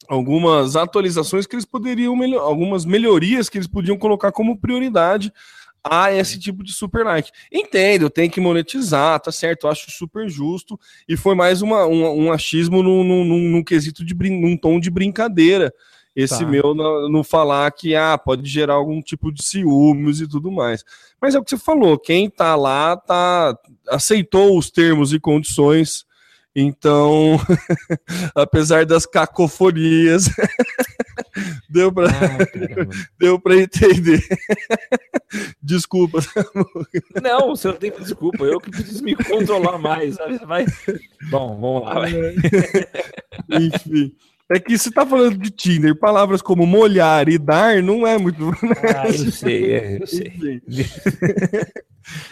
algumas 0.09 0.75
atualizações 0.75 1.45
que 1.45 1.55
eles 1.55 1.65
poderiam 1.65 2.13
algumas 2.39 2.83
melhorias 2.83 3.47
que 3.47 3.57
eles 3.57 3.67
podiam 3.67 3.97
colocar 3.97 4.33
como 4.33 4.59
prioridade 4.59 5.31
a 5.83 6.13
esse 6.13 6.39
tipo 6.39 6.63
de 6.63 6.71
super 6.71 7.03
like. 7.05 7.31
Entendo, 7.51 8.09
tem 8.09 8.29
que 8.29 8.39
monetizar, 8.39 9.19
tá 9.19 9.31
certo, 9.31 9.67
eu 9.67 9.71
acho 9.71 9.91
super 9.91 10.29
justo, 10.29 10.79
e 11.07 11.17
foi 11.17 11.35
mais 11.35 11.61
uma, 11.61 11.85
um, 11.85 12.25
um 12.25 12.31
achismo 12.31 12.81
num, 12.81 13.03
num, 13.03 13.25
num, 13.25 13.63
quesito 13.63 14.05
de 14.05 14.13
num 14.15 14.55
tom 14.55 14.79
de 14.79 14.89
brincadeira 14.89 15.73
esse 16.15 16.39
tá. 16.39 16.45
meu 16.45 16.75
não, 16.75 17.09
não, 17.09 17.23
falar 17.23 17.71
que 17.71 17.95
ah, 17.95 18.17
pode 18.17 18.47
gerar 18.47 18.75
algum 18.75 19.01
tipo 19.01 19.31
de 19.31 19.43
ciúmes 19.43 20.21
e 20.21 20.27
tudo 20.27 20.51
mais. 20.51 20.83
Mas 21.19 21.33
é 21.33 21.39
o 21.39 21.43
que 21.43 21.49
você 21.49 21.57
falou, 21.57 21.97
quem 21.97 22.29
tá 22.29 22.55
lá 22.55 22.95
tá 22.95 23.57
aceitou 23.89 24.57
os 24.57 24.69
termos 24.69 25.11
e 25.11 25.19
condições. 25.19 26.05
Então, 26.55 27.37
apesar 28.35 28.85
das 28.85 29.07
cacofonias, 29.07 30.29
deu 31.67 31.91
para 31.91 32.09
ah, 32.09 32.37
deu 33.17 33.39
para 33.39 33.55
entender. 33.55 34.23
desculpa. 35.61 36.19
Não, 37.21 37.49
você 37.49 37.69
não 37.69 37.75
tem 37.75 37.91
desculpa, 37.91 38.43
eu 38.43 38.59
que 38.59 38.69
preciso 38.69 39.03
me 39.03 39.15
controlar 39.15 39.79
mais, 39.79 40.15
sabe? 40.15 40.37
Vai. 40.45 40.65
Bom, 41.31 41.59
vamos 41.59 41.85
lá. 41.85 41.93
Vai. 41.95 42.13
Enfim. 43.49 44.15
É 44.51 44.59
que 44.59 44.77
você 44.77 44.91
tá 44.91 45.05
falando 45.05 45.37
de 45.37 45.49
Tinder, 45.49 45.97
palavras 45.97 46.41
como 46.41 46.65
molhar 46.65 47.29
e 47.29 47.37
dar 47.37 47.81
não 47.81 48.05
é 48.05 48.17
muito. 48.17 48.49
Ah, 48.95 49.07
eu 49.07 49.31
sei, 49.31 49.73
é, 49.73 50.01
eu 50.01 50.07
sei. 50.07 50.33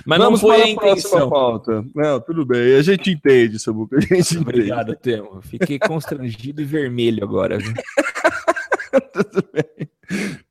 Mas 0.05 0.20
Vamos 0.20 0.41
não 0.41 0.49
foi 0.49 0.62
a, 0.62 0.66
a 0.66 0.70
intenção. 0.70 1.30
Pauta. 1.30 1.86
Não, 1.95 2.20
tudo 2.20 2.45
bem, 2.45 2.76
a 2.76 2.82
gente 2.82 3.09
entende, 3.09 3.57
Samuca. 3.57 3.97
A 3.97 4.01
gente 4.01 4.38
Obrigado, 4.38 4.95
Temo. 4.95 5.41
Fiquei 5.41 5.80
constrangido 5.80 6.62
e 6.62 6.66
vermelho 6.66 7.24
agora. 7.24 7.57
tudo 9.14 9.47
bem. 9.53 9.89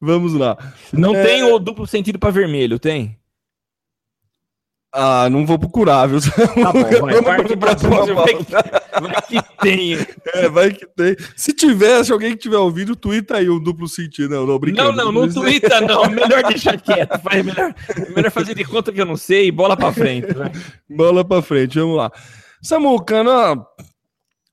Vamos 0.00 0.32
lá. 0.32 0.56
Não 0.90 1.14
é... 1.14 1.22
tem 1.22 1.42
o 1.42 1.58
duplo 1.58 1.86
sentido 1.86 2.18
para 2.18 2.30
vermelho, 2.30 2.78
tem? 2.78 3.19
Ah, 4.92 5.30
não 5.30 5.46
vou 5.46 5.56
procurar, 5.56 6.06
viu? 6.06 6.20
Tá 6.20 6.72
bom, 6.72 7.06
vai, 7.06 7.22
parte 7.22 7.56
pra 7.56 7.76
próxima 7.76 8.14
vai, 8.14 8.34
que, 8.34 8.52
vai 8.52 9.22
que 9.22 9.56
tem. 9.60 9.98
É, 10.34 10.48
vai 10.48 10.70
que 10.72 10.84
tem. 10.84 11.16
Se 11.36 11.52
tiver, 11.52 12.04
se 12.04 12.12
alguém 12.12 12.32
que 12.32 12.38
tiver 12.38 12.56
ouvido, 12.56 12.96
twitta 12.96 13.36
aí 13.36 13.48
um 13.48 13.62
duplo 13.62 13.86
sentido. 13.86 14.34
Não, 14.34 14.46
não, 14.46 14.58
brincando. 14.58 14.92
Não, 14.92 15.12
não, 15.12 15.26
não 15.26 15.32
twitta 15.32 15.80
não. 15.80 16.06
Melhor 16.10 16.42
deixar 16.42 16.80
quieto. 16.80 17.20
Faz, 17.20 17.44
melhor, 17.44 17.72
melhor 18.14 18.30
fazer 18.32 18.54
de 18.54 18.64
conta 18.64 18.90
que 18.90 19.00
eu 19.00 19.06
não 19.06 19.16
sei 19.16 19.46
e 19.46 19.52
bola 19.52 19.76
pra 19.76 19.92
frente. 19.92 20.34
Vai. 20.34 20.50
Bola 20.88 21.24
pra 21.24 21.40
frente, 21.40 21.78
vamos 21.78 21.96
lá. 21.96 22.10
Samucana, 22.60 23.64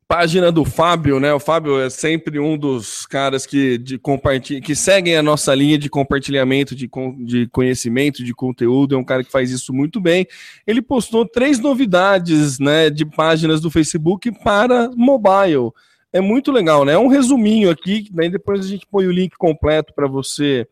página 0.08 0.52
do 0.52 0.64
Fábio, 0.64 1.20
né? 1.20 1.34
O 1.34 1.40
Fábio 1.40 1.80
é 1.82 1.90
sempre 1.90 2.40
um 2.40 2.58
dos 2.58 3.06
caras 3.06 3.46
que, 3.46 3.78
de 3.78 3.98
compartilha, 4.00 4.62
que 4.62 4.74
seguem 4.74 5.18
a 5.18 5.24
nossa 5.24 5.54
linha 5.54 5.78
de 5.78 5.90
compartilhamento 5.90 6.74
de, 6.74 6.90
de 7.20 7.48
conhecimento, 7.48 8.24
de 8.24 8.34
conteúdo. 8.34 8.96
É 8.96 8.98
um 8.98 9.04
cara 9.04 9.24
que 9.24 9.32
faz 9.32 9.52
isso 9.52 9.74
muito 9.74 10.00
bem. 10.00 10.26
Ele 10.66 10.82
postou 10.82 11.28
três 11.28 11.60
novidades, 11.60 12.58
né, 12.58 12.90
de 12.90 13.06
páginas 13.06 13.60
do 13.60 13.70
Facebook 13.70 14.32
para 14.44 14.90
mobile. 14.96 15.72
É 16.14 16.22
muito 16.22 16.52
legal, 16.52 16.86
né? 16.86 16.94
É 16.94 16.98
um 16.98 17.08
resuminho 17.08 17.70
aqui, 17.70 18.08
daí 18.12 18.30
depois 18.30 18.62
a 18.62 18.68
gente 18.68 18.88
põe 18.90 19.06
o 19.08 19.12
link 19.12 19.36
completo 19.38 19.94
para 19.94 20.08
você 20.08 20.66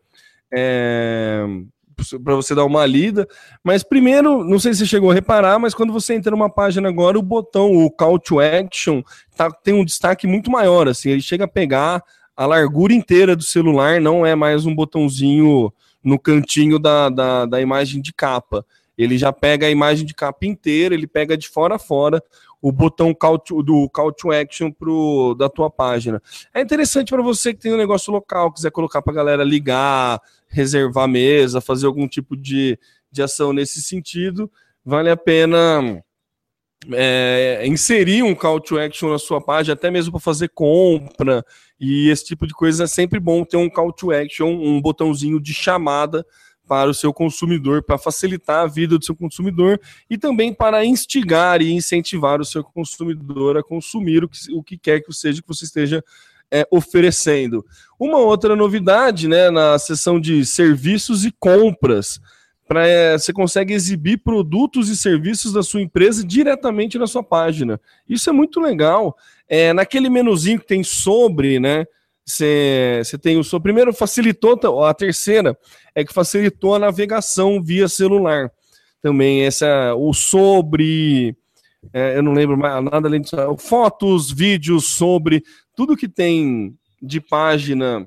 é, 0.52 1.44
para 2.22 2.34
você 2.34 2.54
dar 2.54 2.64
uma 2.64 2.84
lida. 2.84 3.26
Mas 3.64 3.82
primeiro, 3.82 4.44
não 4.44 4.58
sei 4.58 4.72
se 4.72 4.80
você 4.80 4.86
chegou 4.86 5.10
a 5.10 5.14
reparar, 5.14 5.58
mas 5.58 5.74
quando 5.74 5.92
você 5.92 6.14
entra 6.14 6.30
numa 6.30 6.50
página 6.50 6.88
agora, 6.88 7.18
o 7.18 7.22
botão, 7.22 7.72
o 7.72 7.90
call 7.90 8.18
to 8.18 8.40
action, 8.40 9.02
tá, 9.36 9.50
tem 9.50 9.74
um 9.74 9.84
destaque 9.84 10.26
muito 10.26 10.50
maior. 10.50 10.88
Assim, 10.88 11.10
ele 11.10 11.22
chega 11.22 11.44
a 11.44 11.48
pegar 11.48 12.02
a 12.36 12.46
largura 12.46 12.92
inteira 12.92 13.34
do 13.34 13.42
celular, 13.42 14.00
não 14.00 14.24
é 14.24 14.34
mais 14.34 14.66
um 14.66 14.74
botãozinho 14.74 15.72
no 16.04 16.18
cantinho 16.18 16.78
da, 16.78 17.08
da, 17.08 17.46
da 17.46 17.60
imagem 17.60 18.00
de 18.00 18.12
capa. 18.12 18.64
Ele 18.96 19.18
já 19.18 19.32
pega 19.32 19.66
a 19.66 19.70
imagem 19.70 20.06
de 20.06 20.14
capa 20.14 20.46
inteira, 20.46 20.94
ele 20.94 21.06
pega 21.06 21.36
de 21.36 21.48
fora 21.48 21.76
a 21.76 21.78
fora 21.78 22.22
o 22.60 22.72
botão 22.72 23.14
call 23.14 23.38
to, 23.38 23.62
do 23.62 23.88
call 23.90 24.12
to 24.12 24.32
action 24.32 24.72
pro, 24.72 25.36
da 25.38 25.48
tua 25.48 25.70
página. 25.70 26.20
É 26.52 26.60
interessante 26.60 27.10
para 27.10 27.22
você 27.22 27.54
que 27.54 27.60
tem 27.60 27.72
um 27.72 27.76
negócio 27.76 28.12
local, 28.12 28.52
quiser 28.52 28.70
colocar 28.70 29.00
para 29.02 29.12
galera 29.12 29.44
ligar, 29.44 30.20
reservar 30.48 31.08
mesa, 31.08 31.60
fazer 31.60 31.86
algum 31.86 32.08
tipo 32.08 32.36
de, 32.36 32.78
de 33.10 33.22
ação 33.22 33.52
nesse 33.52 33.82
sentido, 33.82 34.50
vale 34.84 35.10
a 35.10 35.16
pena 35.16 36.02
é, 36.92 37.64
inserir 37.66 38.22
um 38.22 38.34
call 38.34 38.60
to 38.60 38.78
action 38.78 39.10
na 39.10 39.18
sua 39.18 39.40
página, 39.40 39.74
até 39.74 39.90
mesmo 39.90 40.12
para 40.12 40.20
fazer 40.20 40.48
compra 40.48 41.44
e 41.80 42.08
esse 42.10 42.24
tipo 42.24 42.46
de 42.46 42.54
coisa. 42.54 42.84
É 42.84 42.86
sempre 42.86 43.18
bom 43.18 43.44
ter 43.44 43.56
um 43.56 43.68
call 43.68 43.92
to 43.92 44.12
action, 44.12 44.48
um 44.48 44.80
botãozinho 44.80 45.40
de 45.40 45.52
chamada 45.52 46.24
para 46.66 46.90
o 46.90 46.94
seu 46.94 47.12
consumidor, 47.12 47.82
para 47.82 47.96
facilitar 47.96 48.64
a 48.64 48.66
vida 48.66 48.98
do 48.98 49.04
seu 49.04 49.14
consumidor 49.14 49.80
e 50.10 50.18
também 50.18 50.52
para 50.52 50.84
instigar 50.84 51.62
e 51.62 51.72
incentivar 51.72 52.40
o 52.40 52.44
seu 52.44 52.64
consumidor 52.64 53.56
a 53.56 53.62
consumir 53.62 54.24
o 54.24 54.28
que, 54.28 54.52
o 54.52 54.62
que 54.62 54.76
quer 54.76 55.00
que 55.00 55.12
seja 55.12 55.40
que 55.40 55.48
você 55.48 55.64
esteja 55.64 56.02
é, 56.52 56.66
oferecendo. 56.70 57.64
Uma 57.98 58.18
outra 58.18 58.54
novidade, 58.54 59.28
né, 59.28 59.50
na 59.50 59.78
seção 59.78 60.20
de 60.20 60.44
serviços 60.44 61.24
e 61.24 61.32
compras, 61.38 62.20
para 62.66 62.86
é, 62.86 63.16
você 63.16 63.32
consegue 63.32 63.72
exibir 63.72 64.18
produtos 64.18 64.88
e 64.88 64.96
serviços 64.96 65.52
da 65.52 65.62
sua 65.62 65.80
empresa 65.80 66.26
diretamente 66.26 66.98
na 66.98 67.06
sua 67.06 67.22
página. 67.22 67.80
Isso 68.08 68.28
é 68.28 68.32
muito 68.32 68.60
legal. 68.60 69.16
É, 69.48 69.72
naquele 69.72 70.10
menuzinho 70.10 70.58
que 70.58 70.66
tem 70.66 70.82
sobre, 70.82 71.60
né? 71.60 71.86
Você, 72.28 73.02
tem 73.22 73.38
o 73.38 73.44
seu 73.44 73.60
primeiro 73.60 73.92
facilitou 73.92 74.58
a 74.84 74.92
terceira 74.92 75.56
é 75.94 76.04
que 76.04 76.12
facilitou 76.12 76.74
a 76.74 76.78
navegação 76.78 77.62
via 77.62 77.86
celular. 77.86 78.50
Também 79.00 79.44
essa 79.44 79.94
o 79.94 80.12
sobre 80.12 81.36
é, 81.92 82.18
eu 82.18 82.22
não 82.22 82.32
lembro 82.32 82.56
mais 82.56 82.82
nada 82.84 83.08
além 83.08 83.20
disso. 83.20 83.36
Fotos, 83.58 84.30
vídeos 84.30 84.88
sobre 84.88 85.42
tudo 85.74 85.96
que 85.96 86.08
tem 86.08 86.76
de 87.02 87.20
página, 87.20 88.06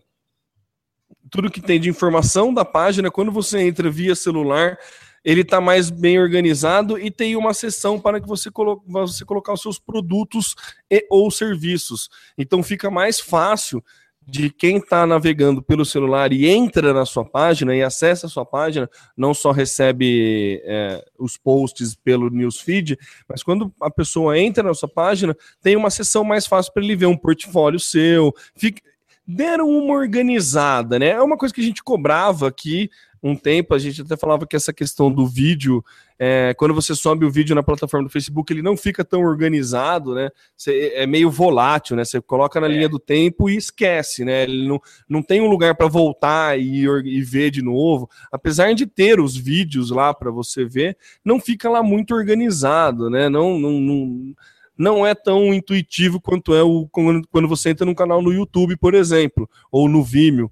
tudo 1.30 1.52
que 1.52 1.62
tem 1.62 1.80
de 1.80 1.90
informação 1.90 2.54
da 2.54 2.66
página, 2.66 3.12
quando 3.12 3.32
você 3.32 3.60
entra 3.60 3.90
via 3.90 4.16
celular, 4.16 4.78
ele 5.24 5.42
está 5.42 5.60
mais 5.60 5.90
bem 5.90 6.20
organizado 6.20 6.98
e 6.98 7.12
tem 7.12 7.36
uma 7.36 7.54
seção 7.54 8.00
para 8.00 8.20
que 8.20 8.28
você, 8.28 8.50
colo 8.50 8.82
você 8.88 9.26
colocar 9.26 9.54
os 9.54 9.62
seus 9.62 9.78
produtos 9.78 10.56
e 10.90 11.06
ou 11.10 11.30
serviços. 11.30 12.10
Então 12.38 12.64
fica 12.64 12.90
mais 12.90 13.20
fácil 13.20 13.84
de 14.30 14.50
quem 14.50 14.78
está 14.78 15.06
navegando 15.06 15.62
pelo 15.62 15.84
celular 15.84 16.32
e 16.32 16.48
entra 16.48 16.94
na 16.94 17.06
sua 17.06 17.26
página 17.26 17.76
e 17.76 17.82
acessa 17.82 18.28
a 18.28 18.30
sua 18.30 18.46
página, 18.46 18.90
não 19.18 19.34
só 19.34 19.52
recebe 19.52 20.62
é, 20.64 21.04
os 21.18 21.38
posts 21.38 21.96
pelo 21.96 22.30
newsfeed, 22.30 22.98
mas 23.28 23.42
quando 23.42 23.74
a 23.82 23.90
pessoa 23.90 24.38
entra 24.38 24.64
na 24.64 24.74
sua 24.74 24.90
página, 24.90 25.36
tem 25.62 25.76
uma 25.76 25.90
seção 25.90 26.24
mais 26.24 26.46
fácil 26.46 26.72
para 26.74 26.84
ele 26.84 26.96
ver 26.96 27.08
um 27.08 27.18
portfólio 27.18 27.80
seu. 27.80 28.34
Fica, 28.56 28.82
deram 29.28 29.70
uma 29.70 29.94
organizada, 29.94 30.98
né? 30.98 31.10
É 31.10 31.22
uma 31.22 31.38
coisa 31.38 31.54
que 31.54 31.62
a 31.62 31.64
gente 31.64 31.84
cobrava 31.84 32.48
aqui 32.48 32.90
um 33.22 33.36
tempo, 33.36 33.74
a 33.74 33.80
gente 33.80 34.02
até 34.02 34.16
falava 34.16 34.48
que 34.48 34.56
essa 34.56 34.72
questão 34.72 35.12
do 35.12 35.28
vídeo, 35.28 35.84
é, 36.18 36.54
quando 36.58 36.74
você 36.74 36.96
sobe 36.96 37.26
o 37.26 37.32
vídeo 37.32 37.56
na 37.56 37.64
plataforma 37.64 38.08
do 38.08 38.12
Facebook, 38.12 38.52
ele 38.52 38.62
não 38.62 38.78
fica 38.78 39.04
tão 39.04 39.22
organizado, 39.22 40.16
né? 40.16 40.30
Você, 40.56 40.94
é 40.96 41.06
meio 41.06 41.30
volátil, 41.30 41.96
né? 41.96 42.06
Você 42.06 42.22
coloca 42.22 42.60
na 42.60 42.68
é. 42.68 42.70
linha 42.70 42.90
do 42.90 43.00
tempo 43.00 43.50
e 43.50 43.58
esquece, 43.58 44.24
né? 44.24 44.44
Ele 44.44 44.68
não, 44.68 44.82
não 45.08 45.22
tem 45.22 45.42
um 45.42 45.50
lugar 45.50 45.76
para 45.76 45.88
voltar 45.88 46.60
e, 46.60 46.86
e 46.86 47.22
ver 47.22 47.52
de 47.52 47.62
novo. 47.62 48.10
Apesar 48.32 48.74
de 48.74 48.86
ter 48.86 49.20
os 49.20 49.36
vídeos 49.36 49.92
lá 49.92 50.14
para 50.14 50.32
você 50.32 50.64
ver, 50.66 50.98
não 51.24 51.40
fica 51.40 51.70
lá 51.70 51.84
muito 51.84 52.16
organizado, 52.16 53.10
né? 53.10 53.28
Não, 53.28 53.60
não, 53.60 53.72
não, 53.80 54.36
não 54.78 55.06
é 55.06 55.14
tão 55.14 55.54
intuitivo 55.54 56.22
quanto 56.22 56.54
é 56.54 56.64
o 56.64 56.88
quando 56.88 57.48
você 57.48 57.70
entra 57.70 57.86
num 57.86 57.94
canal 57.94 58.22
no 58.22 58.32
YouTube, 58.32 58.78
por 58.78 58.94
exemplo, 58.94 59.50
ou 59.70 59.90
no 59.90 60.02
Vimeo. 60.02 60.50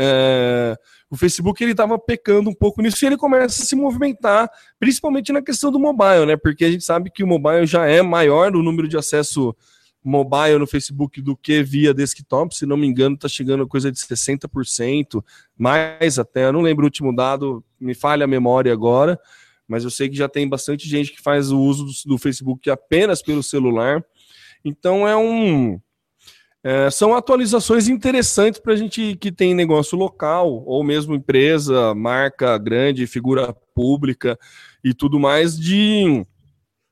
É, 0.00 0.76
o 1.10 1.16
Facebook 1.16 1.62
ele 1.62 1.72
estava 1.72 1.98
pecando 1.98 2.50
um 2.50 2.54
pouco 2.54 2.82
nisso 2.82 3.04
e 3.04 3.06
ele 3.06 3.16
começa 3.16 3.62
a 3.62 3.66
se 3.66 3.74
movimentar, 3.74 4.50
principalmente 4.78 5.32
na 5.32 5.40
questão 5.42 5.70
do 5.70 5.78
mobile, 5.78 6.26
né? 6.26 6.36
Porque 6.36 6.64
a 6.64 6.70
gente 6.70 6.84
sabe 6.84 7.10
que 7.10 7.24
o 7.24 7.26
mobile 7.26 7.66
já 7.66 7.86
é 7.86 8.02
maior 8.02 8.54
o 8.54 8.62
número 8.62 8.86
de 8.86 8.96
acesso 8.96 9.56
mobile 10.04 10.58
no 10.58 10.66
Facebook 10.66 11.20
do 11.20 11.36
que 11.36 11.62
via 11.62 11.92
desktop, 11.92 12.54
se 12.54 12.66
não 12.66 12.76
me 12.76 12.86
engano, 12.86 13.14
está 13.14 13.28
chegando 13.28 13.62
a 13.62 13.66
coisa 13.66 13.90
de 13.90 13.98
60%, 13.98 15.22
mais 15.56 16.18
até, 16.18 16.46
eu 16.46 16.52
não 16.52 16.60
lembro 16.60 16.84
o 16.84 16.86
último 16.86 17.14
dado, 17.14 17.64
me 17.80 17.94
falha 17.94 18.24
a 18.24 18.28
memória 18.28 18.72
agora, 18.72 19.18
mas 19.66 19.84
eu 19.84 19.90
sei 19.90 20.08
que 20.08 20.16
já 20.16 20.28
tem 20.28 20.48
bastante 20.48 20.88
gente 20.88 21.12
que 21.12 21.20
faz 21.20 21.50
o 21.50 21.60
uso 21.60 21.84
do, 21.84 21.92
do 22.14 22.18
Facebook 22.18 22.70
apenas 22.70 23.20
pelo 23.20 23.42
celular. 23.42 24.02
Então 24.64 25.06
é 25.06 25.14
um 25.14 25.78
é, 26.62 26.90
são 26.90 27.14
atualizações 27.14 27.88
interessantes 27.88 28.60
para 28.60 28.72
a 28.72 28.76
gente 28.76 29.16
que 29.16 29.30
tem 29.30 29.54
negócio 29.54 29.96
local, 29.96 30.64
ou 30.66 30.82
mesmo 30.82 31.14
empresa, 31.14 31.94
marca 31.94 32.58
grande, 32.58 33.06
figura 33.06 33.54
pública 33.74 34.38
e 34.82 34.92
tudo 34.92 35.20
mais, 35.20 35.58
de 35.58 36.26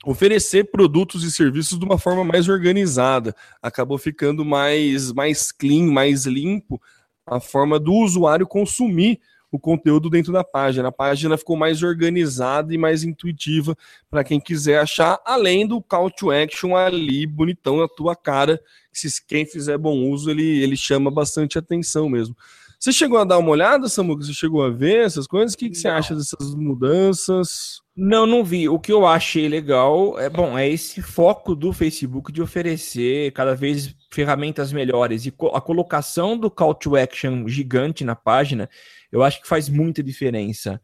oferecer 0.05 0.71
produtos 0.71 1.25
e 1.25 1.33
serviços 1.33 1.79
de 1.79 1.85
uma 1.85 1.99
forma 1.99 2.25
mais 2.25 2.49
organizada. 2.49 3.35
Acabou 3.61 3.99
ficando 3.99 4.45
mais, 4.45 5.13
mais 5.13 5.51
clean, 5.51 5.87
mais 5.87 6.27
limpo 6.27 6.81
a 7.27 7.41
forma 7.41 7.79
do 7.81 7.93
usuário 7.93 8.47
consumir 8.47 9.21
o 9.51 9.59
conteúdo 9.59 10.09
dentro 10.09 10.33
da 10.33 10.45
página. 10.45 10.89
A 10.89 10.93
página 10.93 11.37
ficou 11.37 11.57
mais 11.57 11.83
organizada 11.83 12.73
e 12.73 12.79
mais 12.79 13.03
intuitiva 13.03 13.77
para 14.09 14.23
quem 14.23 14.39
quiser 14.39 14.79
achar, 14.79 15.21
além 15.25 15.67
do 15.67 15.83
call 15.83 16.11
to 16.11 16.31
action 16.31 16.77
ali, 16.77 17.27
bonitão 17.27 17.79
na 17.79 17.89
tua 17.89 18.15
cara. 18.15 18.61
Se 18.99 19.25
quem 19.27 19.45
fizer 19.45 19.79
bom 19.79 20.11
uso, 20.11 20.31
ele, 20.31 20.63
ele 20.63 20.77
chama 20.77 21.11
bastante 21.11 21.59
atenção 21.59 22.09
mesmo. 22.09 22.37
Você 22.79 22.93
chegou 22.93 23.19
a 23.19 23.25
dar 23.25 23.39
uma 23.39 23.51
olhada, 23.51 23.89
Samuca? 23.89 24.23
Você 24.23 24.35
chegou 24.35 24.63
a 24.63 24.71
ver 24.71 25.07
essas 25.07 25.27
coisas? 25.27 25.55
O 25.55 25.59
que, 25.59 25.71
que 25.71 25.77
você 25.77 25.89
acha 25.89 26.15
dessas 26.15 26.55
mudanças? 26.55 27.81
Não, 27.97 28.27
não 28.27 28.45
vi. 28.45 28.69
O 28.69 28.79
que 28.79 28.93
eu 28.93 29.07
achei 29.07 29.49
legal 29.49 30.19
é, 30.19 30.29
bom, 30.29 30.59
é 30.59 30.69
esse 30.69 31.01
foco 31.01 31.55
do 31.55 31.73
Facebook 31.73 32.31
de 32.31 32.43
oferecer 32.43 33.33
cada 33.33 33.55
vez 33.55 33.95
ferramentas 34.11 34.73
melhores 34.73 35.25
e 35.25 35.35
a 35.55 35.61
colocação 35.61 36.37
do 36.37 36.51
call 36.51 36.75
to 36.75 36.97
action 36.97 37.49
gigante 37.49 38.05
na 38.05 38.15
página 38.15 38.69
eu 39.11 39.23
acho 39.23 39.41
que 39.41 39.49
faz 39.49 39.69
muita 39.69 40.03
diferença. 40.03 40.81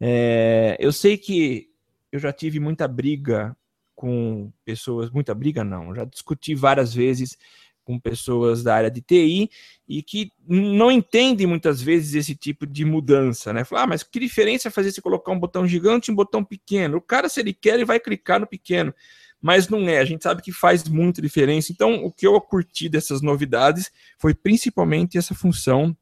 É, 0.00 0.76
eu 0.78 0.92
sei 0.92 1.16
que 1.16 1.68
eu 2.10 2.18
já 2.18 2.32
tive 2.32 2.60
muita 2.60 2.86
briga 2.86 3.56
com 4.02 4.52
pessoas, 4.64 5.12
muita 5.12 5.32
briga 5.32 5.62
não, 5.62 5.94
já 5.94 6.04
discuti 6.04 6.56
várias 6.56 6.92
vezes 6.92 7.38
com 7.84 8.00
pessoas 8.00 8.60
da 8.60 8.74
área 8.74 8.90
de 8.90 9.00
TI 9.00 9.48
e 9.86 10.02
que 10.02 10.32
não 10.44 10.90
entendem 10.90 11.46
muitas 11.46 11.80
vezes 11.80 12.16
esse 12.16 12.34
tipo 12.34 12.66
de 12.66 12.84
mudança, 12.84 13.52
né? 13.52 13.62
Fala, 13.62 13.82
ah, 13.82 13.86
mas 13.86 14.02
que 14.02 14.18
diferença 14.18 14.72
fazer 14.72 14.90
você 14.90 15.00
colocar 15.00 15.30
um 15.30 15.38
botão 15.38 15.68
gigante 15.68 16.10
e 16.10 16.12
um 16.12 16.16
botão 16.16 16.42
pequeno? 16.42 16.96
O 16.96 17.00
cara, 17.00 17.28
se 17.28 17.38
ele 17.38 17.52
quer, 17.52 17.74
ele 17.74 17.84
vai 17.84 18.00
clicar 18.00 18.40
no 18.40 18.46
pequeno. 18.46 18.92
Mas 19.40 19.68
não 19.68 19.88
é, 19.88 20.00
a 20.00 20.04
gente 20.04 20.24
sabe 20.24 20.42
que 20.42 20.50
faz 20.50 20.82
muita 20.88 21.22
diferença. 21.22 21.70
Então, 21.70 22.04
o 22.04 22.10
que 22.10 22.26
eu 22.26 22.40
curti 22.40 22.88
dessas 22.88 23.22
novidades 23.22 23.88
foi 24.18 24.34
principalmente 24.34 25.16
essa 25.16 25.32
função 25.32 25.96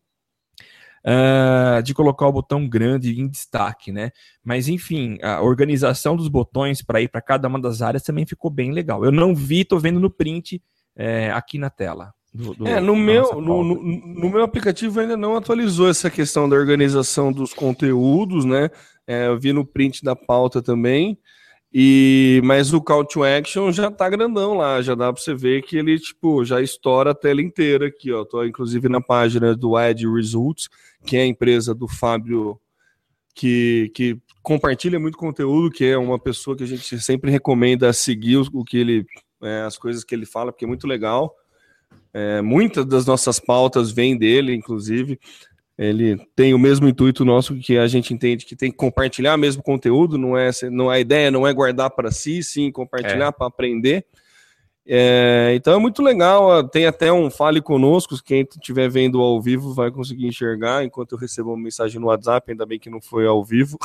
uh, 1.07 1.82
de 1.82 1.94
colocar 1.94 2.26
o 2.26 2.32
botão 2.32 2.68
grande 2.68 3.20
em 3.20 3.28
destaque, 3.28 3.92
né? 3.92 4.11
Mas 4.44 4.68
enfim, 4.68 5.18
a 5.22 5.42
organização 5.42 6.16
dos 6.16 6.28
botões 6.28 6.82
para 6.82 7.01
ir 7.01 7.09
para 7.09 7.20
cada 7.20 7.48
uma 7.48 7.61
das 7.61 7.82
áreas 7.82 8.03
também 8.03 8.26
ficou 8.26 8.51
bem 8.51 8.72
legal. 8.72 9.05
Eu 9.05 9.12
não 9.12 9.34
vi, 9.34 9.64
tô 9.64 9.78
vendo 9.78 10.01
no 10.01 10.11
print 10.11 10.62
é, 10.96 11.30
aqui 11.30 11.59
na 11.59 11.70
tela. 11.70 12.12
Do, 12.32 12.55
do, 12.55 12.66
é, 12.66 12.80
no 12.80 12.94
meu, 12.94 13.40
no, 13.40 13.64
no, 13.64 13.82
no, 13.82 14.30
meu 14.30 14.44
aplicativo 14.44 15.01
ainda 15.01 15.16
não 15.16 15.36
atualizou 15.36 15.90
essa 15.90 16.09
questão 16.09 16.48
da 16.48 16.55
organização 16.55 17.32
dos 17.32 17.53
conteúdos, 17.53 18.44
né? 18.44 18.70
É, 19.05 19.26
eu 19.26 19.38
vi 19.38 19.53
no 19.53 19.64
print 19.64 20.05
da 20.05 20.14
pauta 20.14 20.62
também. 20.62 21.18
E 21.72 22.40
mas 22.42 22.72
o 22.72 22.80
call 22.80 23.04
to 23.04 23.22
action 23.22 23.70
já 23.70 23.90
tá 23.90 24.08
grandão 24.08 24.54
lá, 24.54 24.82
já 24.82 24.96
dá 24.96 25.12
para 25.12 25.22
você 25.22 25.34
ver 25.34 25.62
que 25.62 25.76
ele 25.76 25.98
tipo 25.98 26.44
já 26.44 26.60
estoura 26.60 27.12
a 27.12 27.14
tela 27.14 27.40
inteira 27.40 27.86
aqui, 27.86 28.12
ó. 28.12 28.24
Tô 28.24 28.44
inclusive 28.44 28.88
na 28.88 29.00
página 29.00 29.54
do 29.54 29.76
Ad 29.76 30.04
Results, 30.08 30.68
que 31.06 31.16
é 31.16 31.22
a 31.22 31.26
empresa 31.26 31.74
do 31.74 31.86
Fábio 31.86 32.60
que, 33.34 33.90
que 33.94 34.18
compartilha 34.42 34.98
muito 34.98 35.16
conteúdo, 35.16 35.70
que 35.70 35.84
é 35.84 35.96
uma 35.96 36.18
pessoa 36.18 36.56
que 36.56 36.64
a 36.64 36.66
gente 36.66 37.00
sempre 37.00 37.30
recomenda 37.30 37.92
seguir 37.92 38.38
o, 38.52 38.64
que 38.64 38.76
ele 38.76 39.06
é, 39.42 39.62
as 39.62 39.78
coisas 39.78 40.04
que 40.04 40.14
ele 40.14 40.26
fala, 40.26 40.52
porque 40.52 40.64
é 40.64 40.68
muito 40.68 40.86
legal. 40.86 41.34
É, 42.12 42.42
muitas 42.42 42.84
das 42.84 43.06
nossas 43.06 43.38
pautas 43.38 43.92
vêm 43.92 44.18
dele, 44.18 44.54
inclusive. 44.54 45.18
Ele 45.81 46.18
tem 46.37 46.53
o 46.53 46.59
mesmo 46.59 46.87
intuito 46.87 47.24
nosso 47.24 47.57
que 47.57 47.78
a 47.78 47.87
gente 47.87 48.12
entende 48.12 48.45
que 48.45 48.55
tem 48.55 48.70
que 48.70 48.76
compartilhar 48.76 49.35
o 49.35 49.39
mesmo 49.39 49.62
conteúdo, 49.62 50.18
não 50.18 50.37
é, 50.37 50.51
não 50.70 50.93
é 50.93 50.97
a 50.97 51.01
ideia 51.01 51.31
não 51.31 51.47
é 51.47 51.55
guardar 51.55 51.89
para 51.89 52.11
si, 52.11 52.43
sim 52.43 52.70
compartilhar 52.70 53.28
é. 53.28 53.33
para 53.33 53.47
aprender. 53.47 54.05
É, 54.87 55.53
então 55.55 55.72
é 55.72 55.78
muito 55.78 56.03
legal, 56.03 56.68
tem 56.68 56.85
até 56.85 57.11
um 57.11 57.31
fale 57.31 57.62
conosco, 57.62 58.22
quem 58.22 58.43
estiver 58.43 58.91
vendo 58.91 59.22
ao 59.22 59.41
vivo 59.41 59.72
vai 59.72 59.91
conseguir 59.91 60.26
enxergar, 60.26 60.85
enquanto 60.85 61.12
eu 61.12 61.18
recebo 61.18 61.55
uma 61.55 61.62
mensagem 61.62 61.99
no 61.99 62.09
WhatsApp, 62.09 62.51
ainda 62.51 62.66
bem 62.66 62.78
que 62.78 62.91
não 62.91 63.01
foi 63.01 63.26
ao 63.26 63.43
vivo. 63.43 63.78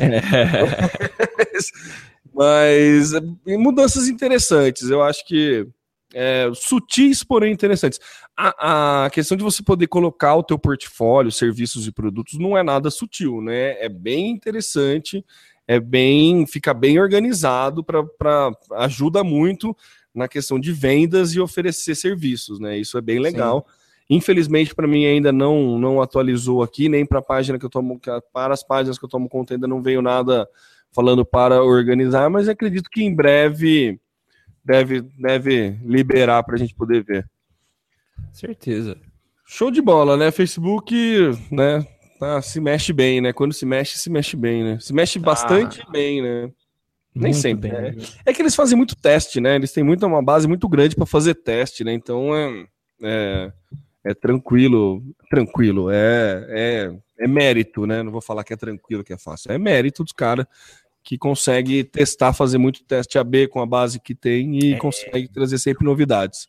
É. 0.00 0.22
mas, 2.32 3.12
mas 3.44 3.58
mudanças 3.58 4.08
interessantes, 4.08 4.88
eu 4.88 5.02
acho 5.02 5.26
que 5.26 5.68
é, 6.14 6.50
sutis, 6.54 7.24
porém 7.24 7.52
interessantes. 7.52 7.98
A, 8.36 9.04
a, 9.04 9.10
questão 9.10 9.36
de 9.36 9.42
você 9.42 9.62
poder 9.62 9.88
colocar 9.88 10.36
o 10.36 10.42
teu 10.42 10.58
portfólio, 10.58 11.32
serviços 11.32 11.86
e 11.86 11.92
produtos 11.92 12.38
não 12.38 12.56
é 12.56 12.62
nada 12.62 12.90
sutil, 12.90 13.40
né? 13.42 13.72
É 13.84 13.88
bem 13.88 14.30
interessante, 14.30 15.24
é 15.66 15.80
bem, 15.80 16.46
fica 16.46 16.72
bem 16.72 17.00
organizado 17.00 17.82
para 17.84 18.50
ajuda 18.72 19.24
muito 19.24 19.76
na 20.14 20.28
questão 20.28 20.60
de 20.60 20.72
vendas 20.72 21.34
e 21.34 21.40
oferecer 21.40 21.96
serviços, 21.96 22.60
né? 22.60 22.78
Isso 22.78 22.96
é 22.96 23.00
bem 23.00 23.18
legal. 23.18 23.66
Sim. 23.66 24.16
Infelizmente, 24.16 24.74
para 24.74 24.86
mim 24.86 25.06
ainda 25.06 25.32
não 25.32 25.78
não 25.78 26.00
atualizou 26.00 26.62
aqui, 26.62 26.88
nem 26.88 27.04
para 27.04 27.18
a 27.18 27.22
página 27.22 27.58
que 27.58 27.64
eu 27.64 27.70
tomo, 27.70 28.00
para 28.32 28.54
as 28.54 28.62
páginas 28.62 28.98
que 28.98 29.04
eu 29.04 29.08
tomo 29.08 29.28
conta 29.28 29.54
ainda 29.54 29.66
não 29.66 29.82
veio 29.82 30.00
nada 30.00 30.46
falando 30.92 31.24
para 31.24 31.62
organizar, 31.62 32.30
mas 32.30 32.48
acredito 32.48 32.88
que 32.88 33.02
em 33.02 33.12
breve 33.12 33.98
deve, 34.64 35.02
deve 35.02 35.78
liberar 35.84 36.42
para 36.42 36.54
a 36.54 36.58
gente 36.58 36.74
poder 36.74 37.04
ver. 37.04 37.28
Certeza. 38.32 38.96
Show 39.46 39.70
de 39.70 39.82
bola, 39.82 40.16
né? 40.16 40.30
Facebook, 40.30 40.94
né? 41.50 41.86
Tá, 42.18 42.40
se 42.40 42.60
mexe 42.60 42.92
bem, 42.92 43.20
né? 43.20 43.32
Quando 43.32 43.52
se 43.52 43.66
mexe, 43.66 43.98
se 43.98 44.08
mexe 44.08 44.36
bem, 44.36 44.64
né? 44.64 44.78
Se 44.80 44.92
mexe 44.92 45.20
tá. 45.20 45.26
bastante 45.26 45.82
bem, 45.90 46.22
né? 46.22 46.50
Nem 47.14 47.30
muito 47.30 47.36
sempre. 47.36 47.70
Bem, 47.70 47.80
né? 47.80 47.94
É 48.24 48.32
que 48.32 48.40
eles 48.40 48.54
fazem 48.54 48.76
muito 48.76 48.96
teste, 48.96 49.40
né? 49.40 49.56
Eles 49.56 49.72
têm 49.72 49.84
muita, 49.84 50.06
uma 50.06 50.22
base 50.22 50.48
muito 50.48 50.68
grande 50.68 50.96
para 50.96 51.06
fazer 51.06 51.34
teste, 51.34 51.84
né? 51.84 51.92
Então 51.92 52.34
é, 52.34 52.66
é, 53.02 53.52
é, 54.04 54.14
tranquilo, 54.14 55.02
tranquilo, 55.30 55.90
é, 55.90 56.46
é, 56.48 56.96
é 57.20 57.28
mérito, 57.28 57.86
né? 57.86 58.02
Não 58.02 58.10
vou 58.10 58.20
falar 58.20 58.42
que 58.42 58.54
é 58.54 58.56
tranquilo, 58.56 59.04
que 59.04 59.12
é 59.12 59.18
fácil. 59.18 59.52
É 59.52 59.58
mérito 59.58 60.02
dos 60.02 60.12
caras 60.12 60.46
que 61.04 61.18
consegue 61.18 61.84
testar, 61.84 62.32
fazer 62.32 62.56
muito 62.56 62.82
teste 62.82 63.18
AB 63.18 63.48
com 63.48 63.60
a 63.60 63.66
base 63.66 64.00
que 64.00 64.14
tem 64.14 64.58
e 64.58 64.72
é. 64.72 64.78
consegue 64.78 65.28
trazer 65.28 65.58
sempre 65.58 65.84
novidades. 65.84 66.48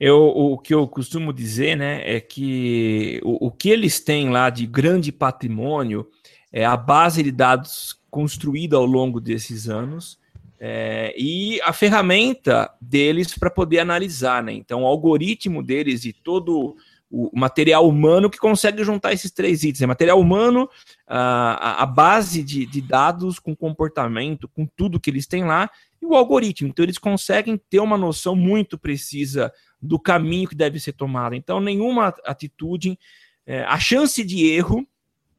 Eu, 0.00 0.16
o 0.16 0.58
que 0.58 0.74
eu 0.74 0.88
costumo 0.88 1.32
dizer, 1.32 1.76
né, 1.76 2.02
é 2.04 2.20
que 2.20 3.20
o, 3.22 3.46
o 3.46 3.50
que 3.50 3.70
eles 3.70 4.00
têm 4.00 4.30
lá 4.30 4.50
de 4.50 4.66
grande 4.66 5.12
patrimônio 5.12 6.06
é 6.52 6.64
a 6.64 6.76
base 6.76 7.22
de 7.22 7.30
dados 7.30 7.98
construída 8.10 8.76
ao 8.76 8.86
longo 8.86 9.20
desses 9.20 9.68
anos 9.68 10.18
é, 10.58 11.14
e 11.16 11.60
a 11.62 11.72
ferramenta 11.72 12.70
deles 12.80 13.36
para 13.36 13.50
poder 13.50 13.78
analisar, 13.78 14.42
né? 14.42 14.52
Então, 14.52 14.82
o 14.82 14.86
algoritmo 14.86 15.62
deles 15.62 16.04
e 16.04 16.12
todo 16.12 16.76
o 17.10 17.30
material 17.38 17.88
humano 17.88 18.28
que 18.28 18.38
consegue 18.38 18.82
juntar 18.82 19.12
esses 19.12 19.30
três 19.30 19.62
itens. 19.62 19.82
É 19.82 19.86
material 19.86 20.20
humano, 20.20 20.68
a, 21.06 21.82
a 21.82 21.86
base 21.86 22.42
de, 22.42 22.66
de, 22.66 22.80
dados 22.80 23.38
com 23.38 23.54
comportamento, 23.54 24.48
com 24.48 24.66
tudo 24.66 25.00
que 25.00 25.10
eles 25.10 25.26
têm 25.26 25.44
lá, 25.44 25.70
e 26.02 26.06
o 26.06 26.14
algoritmo. 26.14 26.68
Então, 26.68 26.84
eles 26.84 26.98
conseguem 26.98 27.56
ter 27.70 27.80
uma 27.80 27.96
noção 27.96 28.34
muito 28.34 28.76
precisa 28.76 29.52
do 29.80 29.98
caminho 29.98 30.48
que 30.48 30.54
deve 30.54 30.80
ser 30.80 30.92
tomado. 30.92 31.34
Então, 31.34 31.60
nenhuma 31.60 32.12
atitude, 32.24 32.98
é, 33.46 33.62
a 33.62 33.78
chance 33.78 34.24
de 34.24 34.46
erro 34.46 34.86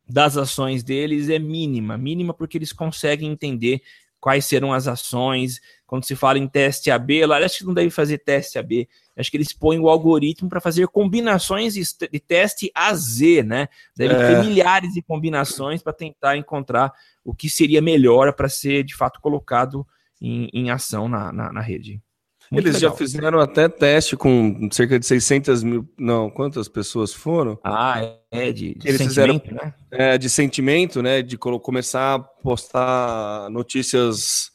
das 0.10 0.38
ações 0.38 0.84
deles 0.84 1.30
é 1.30 1.38
mínima, 1.38 1.98
mínima 1.98 2.34
porque 2.34 2.58
eles 2.58 2.72
conseguem 2.72 3.30
entender 3.30 3.82
quais 4.22 4.46
serão 4.46 4.74
as 4.74 4.88
ações. 4.88 5.60
Quando 5.86 6.06
se 6.06 6.16
fala 6.16 6.40
em 6.40 6.48
teste 6.48 6.90
AB, 6.90 7.26
lá 7.26 7.38
acho 7.40 7.60
que 7.60 7.66
não 7.66 7.74
deve 7.74 7.90
fazer 7.90 8.20
teste 8.20 8.58
AB. 8.58 8.88
Acho 9.18 9.32
que 9.32 9.38
eles 9.38 9.52
põem 9.52 9.80
o 9.80 9.90
algoritmo 9.90 10.48
para 10.48 10.62
fazer 10.62 10.88
combinações 10.88 11.74
de 11.74 12.20
teste 12.20 12.72
a 12.74 12.94
Z, 12.94 13.44
né? 13.44 13.68
Deve 13.96 14.14
é. 14.14 14.28
ter 14.28 14.46
milhares 14.46 14.94
de 14.94 15.02
combinações 15.02 15.82
para 15.82 15.94
tentar 15.94 16.38
encontrar 16.38 16.94
o 17.26 17.34
que 17.34 17.50
seria 17.50 17.82
melhor 17.82 18.34
para 18.34 18.48
ser 18.48 18.84
de 18.84 18.96
fato 18.96 19.20
colocado 19.20 19.86
em, 20.22 20.50
em 20.54 20.70
ação 20.70 21.10
na, 21.10 21.32
na, 21.32 21.52
na 21.52 21.62
rede. 21.62 22.02
Muito 22.50 22.66
Eles 22.66 22.76
legal. 22.76 22.92
já 22.92 22.98
fizeram 22.98 23.40
até 23.40 23.68
teste 23.68 24.16
com 24.16 24.70
cerca 24.72 24.98
de 24.98 25.06
600 25.06 25.64
mil. 25.64 25.88
Não, 25.98 26.30
quantas 26.30 26.70
pessoas 26.70 27.14
foram? 27.14 27.60
Ah, 27.64 28.02
é, 28.32 28.54
de, 28.54 28.74
de 28.76 28.88
Eles 28.88 29.02
sentimento, 29.02 29.44
fizeram, 29.44 29.66
né? 29.66 29.74
É, 29.92 30.18
de 30.18 30.30
sentimento, 30.30 31.02
né? 31.02 31.22
De 31.22 31.38
começar 31.38 32.16
a 32.16 32.20
postar 32.20 33.50
notícias 33.50 34.52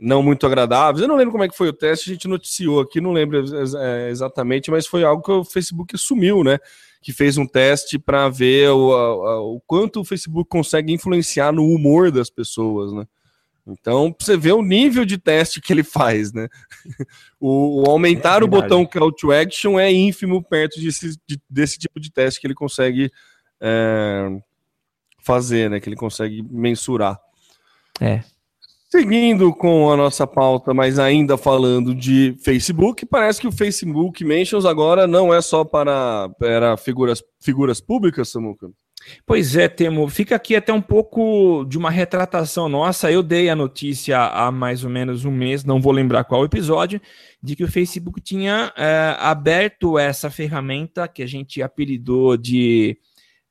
não 0.00 0.22
muito 0.22 0.46
agradáveis. 0.46 1.02
Eu 1.02 1.08
não 1.08 1.16
lembro 1.16 1.32
como 1.32 1.44
é 1.44 1.48
que 1.48 1.56
foi 1.56 1.68
o 1.68 1.72
teste, 1.72 2.10
a 2.10 2.12
gente 2.14 2.26
noticiou 2.26 2.80
aqui, 2.80 3.00
não 3.00 3.12
lembro 3.12 3.44
é, 3.78 4.08
exatamente, 4.08 4.70
mas 4.70 4.86
foi 4.86 5.04
algo 5.04 5.22
que 5.22 5.30
o 5.30 5.44
Facebook 5.44 5.94
assumiu, 5.94 6.42
né? 6.42 6.58
Que 7.02 7.12
fez 7.12 7.36
um 7.36 7.46
teste 7.46 7.98
para 7.98 8.28
ver 8.28 8.70
o, 8.70 8.92
a, 8.92 9.40
o 9.42 9.60
quanto 9.66 10.00
o 10.00 10.04
Facebook 10.04 10.48
consegue 10.48 10.92
influenciar 10.92 11.52
no 11.52 11.66
humor 11.66 12.10
das 12.10 12.30
pessoas, 12.30 12.92
né? 12.92 13.06
Então, 13.66 14.14
você 14.18 14.36
vê 14.36 14.50
o 14.52 14.62
nível 14.62 15.04
de 15.04 15.18
teste 15.18 15.60
que 15.60 15.72
ele 15.72 15.84
faz, 15.84 16.32
né? 16.32 16.48
O, 17.42 17.86
o 17.86 17.90
aumentar 17.90 18.42
é 18.42 18.44
o 18.44 18.48
botão 18.48 18.84
Call 18.84 19.10
to 19.10 19.32
Action 19.32 19.80
é 19.80 19.90
ínfimo 19.90 20.44
perto 20.44 20.78
desse, 20.78 21.16
de, 21.26 21.40
desse 21.48 21.78
tipo 21.78 21.98
de 21.98 22.12
teste 22.12 22.38
que 22.38 22.46
ele 22.46 22.52
consegue 22.52 23.10
é, 23.58 24.28
fazer, 25.22 25.70
né? 25.70 25.80
Que 25.80 25.88
ele 25.88 25.96
consegue 25.96 26.42
mensurar. 26.42 27.18
É. 27.98 28.22
Seguindo 28.90 29.54
com 29.54 29.88
a 29.92 29.96
nossa 29.96 30.26
pauta, 30.26 30.74
mas 30.74 30.98
ainda 30.98 31.38
falando 31.38 31.94
de 31.94 32.34
Facebook, 32.42 33.06
parece 33.06 33.40
que 33.40 33.46
o 33.46 33.52
Facebook 33.52 34.24
Mentions 34.24 34.64
agora 34.64 35.06
não 35.06 35.32
é 35.32 35.40
só 35.40 35.64
para, 35.64 36.28
para 36.30 36.76
figuras, 36.76 37.22
figuras 37.40 37.80
públicas, 37.80 38.30
Samuca? 38.30 38.68
Pois 39.24 39.54
é, 39.54 39.68
Temo, 39.68 40.08
fica 40.08 40.34
aqui 40.34 40.56
até 40.56 40.72
um 40.72 40.82
pouco 40.82 41.64
de 41.66 41.78
uma 41.78 41.88
retratação 41.88 42.68
nossa. 42.68 43.12
Eu 43.12 43.22
dei 43.22 43.48
a 43.48 43.54
notícia 43.54 44.18
há 44.26 44.50
mais 44.50 44.82
ou 44.82 44.90
menos 44.90 45.24
um 45.24 45.30
mês, 45.30 45.64
não 45.64 45.80
vou 45.80 45.92
lembrar 45.92 46.24
qual 46.24 46.44
episódio, 46.44 47.00
de 47.40 47.54
que 47.54 47.62
o 47.62 47.70
Facebook 47.70 48.20
tinha 48.20 48.72
é, 48.76 49.14
aberto 49.20 50.00
essa 50.00 50.28
ferramenta 50.30 51.06
que 51.06 51.22
a 51.22 51.26
gente 51.26 51.62
apelidou 51.62 52.36
de 52.36 52.98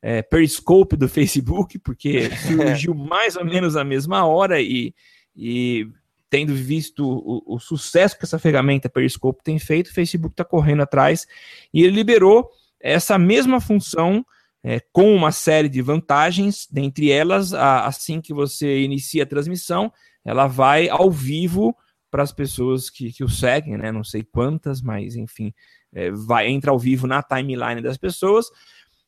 é, 0.01 0.21
Periscope 0.21 0.97
do 0.97 1.07
Facebook, 1.09 1.79
porque 1.79 2.29
surgiu 2.45 2.93
mais 2.93 3.37
ou 3.37 3.45
menos 3.45 3.77
à 3.77 3.85
mesma 3.85 4.25
hora 4.25 4.61
e, 4.61 4.93
e 5.39 5.87
tendo 6.29 6.53
visto 6.53 7.07
o, 7.07 7.55
o, 7.55 7.59
sucesso 7.59 8.17
que 8.17 8.25
essa 8.25 8.37
ferramenta 8.37 8.89
Periscope 8.89 9.43
tem 9.43 9.57
feito, 9.57 9.87
o 9.87 9.93
Facebook 9.93 10.33
está 10.33 10.43
correndo 10.43 10.83
atrás 10.83 11.25
e 11.73 11.81
ele 11.81 11.95
liberou 11.95 12.49
essa 12.79 13.17
mesma 13.17 13.59
função 13.61 14.23
é, 14.61 14.81
com 14.91 15.15
uma 15.15 15.31
série 15.31 15.69
de 15.69 15.81
vantagens, 15.81 16.67
dentre 16.69 17.09
elas, 17.09 17.53
a, 17.53 17.85
assim 17.85 18.19
que 18.19 18.33
você 18.33 18.81
inicia 18.81 19.23
a 19.23 19.25
transmissão, 19.25 19.91
ela 20.23 20.45
vai 20.45 20.89
ao 20.89 21.09
vivo 21.09 21.75
para 22.11 22.23
as 22.23 22.33
pessoas 22.33 22.89
que, 22.89 23.11
que 23.13 23.23
o 23.23 23.29
seguem, 23.29 23.77
né? 23.77 23.91
Não 23.91 24.03
sei 24.03 24.23
quantas, 24.23 24.81
mas 24.81 25.15
enfim, 25.15 25.53
é, 25.93 26.11
vai 26.11 26.47
entra 26.47 26.71
ao 26.71 26.79
vivo 26.79 27.07
na 27.07 27.23
timeline 27.23 27.81
das 27.81 27.97
pessoas, 27.97 28.47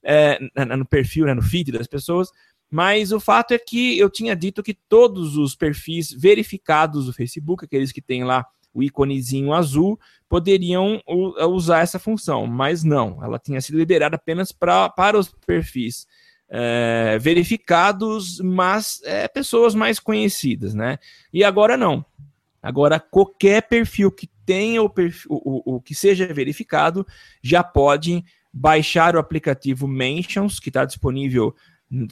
é, 0.04 0.40
no 0.78 0.86
perfil, 0.86 1.26
né, 1.26 1.34
no 1.34 1.42
feed 1.42 1.72
das 1.72 1.88
pessoas. 1.88 2.30
Mas 2.72 3.12
o 3.12 3.20
fato 3.20 3.54
é 3.54 3.60
que 3.60 4.00
eu 4.00 4.10
tinha 4.10 4.34
dito 4.34 4.64
que 4.64 4.74
todos 4.74 5.36
os 5.36 5.54
perfis 5.54 6.10
verificados 6.14 7.06
do 7.06 7.14
Facebook, 7.14 7.66
aqueles 7.66 7.92
que 7.92 8.02
têm 8.02 8.24
lá 8.24 8.46
o 8.74 8.82
íconezinho 8.82 9.54
azul, 9.54 10.00
poderiam 10.30 11.02
usar 11.50 11.82
essa 11.82 12.00
função, 12.00 12.48
mas 12.48 12.86
não, 12.86 13.22
ela 13.22 13.38
tinha 13.38 13.60
sido 13.60 13.78
liberada 13.78 14.16
apenas 14.16 14.54
pra, 14.54 14.88
para 14.88 15.20
os 15.20 15.28
perfis 15.46 16.08
é, 16.50 17.18
verificados, 17.20 18.40
mas 18.40 19.02
é, 19.04 19.28
pessoas 19.28 19.76
mais 19.76 20.00
conhecidas, 20.00 20.74
né? 20.74 20.98
E 21.34 21.44
agora 21.44 21.76
não. 21.76 22.06
Agora, 22.64 23.00
qualquer 23.00 23.64
perfil 23.64 24.10
que 24.10 24.30
tenha 24.46 24.82
o, 24.82 24.90
perfil, 24.90 25.32
o, 25.32 25.76
o 25.76 25.82
que 25.82 25.94
seja 25.94 26.34
verificado 26.34 27.06
já 27.42 27.64
pode 27.64 28.24
baixar 28.54 29.16
o 29.16 29.20
aplicativo 29.20 29.88
Mentions, 29.88 30.60
que 30.60 30.70
está 30.70 30.86
disponível 30.86 31.56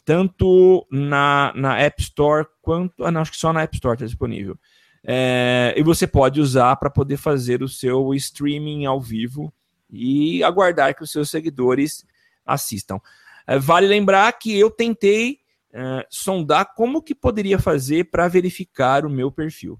tanto 0.03 0.85
na, 0.91 1.53
na 1.55 1.77
App 1.77 2.01
Store 2.01 2.45
quanto. 2.61 3.03
Ah, 3.03 3.11
não, 3.11 3.21
acho 3.21 3.31
que 3.31 3.37
só 3.37 3.53
na 3.53 3.61
App 3.61 3.75
Store 3.75 3.95
está 3.95 4.05
disponível. 4.05 4.57
É, 5.03 5.73
e 5.77 5.83
você 5.83 6.05
pode 6.05 6.41
usar 6.41 6.75
para 6.75 6.89
poder 6.89 7.17
fazer 7.17 7.63
o 7.63 7.69
seu 7.69 8.13
streaming 8.13 8.85
ao 8.85 8.99
vivo 8.99 9.53
e 9.89 10.43
aguardar 10.43 10.93
que 10.93 11.03
os 11.03 11.11
seus 11.11 11.29
seguidores 11.29 12.05
assistam. 12.45 12.99
É, 13.47 13.57
vale 13.57 13.87
lembrar 13.87 14.31
que 14.33 14.57
eu 14.57 14.69
tentei 14.69 15.39
é, 15.71 16.05
sondar 16.09 16.73
como 16.75 17.01
que 17.01 17.15
poderia 17.15 17.57
fazer 17.57 18.05
para 18.05 18.27
verificar 18.27 19.05
o 19.05 19.09
meu 19.09 19.31
perfil. 19.31 19.79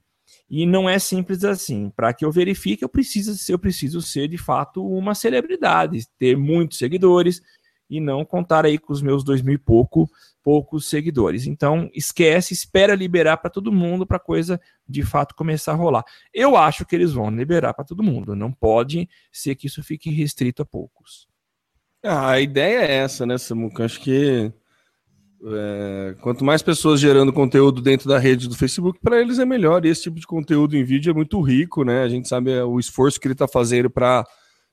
E 0.49 0.65
não 0.65 0.89
é 0.89 0.97
simples 0.97 1.43
assim. 1.43 1.91
Para 1.95 2.13
que 2.13 2.23
eu 2.23 2.31
verifique, 2.31 2.83
eu 2.83 2.89
preciso, 2.89 3.51
eu 3.51 3.59
preciso 3.59 4.01
ser 4.01 4.27
de 4.27 4.37
fato 4.37 4.85
uma 4.85 5.13
celebridade, 5.13 6.07
ter 6.17 6.37
muitos 6.37 6.77
seguidores 6.77 7.41
e 7.89 7.99
não 7.99 8.23
contar 8.23 8.65
aí 8.65 8.77
com 8.77 8.93
os 8.93 9.01
meus 9.01 9.23
dois 9.23 9.41
mil 9.41 9.55
e 9.55 9.57
pouco, 9.57 10.09
poucos 10.43 10.87
seguidores. 10.87 11.47
Então, 11.47 11.89
esquece, 11.93 12.53
espera 12.53 12.93
liberar 12.93 13.37
para 13.37 13.49
todo 13.49 13.71
mundo 13.71 14.05
para 14.05 14.19
coisa 14.19 14.59
de 14.87 15.03
fato 15.03 15.35
começar 15.35 15.71
a 15.71 15.75
rolar. 15.75 16.03
Eu 16.33 16.55
acho 16.55 16.85
que 16.85 16.95
eles 16.95 17.13
vão 17.13 17.31
liberar 17.31 17.73
para 17.73 17.85
todo 17.85 18.03
mundo. 18.03 18.35
Não 18.35 18.51
pode 18.51 19.09
ser 19.31 19.55
que 19.55 19.67
isso 19.67 19.81
fique 19.83 20.09
restrito 20.09 20.61
a 20.61 20.65
poucos. 20.65 21.27
Ah, 22.03 22.31
a 22.31 22.39
ideia 22.39 22.79
é 22.79 22.95
essa, 22.97 23.25
né, 23.25 23.37
Samuca? 23.37 23.83
Acho 23.83 23.99
que 23.99 24.53
é, 25.45 26.15
quanto 26.21 26.43
mais 26.43 26.61
pessoas 26.61 26.99
gerando 26.99 27.31
conteúdo 27.31 27.81
dentro 27.81 28.07
da 28.07 28.17
rede 28.17 28.47
do 28.47 28.55
Facebook, 28.55 28.99
para 29.01 29.19
eles 29.19 29.39
é 29.39 29.45
melhor. 29.45 29.85
E 29.85 29.89
esse 29.89 30.03
tipo 30.03 30.19
de 30.19 30.27
conteúdo 30.27 30.75
em 30.75 30.83
vídeo 30.83 31.11
é 31.11 31.13
muito 31.13 31.41
rico, 31.41 31.83
né? 31.83 32.03
A 32.03 32.09
gente 32.09 32.27
sabe 32.27 32.51
é, 32.51 32.63
o 32.63 32.79
esforço 32.79 33.19
que 33.19 33.27
ele 33.27 33.33
está 33.33 33.47
fazendo 33.47 33.89
para 33.89 34.25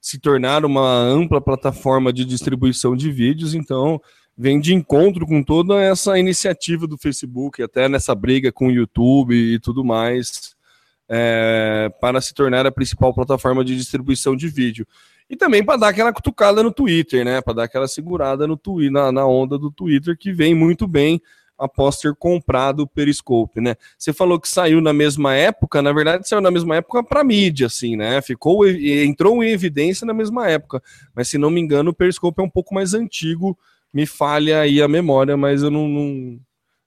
se 0.07 0.21
tornar 0.21 0.65
uma 0.65 0.89
ampla 0.89 1.41
plataforma 1.41 2.13
de 2.13 2.25
distribuição 2.25 2.95
de 2.95 3.11
vídeos. 3.11 3.55
Então, 3.55 4.01
vem 4.39 4.61
de 4.61 4.73
encontro 4.73 5.27
com 5.27 5.43
toda 5.43 5.83
essa 5.83 6.17
iniciativa 6.17 6.87
do 6.87 6.97
Facebook, 6.97 7.61
até 7.61 7.89
nessa 7.89 8.15
briga 8.15 8.53
com 8.53 8.69
o 8.69 8.71
YouTube 8.71 9.35
e 9.35 9.59
tudo 9.59 9.85
mais, 9.85 10.55
é, 11.09 11.91
para 12.01 12.21
se 12.21 12.33
tornar 12.33 12.65
a 12.65 12.71
principal 12.71 13.13
plataforma 13.13 13.65
de 13.65 13.77
distribuição 13.77 14.37
de 14.37 14.47
vídeo. 14.47 14.87
E 15.29 15.35
também 15.35 15.65
para 15.65 15.77
dar 15.77 15.89
aquela 15.89 16.13
cutucada 16.13 16.63
no 16.63 16.71
Twitter, 16.71 17.25
né? 17.25 17.41
Para 17.41 17.55
dar 17.55 17.65
aquela 17.65 17.89
segurada 17.89 18.47
no 18.47 18.57
na, 18.93 19.11
na 19.11 19.27
onda 19.27 19.59
do 19.59 19.73
Twitter, 19.73 20.17
que 20.17 20.33
vem 20.33 20.55
muito 20.55 20.87
bem 20.87 21.21
após 21.59 21.99
ter 21.99 22.15
comprado 22.15 22.81
o 22.81 22.87
Periscope, 22.87 23.61
né? 23.61 23.77
Você 23.99 24.13
falou 24.13 24.39
que 24.39 24.49
saiu 24.49 24.81
na 24.81 24.93
mesma 24.93 25.35
época, 25.35 25.81
na 25.81 25.93
verdade 25.93 26.29
saiu 26.29 26.41
na 26.41 26.51
mesma 26.51 26.77
época 26.77 27.03
para 27.03 27.25
mídia, 27.25 27.67
assim, 27.67 27.97
né? 27.97 28.21
Ficou 28.21 28.67
entrou 28.69 29.43
em 29.43 29.51
evidência 29.51 30.07
na 30.07 30.13
mesma 30.13 30.49
época, 30.49 30.83
mas 31.15 31.29
se 31.29 31.39
não 31.39 31.51
me 31.51 31.61
engano 31.61 31.91
o 31.91 31.95
Periscope 31.95 32.41
é 32.41 32.45
um 32.45 32.51
pouco 32.51 32.75
mais 32.75 32.95
antigo, 32.95 33.59
me 33.93 34.07
falha 34.07 34.61
aí 34.61 34.83
a 34.83 34.89
memória, 34.89 35.37
mas 35.37 35.63
eu 35.63 35.71
não, 35.71 35.89
não 35.89 36.39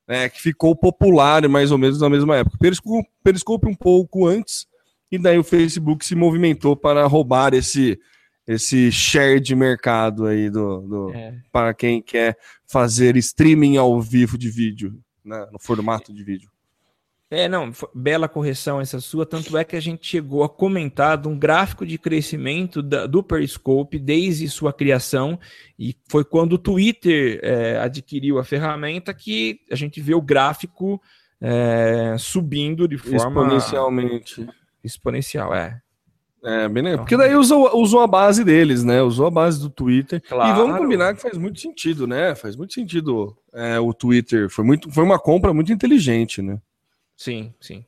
é 0.07 0.29
que 0.29 0.41
ficou 0.41 0.75
popular 0.75 1.47
mais 1.47 1.71
ou 1.71 1.77
menos 1.77 1.99
na 2.01 2.09
mesma 2.09 2.37
época. 2.37 2.57
Periscope, 2.59 3.07
Periscope 3.23 3.67
um 3.67 3.75
pouco 3.75 4.25
antes 4.27 4.67
e 5.11 5.17
daí 5.17 5.37
o 5.39 5.43
Facebook 5.43 6.05
se 6.05 6.15
movimentou 6.15 6.75
para 6.75 7.05
roubar 7.07 7.53
esse 7.53 7.99
esse 8.49 8.91
share 8.91 9.39
de 9.39 9.53
mercado 9.53 10.25
aí 10.25 10.49
do, 10.49 10.81
do 10.81 11.13
é. 11.13 11.35
para 11.51 11.71
quem 11.71 12.01
quer 12.01 12.35
fazer 12.65 13.15
streaming 13.15 13.77
ao 13.77 14.01
vivo 14.01 14.39
de 14.39 14.49
vídeo, 14.49 14.99
né, 15.23 15.47
no 15.51 15.59
formato 15.59 16.11
de 16.11 16.23
vídeo. 16.23 16.49
É, 17.29 17.47
não, 17.47 17.71
bela 17.93 18.27
correção 18.27 18.81
essa 18.81 18.99
sua, 18.99 19.23
tanto 19.23 19.55
é 19.55 19.63
que 19.63 19.75
a 19.75 19.79
gente 19.79 20.07
chegou 20.07 20.43
a 20.43 20.49
comentar 20.49 21.15
de 21.15 21.27
um 21.27 21.37
gráfico 21.37 21.85
de 21.85 21.99
crescimento 21.99 22.81
da, 22.81 23.05
do 23.05 23.21
Periscope 23.21 23.99
desde 23.99 24.49
sua 24.49 24.73
criação, 24.73 25.39
e 25.77 25.95
foi 26.09 26.25
quando 26.25 26.53
o 26.53 26.57
Twitter 26.57 27.39
é, 27.43 27.77
adquiriu 27.77 28.39
a 28.39 28.43
ferramenta 28.43 29.13
que 29.13 29.59
a 29.69 29.75
gente 29.75 30.01
vê 30.01 30.15
o 30.15 30.21
gráfico 30.23 30.99
é, 31.39 32.15
subindo 32.17 32.87
de 32.87 32.97
forma... 32.97 33.17
Exponencialmente. 33.43 34.47
Exponencial, 34.83 35.53
é. 35.53 35.79
É, 36.43 36.69
bem 36.69 36.83
legal. 36.83 36.99
Porque 36.99 37.17
daí 37.17 37.35
usou, 37.35 37.77
usou 37.77 38.01
a 38.01 38.07
base 38.07 38.43
deles, 38.43 38.83
né? 38.83 39.01
Usou 39.01 39.27
a 39.27 39.31
base 39.31 39.59
do 39.59 39.69
Twitter. 39.69 40.21
Claro. 40.27 40.49
E 40.49 40.61
vamos 40.61 40.77
combinar 40.77 41.13
que 41.13 41.21
faz 41.21 41.37
muito 41.37 41.59
sentido, 41.59 42.07
né? 42.07 42.33
Faz 42.35 42.55
muito 42.55 42.73
sentido 42.73 43.35
é, 43.53 43.79
o 43.79 43.93
Twitter. 43.93 44.49
Foi, 44.49 44.63
muito, 44.63 44.89
foi 44.91 45.03
uma 45.03 45.19
compra 45.19 45.53
muito 45.53 45.73
inteligente, 45.73 46.41
né? 46.41 46.59
Sim, 47.17 47.53
sim. 47.59 47.83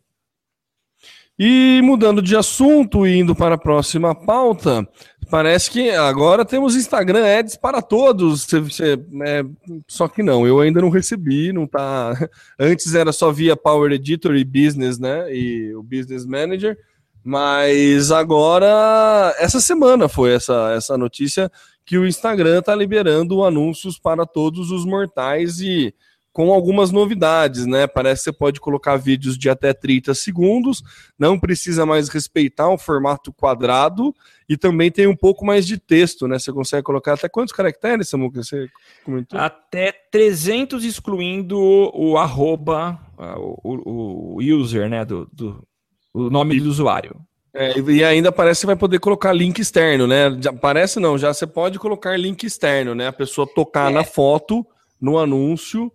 E 1.40 1.82
mudando 1.82 2.22
de 2.22 2.36
assunto 2.36 3.08
e 3.08 3.18
indo 3.18 3.34
para 3.34 3.56
a 3.56 3.58
próxima 3.58 4.14
pauta, 4.14 4.88
parece 5.30 5.72
que 5.72 5.90
agora 5.90 6.46
temos 6.46 6.76
Instagram 6.76 7.26
Ads 7.26 7.56
para 7.56 7.82
todos. 7.82 8.44
Você, 8.44 8.60
você, 8.60 9.00
é, 9.24 9.44
só 9.88 10.08
que 10.08 10.22
não, 10.22 10.46
eu 10.46 10.60
ainda 10.60 10.82
não 10.82 10.90
recebi, 10.90 11.52
não 11.54 11.66
tá. 11.66 12.14
Antes 12.60 12.94
era 12.94 13.12
só 13.12 13.32
via 13.32 13.56
Power 13.56 13.92
Editor 13.92 14.36
e 14.36 14.44
Business, 14.44 15.00
né? 15.00 15.34
E 15.34 15.74
o 15.74 15.82
Business 15.82 16.26
Manager. 16.26 16.78
Mas 17.24 18.12
agora, 18.12 19.36
essa 19.38 19.62
semana 19.62 20.10
foi 20.10 20.34
essa, 20.34 20.74
essa 20.76 20.98
notícia 20.98 21.52
que 21.86 21.98
o 21.98 22.08
Instagram 22.08 22.60
está 22.60 22.74
liberando 22.76 23.44
anúncios 23.44 24.00
para 24.00 24.26
todos 24.26 24.72
os 24.72 24.86
mortais 24.86 25.60
e 25.60 25.94
com 26.34 26.52
algumas 26.52 26.92
novidades, 26.92 27.66
né? 27.66 27.86
Parece 27.88 28.22
que 28.22 28.32
você 28.32 28.38
pode 28.38 28.60
colocar 28.60 28.96
vídeos 28.96 29.38
de 29.38 29.50
até 29.50 29.74
30 29.74 30.14
segundos, 30.14 30.82
não 31.20 31.38
precisa 31.38 31.86
mais 31.86 32.08
respeitar 32.08 32.70
o 32.70 32.78
formato 32.78 33.34
quadrado 33.34 34.16
e 34.48 34.56
também 34.56 34.90
tem 34.90 35.08
um 35.08 35.16
pouco 35.16 35.46
mais 35.46 35.68
de 35.68 35.78
texto, 35.78 36.28
né? 36.28 36.40
Você 36.40 36.52
consegue 36.54 36.84
colocar 36.84 37.14
até 37.14 37.28
quantos 37.28 37.54
caracteres, 37.54 38.08
Samuca? 38.08 38.42
Você 38.42 38.70
comentou? 39.04 39.38
Até 39.40 39.92
300, 39.92 40.86
excluindo 40.86 41.60
o 41.60 42.18
arroba, 42.18 42.98
o, 43.18 43.58
o, 43.64 44.36
o 44.38 44.42
user, 44.42 44.90
né? 44.90 45.04
Do, 45.04 45.30
do, 45.34 45.68
o 46.14 46.30
nome 46.30 46.60
do 46.60 46.70
usuário. 46.70 47.16
É, 47.54 47.78
e 47.80 48.04
ainda 48.04 48.32
parece 48.32 48.62
que 48.62 48.68
vai 48.68 48.76
poder 48.76 49.00
colocar 49.00 49.34
link 49.34 49.60
externo, 49.60 50.08
né? 50.08 50.38
Já, 50.42 50.54
parece 50.54 51.00
não, 51.00 51.18
já 51.18 51.34
você 51.34 51.46
pode 51.46 51.78
colocar 51.78 52.18
link 52.18 52.44
externo, 52.46 52.96
né? 52.96 53.08
A 53.08 53.14
pessoa 53.14 53.46
tocar 53.46 53.92
é. 53.92 53.94
na 53.94 54.04
foto, 54.04 54.66
no 55.00 55.18
anúncio 55.18 55.92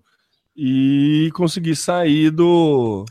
e 0.54 1.30
conseguir 1.34 1.76
sair 1.76 2.30
do, 2.30 3.06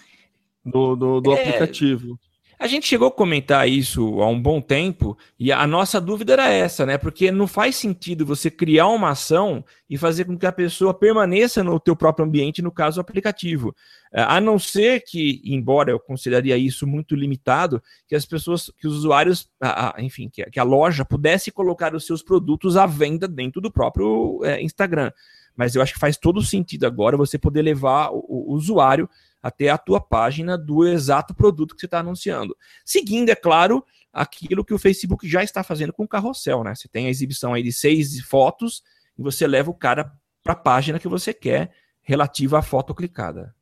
do, 0.64 0.96
do, 0.96 1.22
do 1.22 1.34
é. 1.34 1.40
aplicativo. 1.40 2.20
A 2.58 2.68
gente 2.68 2.88
chegou 2.88 3.10
a 3.10 3.12
comentar 3.12 3.68
isso 3.68 4.22
há 4.22 4.28
um 4.28 4.42
bom 4.42 4.62
tempo 4.62 5.18
e 5.38 5.52
a 5.52 5.68
nossa 5.68 6.00
dúvida 6.00 6.34
era 6.34 6.50
essa, 6.50 6.86
né? 6.86 6.98
Porque 6.98 7.30
não 7.32 7.48
faz 7.48 7.76
sentido 7.76 8.26
você 8.26 8.50
criar 8.50 8.88
uma 8.88 9.10
ação 9.10 9.64
e 9.90 9.98
fazer 9.98 10.24
com 10.24 10.38
que 10.38 10.46
a 10.46 10.52
pessoa 10.52 10.94
permaneça 10.94 11.64
no 11.64 11.80
teu 11.80 11.96
próprio 11.96 12.26
ambiente, 12.26 12.62
no 12.62 12.72
caso 12.72 13.00
o 13.00 13.02
aplicativo. 13.02 13.76
É, 14.12 14.22
a 14.22 14.40
não 14.40 14.58
ser 14.58 15.04
que, 15.06 15.42
embora 15.44 15.92
eu 15.92 16.00
consideraria 16.00 16.58
isso 16.58 16.88
muito 16.88 17.16
limitado, 17.16 17.84
que 18.08 18.16
as 18.16 18.26
pessoas, 18.26 18.72
que 18.80 18.88
os 18.88 18.96
usuários, 18.96 19.50
enfim, 20.00 20.30
que, 20.30 20.60
a 20.60 20.64
loja 20.64 21.04
pudesse 21.04 21.52
colocar 21.52 21.94
os 21.94 22.06
seus 22.06 22.24
produtos 22.24 22.78
à 22.78 22.86
venda 22.86 23.28
dentro 23.28 23.60
do 23.60 23.70
próprio 23.70 24.40
é, 24.46 24.62
Instagram. 24.62 25.12
Mas 25.56 25.76
eu 25.76 25.82
acho 25.82 25.94
que 25.94 26.00
faz 26.00 26.18
todo 26.18 26.42
sentido 26.42 26.86
agora 26.86 27.18
você 27.18 27.38
poder 27.38 27.62
levar 27.62 28.10
o 28.12 28.54
usuário 28.54 29.10
até 29.46 29.70
a 29.70 29.78
tua 29.78 30.02
página 30.02 30.58
do 30.58 30.88
exato 30.88 31.36
produto 31.36 31.76
que 31.76 31.82
você 31.82 31.86
está 31.86 32.00
anunciando. 32.00 32.58
Seguindo, 32.84 33.30
é 33.30 33.36
claro, 33.36 33.86
aquilo 34.12 34.66
que 34.66 34.74
o 34.74 34.80
Facebook 34.80 35.30
já 35.30 35.44
está 35.44 35.64
fazendo 35.64 35.94
com 35.94 36.04
o 36.04 36.08
carrossel, 36.08 36.64
né? 36.64 36.74
Você 36.74 36.88
tem 36.88 37.06
a 37.06 37.12
exibição 37.12 37.54
aí 37.54 37.62
de 37.62 37.72
seis 37.72 38.20
fotos 38.22 38.82
e 39.16 39.22
você 39.22 39.46
leva 39.46 39.70
o 39.70 39.76
cara 39.76 40.12
para 40.44 40.54
a 40.54 40.56
página 40.56 40.98
que 40.98 41.08
você 41.08 41.32
quer 41.32 41.70
relativa 42.02 42.58
à 42.58 42.64
foto 42.64 42.96
clicada. 42.96 43.54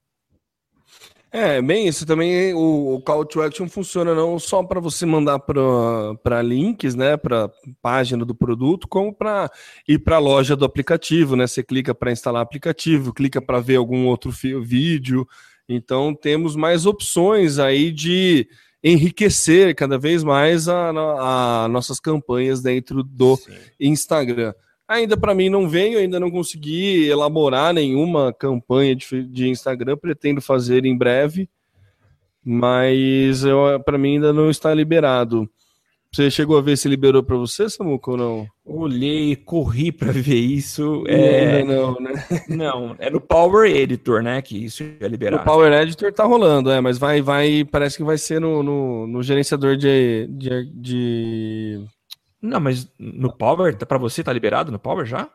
É, 1.30 1.62
bem 1.62 1.86
isso 1.86 2.06
também. 2.06 2.54
O, 2.54 2.94
o 2.94 3.02
call 3.02 3.26
to 3.26 3.42
action 3.42 3.68
funciona 3.68 4.16
não 4.16 4.40
só 4.40 4.64
para 4.64 4.80
você 4.80 5.06
mandar 5.06 5.40
para 5.40 6.42
links, 6.42 6.96
né, 6.96 7.18
para 7.18 7.52
página 7.82 8.24
do 8.24 8.34
produto, 8.34 8.88
como 8.88 9.14
para 9.14 9.52
ir 9.86 10.00
para 10.00 10.16
a 10.16 10.20
loja 10.20 10.56
do 10.56 10.64
aplicativo, 10.64 11.36
né? 11.36 11.46
Você 11.46 11.62
clica 11.62 11.94
para 11.94 12.12
instalar 12.12 12.42
aplicativo, 12.42 13.12
clica 13.12 13.42
para 13.42 13.60
ver 13.60 13.76
algum 13.76 14.06
outro 14.06 14.32
vídeo, 14.32 15.28
então 15.68 16.14
temos 16.14 16.56
mais 16.56 16.86
opções 16.86 17.60
aí 17.60 17.92
de 17.92 18.48
enriquecer 18.84 19.74
cada 19.76 19.98
vez 19.98 20.24
mais 20.24 20.68
a, 20.68 20.90
a, 20.90 21.64
a 21.64 21.68
nossas 21.70 22.00
campanhas 22.00 22.62
dentro 22.62 23.02
do 23.02 23.38
Sim. 23.38 23.54
Instagram. 23.80 24.54
Ainda 24.86 25.16
para 25.16 25.34
mim 25.34 25.50
não 25.50 25.70
veio, 25.70 25.98
ainda 25.98 26.20
não 26.20 26.30
consegui 26.30 27.08
elaborar 27.08 27.74
nenhuma 27.74 28.34
campanha 28.34 28.94
de, 28.96 29.24
de 29.24 29.48
Instagram, 29.48 29.96
pretendo 29.96 30.42
fazer 30.42 30.86
em 30.86 30.98
breve, 30.98 31.50
mas 32.44 33.44
para 33.86 33.98
mim 33.98 34.16
ainda 34.16 34.34
não 34.34 34.50
está 34.50 34.74
liberado. 34.74 35.50
Você 36.14 36.30
chegou 36.30 36.60
a 36.60 36.62
ver 36.62 36.78
se 36.78 36.88
liberou 36.88 37.24
para 37.24 37.36
você, 37.36 37.68
Samuco, 37.68 38.12
ou 38.12 38.18
não? 38.18 38.48
Olhei, 38.64 39.36
corri 39.36 39.92
para 39.92 40.12
ver 40.12 40.36
isso. 40.36 41.04
É... 41.08 41.64
Não, 41.64 42.00
né? 42.00 42.14
Não, 42.48 42.96
é 43.00 43.10
no 43.10 43.20
Power 43.20 43.68
Editor, 43.68 44.22
né? 44.22 44.40
Que 44.40 44.64
isso 44.64 44.84
é 45.00 45.08
liberado. 45.08 45.42
O 45.42 45.46
Power 45.46 45.74
Editor 45.74 46.14
tá 46.14 46.24
rolando, 46.24 46.70
é, 46.70 46.80
mas 46.80 47.00
vai, 47.00 47.20
vai, 47.20 47.66
parece 47.66 47.98
que 47.98 48.04
vai 48.04 48.20
ser 48.20 48.40
no, 48.40 48.62
no, 48.62 49.08
no 49.08 49.24
gerenciador 49.24 49.76
de, 49.76 50.28
de, 50.28 50.72
de, 50.76 51.86
Não, 52.40 52.60
mas 52.60 52.88
no 53.00 53.36
Power, 53.36 53.76
para 53.76 53.98
você 53.98 54.24
tá 54.24 54.32
liberado 54.32 54.72
no 54.72 54.78
Power 54.78 55.08
já? 55.08 55.28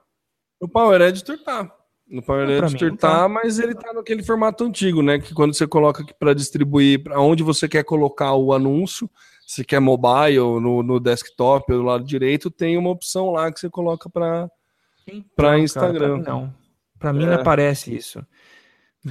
No 0.63 0.69
Power 0.69 1.01
Editor 1.01 1.39
tá. 1.39 1.75
No 2.09 2.23
Power 2.23 2.49
Editor 2.49 2.97
tá, 2.97 3.23
tá, 3.23 3.29
mas 3.29 3.59
ele 3.59 3.75
tá 3.75 3.93
naquele 3.93 4.23
formato 4.23 4.63
antigo, 4.63 5.03
né? 5.03 5.19
Que 5.19 5.35
quando 5.35 5.55
você 5.55 5.67
coloca 5.67 6.05
aqui 6.05 6.15
para 6.15 6.35
distribuir, 6.35 7.03
para 7.03 7.21
onde 7.21 7.43
você 7.43 7.69
quer 7.69 7.83
colocar 7.83 8.33
o 8.35 8.53
anúncio, 8.53 9.11
se 9.49 9.65
quer 9.65 9.81
mobile, 9.81 10.61
no, 10.61 10.83
no 10.83 11.01
desktop, 11.01 11.73
do 11.73 11.81
lado 11.81 12.05
direito, 12.05 12.51
tem 12.51 12.77
uma 12.77 12.91
opção 12.91 13.31
lá 13.31 13.51
que 13.51 13.59
você 13.59 13.71
coloca 13.71 14.11
para 14.11 14.47
para 15.35 15.59
Instagram. 15.59 16.23
Cara, 16.23 16.37
não, 16.37 16.55
para 16.99 17.15
mim 17.15 17.23
é. 17.23 17.29
não 17.29 17.35
aparece 17.37 17.97
isso. 17.97 18.23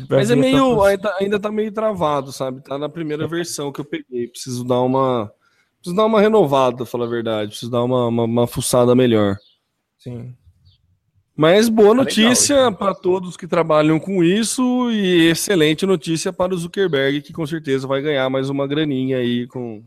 Mas 0.07 0.29
é 0.29 0.35
meio, 0.35 0.83
ainda, 0.83 1.15
ainda 1.19 1.39
tá 1.39 1.51
meio 1.51 1.71
travado, 1.71 2.31
sabe? 2.31 2.61
Tá 2.61 2.77
na 2.77 2.87
primeira 2.87 3.23
é. 3.23 3.27
versão 3.27 3.71
que 3.71 3.81
eu 3.81 3.85
peguei. 3.85 4.27
Preciso 4.27 4.63
dar 4.63 4.79
uma, 4.81 5.33
preciso 5.79 5.95
dar 5.95 6.05
uma 6.05 6.21
renovada, 6.21 6.85
falar 6.85 7.05
a 7.05 7.09
verdade. 7.09 7.49
Preciso 7.49 7.71
dar 7.71 7.83
uma, 7.83 8.05
uma, 8.05 8.23
uma 8.25 8.45
fuçada 8.45 8.93
melhor. 8.93 9.37
Sim. 9.97 10.35
Mas 11.35 11.67
boa 11.67 11.95
tá 11.95 11.95
notícia 11.95 12.71
para 12.71 12.93
todos 12.93 13.35
que 13.35 13.47
trabalham 13.47 13.99
com 13.99 14.23
isso 14.23 14.91
e 14.91 15.29
excelente 15.29 15.83
notícia 15.83 16.31
para 16.31 16.53
o 16.53 16.57
Zuckerberg, 16.57 17.23
que 17.23 17.33
com 17.33 17.47
certeza 17.47 17.87
vai 17.87 18.03
ganhar 18.03 18.29
mais 18.29 18.51
uma 18.51 18.67
graninha 18.67 19.17
aí 19.17 19.47
com, 19.47 19.83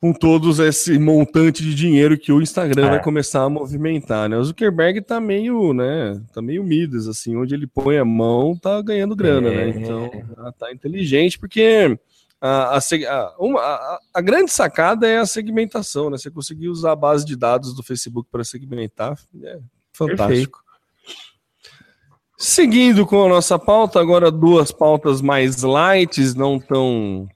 com 0.00 0.12
todos 0.12 0.58
esse 0.60 0.98
montante 0.98 1.62
de 1.62 1.74
dinheiro 1.74 2.16
que 2.16 2.32
o 2.32 2.40
Instagram 2.40 2.86
é. 2.86 2.90
vai 2.90 3.02
começar 3.02 3.42
a 3.42 3.48
movimentar, 3.48 4.28
né? 4.28 4.36
O 4.36 4.44
Zuckerberg 4.44 5.00
tá 5.02 5.20
meio, 5.20 5.72
né, 5.72 6.20
tá 6.32 6.40
meio 6.40 6.62
Midas, 6.62 7.08
assim, 7.08 7.36
onde 7.36 7.54
ele 7.54 7.66
põe 7.66 7.98
a 7.98 8.04
mão, 8.04 8.56
tá 8.56 8.80
ganhando 8.80 9.16
grana, 9.16 9.50
né? 9.50 9.70
é. 9.70 9.72
né? 9.72 9.80
Então, 9.80 10.10
tá 10.58 10.72
inteligente, 10.72 11.38
porque 11.38 11.98
a, 12.40 12.76
a, 12.76 12.78
a, 12.78 13.36
uma, 13.38 13.60
a, 13.60 14.00
a, 14.14 14.20
grande 14.20 14.52
sacada 14.52 15.06
é 15.06 15.18
a 15.18 15.26
segmentação, 15.26 16.10
né? 16.10 16.16
Você 16.16 16.30
conseguir 16.30 16.68
usar 16.68 16.92
a 16.92 16.96
base 16.96 17.24
de 17.24 17.36
dados 17.36 17.74
do 17.74 17.82
Facebook 17.82 18.28
para 18.30 18.44
segmentar, 18.44 19.18
é 19.42 19.58
fantástico. 19.92 20.28
Perfeito. 20.28 20.68
Seguindo 22.40 23.04
com 23.04 23.24
a 23.24 23.28
nossa 23.28 23.58
pauta, 23.58 23.98
agora 23.98 24.30
duas 24.30 24.70
pautas 24.70 25.20
mais 25.20 25.62
light, 25.64 26.36
não 26.36 26.60
tão 26.60 27.28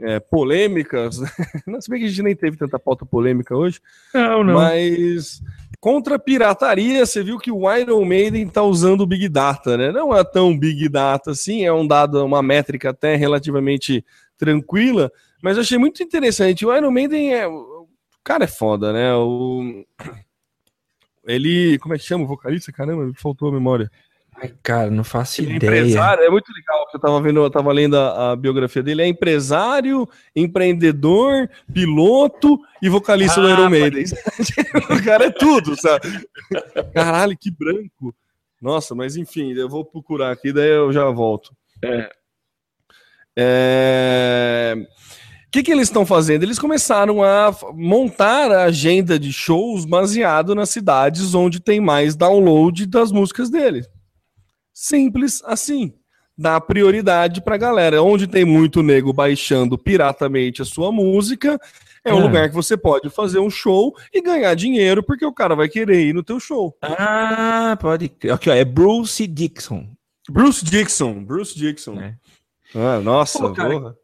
é, 0.00 0.18
polêmicas. 0.20 1.18
Não, 1.66 1.80
se 1.80 1.90
bem 1.90 2.00
que 2.00 2.06
a 2.06 2.08
gente 2.08 2.22
nem 2.22 2.36
teve 2.36 2.56
tanta 2.56 2.78
pauta 2.78 3.06
polêmica 3.06 3.56
hoje. 3.56 3.80
Não, 4.12 4.42
não. 4.42 4.54
Mas 4.54 5.40
contra 5.80 6.16
a 6.16 6.18
pirataria, 6.18 7.04
você 7.04 7.22
viu 7.22 7.38
que 7.38 7.50
o 7.50 7.70
Iron 7.74 8.04
Maiden 8.04 8.46
está 8.46 8.62
usando 8.62 9.02
o 9.02 9.06
Big 9.06 9.28
Data, 9.28 9.76
né? 9.76 9.92
Não 9.92 10.16
é 10.16 10.24
tão 10.24 10.58
Big 10.58 10.88
Data 10.88 11.30
assim, 11.30 11.64
é 11.64 11.72
um 11.72 11.86
dado, 11.86 12.24
uma 12.24 12.42
métrica 12.42 12.90
até 12.90 13.16
relativamente 13.16 14.04
tranquila, 14.36 15.12
mas 15.42 15.56
eu 15.56 15.62
achei 15.62 15.78
muito 15.78 16.02
interessante. 16.02 16.64
O 16.64 16.74
Iron 16.74 16.90
Maiden 16.90 17.34
é. 17.34 17.46
O 17.46 17.86
cara 18.24 18.44
é 18.44 18.48
foda, 18.48 18.92
né? 18.92 19.14
O... 19.14 19.84
Ele. 21.26 21.78
Como 21.78 21.94
é 21.94 21.98
que 21.98 22.04
chama 22.04 22.24
o 22.24 22.26
vocalista? 22.26 22.72
Caramba, 22.72 23.12
faltou 23.16 23.50
a 23.50 23.52
memória. 23.52 23.90
Ai, 24.36 24.52
cara, 24.62 24.90
não 24.90 25.04
faço 25.04 25.40
ele 25.40 25.52
é 25.52 25.56
ideia. 25.56 25.70
É 25.70 25.78
empresário, 25.78 26.24
é 26.24 26.30
muito 26.30 26.52
legal 26.52 26.88
que 26.88 26.96
eu 26.96 27.00
tava 27.00 27.20
vendo, 27.20 27.40
eu 27.40 27.50
tava 27.50 27.72
lendo 27.72 27.96
a, 27.96 28.32
a, 28.32 28.36
biografia 28.36 28.82
dele. 28.82 29.02
É 29.02 29.06
empresário, 29.06 30.08
empreendedor, 30.34 31.48
piloto 31.72 32.58
e 32.82 32.88
vocalista 32.88 33.40
ah, 33.40 33.44
do 33.44 33.50
Iron 33.50 33.70
Maiden. 33.70 34.04
o 34.90 35.04
cara 35.04 35.26
é 35.26 35.30
tudo, 35.30 35.80
sabe? 35.80 36.26
Caralho, 36.92 37.36
que 37.38 37.50
branco. 37.50 38.14
Nossa, 38.60 38.94
mas 38.94 39.16
enfim, 39.16 39.52
eu 39.52 39.68
vou 39.68 39.84
procurar 39.84 40.32
aqui, 40.32 40.52
daí 40.52 40.70
eu 40.70 40.92
já 40.92 41.08
volto. 41.10 41.54
É. 41.82 42.10
é... 43.36 44.74
O 45.46 45.50
que, 45.50 45.62
que 45.62 45.70
eles 45.70 45.86
estão 45.86 46.04
fazendo? 46.04 46.42
Eles 46.42 46.58
começaram 46.58 47.22
a 47.22 47.54
montar 47.74 48.50
a 48.50 48.64
agenda 48.64 49.18
de 49.18 49.32
shows 49.32 49.84
baseado 49.84 50.54
nas 50.54 50.70
cidades 50.70 51.34
onde 51.34 51.60
tem 51.60 51.78
mais 51.78 52.16
download 52.16 52.86
das 52.86 53.12
músicas 53.12 53.50
dele. 53.50 53.84
Simples 54.74 55.40
assim. 55.44 55.94
Dá 56.36 56.60
prioridade 56.60 57.40
pra 57.40 57.56
galera. 57.56 58.02
Onde 58.02 58.26
tem 58.26 58.44
muito 58.44 58.82
nego 58.82 59.12
baixando 59.12 59.78
piratamente 59.78 60.62
a 60.62 60.64
sua 60.64 60.90
música, 60.90 61.58
é 62.04 62.12
um 62.12 62.18
ah. 62.18 62.22
lugar 62.22 62.48
que 62.48 62.54
você 62.54 62.76
pode 62.76 63.08
fazer 63.08 63.38
um 63.38 63.48
show 63.48 63.94
e 64.12 64.20
ganhar 64.20 64.52
dinheiro, 64.54 65.00
porque 65.02 65.24
o 65.24 65.32
cara 65.32 65.54
vai 65.54 65.68
querer 65.68 66.04
ir 66.04 66.12
no 66.12 66.24
teu 66.24 66.40
show. 66.40 66.76
Ah, 66.82 67.78
pode. 67.80 68.12
Aqui, 68.30 68.50
ó, 68.50 68.54
é 68.54 68.64
Bruce 68.64 69.26
Dixon. 69.28 69.88
Bruce 70.28 70.64
Dixon, 70.64 71.24
Bruce 71.24 71.56
Dixon. 71.56 72.00
É. 72.00 72.16
Ah, 72.74 72.98
nossa, 73.00 73.38
Pô, 73.38 73.52
cara, 73.52 73.96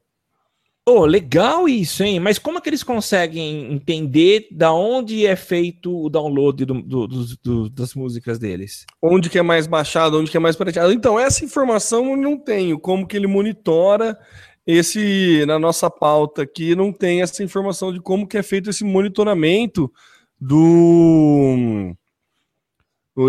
Oh, 0.93 1.07
legal 1.07 1.68
isso, 1.68 2.03
hein? 2.03 2.18
Mas 2.18 2.36
como 2.36 2.59
é 2.59 2.61
que 2.61 2.68
eles 2.68 2.82
conseguem 2.82 3.72
entender 3.72 4.49
da 4.51 4.72
onde 4.72 5.24
é 5.24 5.36
feito 5.36 5.97
o 5.97 6.11
download 6.11 6.64
do, 6.64 6.82
do, 6.82 7.07
do, 7.07 7.70
das 7.70 7.95
músicas 7.95 8.41
deles? 8.41 8.84
Onde 9.01 9.30
que 9.30 9.38
é 9.38 9.43
mais 9.43 9.68
baixado, 9.68 10.18
onde 10.18 10.32
que 10.32 10.36
é 10.36 10.41
mais 10.41 10.57
prateado. 10.57 10.93
Então, 10.93 11.16
essa 11.16 11.45
informação 11.45 12.11
eu 12.11 12.16
não 12.16 12.36
tenho. 12.36 12.76
Como 12.76 13.07
que 13.07 13.16
ele 13.16 13.28
monitora 13.28 14.18
esse, 14.66 15.45
na 15.47 15.61
nossa 15.61 15.88
pauta 15.88 16.43
aqui, 16.43 16.74
não 16.74 16.93
tem 16.93 17.22
essa 17.22 17.45
informação 17.45 17.93
de 17.93 18.01
como 18.01 18.26
que 18.26 18.36
é 18.36 18.43
feito 18.43 18.68
esse 18.68 18.82
monitoramento 18.82 19.93
do... 20.41 21.95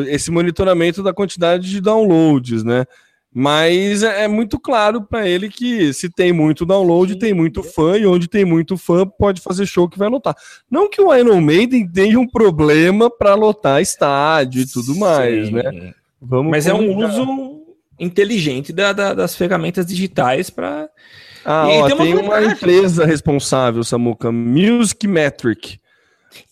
Esse 0.07 0.31
monitoramento 0.31 1.03
da 1.03 1.13
quantidade 1.13 1.69
de 1.69 1.79
downloads, 1.79 2.63
né? 2.63 2.87
Mas 3.33 4.03
é, 4.03 4.25
é 4.25 4.27
muito 4.27 4.59
claro 4.59 5.01
para 5.01 5.27
ele 5.27 5.49
que 5.49 5.93
se 5.93 6.09
tem 6.09 6.33
muito 6.33 6.65
download, 6.65 7.13
Sim. 7.13 7.19
tem 7.19 7.33
muito 7.33 7.63
fã, 7.63 7.97
e 7.97 8.05
onde 8.05 8.27
tem 8.27 8.43
muito 8.43 8.75
fã, 8.75 9.07
pode 9.07 9.39
fazer 9.39 9.65
show 9.65 9.87
que 9.87 9.97
vai 9.97 10.09
lotar. 10.09 10.35
Não 10.69 10.89
que 10.89 11.01
o 11.01 11.15
Iron 11.15 11.39
Maiden 11.39 11.87
tenha 11.87 12.19
um 12.19 12.27
problema 12.27 13.09
para 13.09 13.33
lotar 13.33 13.81
estádio 13.81 14.61
e 14.61 14.65
tudo 14.65 14.93
Sim. 14.93 14.99
mais, 14.99 15.49
né? 15.49 15.93
Vamos 16.21 16.51
Mas 16.51 16.67
é 16.67 16.73
um 16.73 16.95
uso 16.97 17.61
inteligente 17.97 18.73
da, 18.73 18.91
da, 18.91 19.13
das 19.13 19.35
ferramentas 19.35 19.85
digitais 19.85 20.49
para. 20.49 20.89
Ah, 21.45 21.67
ó, 21.67 21.87
tem, 21.87 21.95
uma, 21.95 22.03
tem 22.03 22.17
uma 22.17 22.43
empresa 22.43 23.05
responsável, 23.05 23.83
Samuca, 23.83 24.31
Music 24.31 25.07
Metric. 25.07 25.79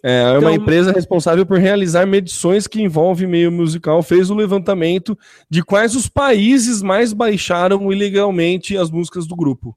É, 0.04 0.22
é 0.22 0.32
uma 0.32 0.38
então, 0.38 0.54
empresa 0.54 0.92
responsável 0.92 1.46
por 1.46 1.58
realizar 1.58 2.06
medições 2.06 2.68
que 2.68 2.82
envolvem 2.82 3.28
meio 3.28 3.52
musical, 3.52 4.02
fez 4.02 4.30
o 4.30 4.34
um 4.34 4.38
levantamento 4.38 5.18
de 5.50 5.64
quais 5.64 5.96
os 5.96 6.08
países 6.08 6.82
mais 6.82 7.14
baixaram 7.14 7.92
ilegalmente 7.92 8.78
as 8.78 8.90
músicas 8.90 9.28
do 9.28 9.36
grupo. 9.36 9.76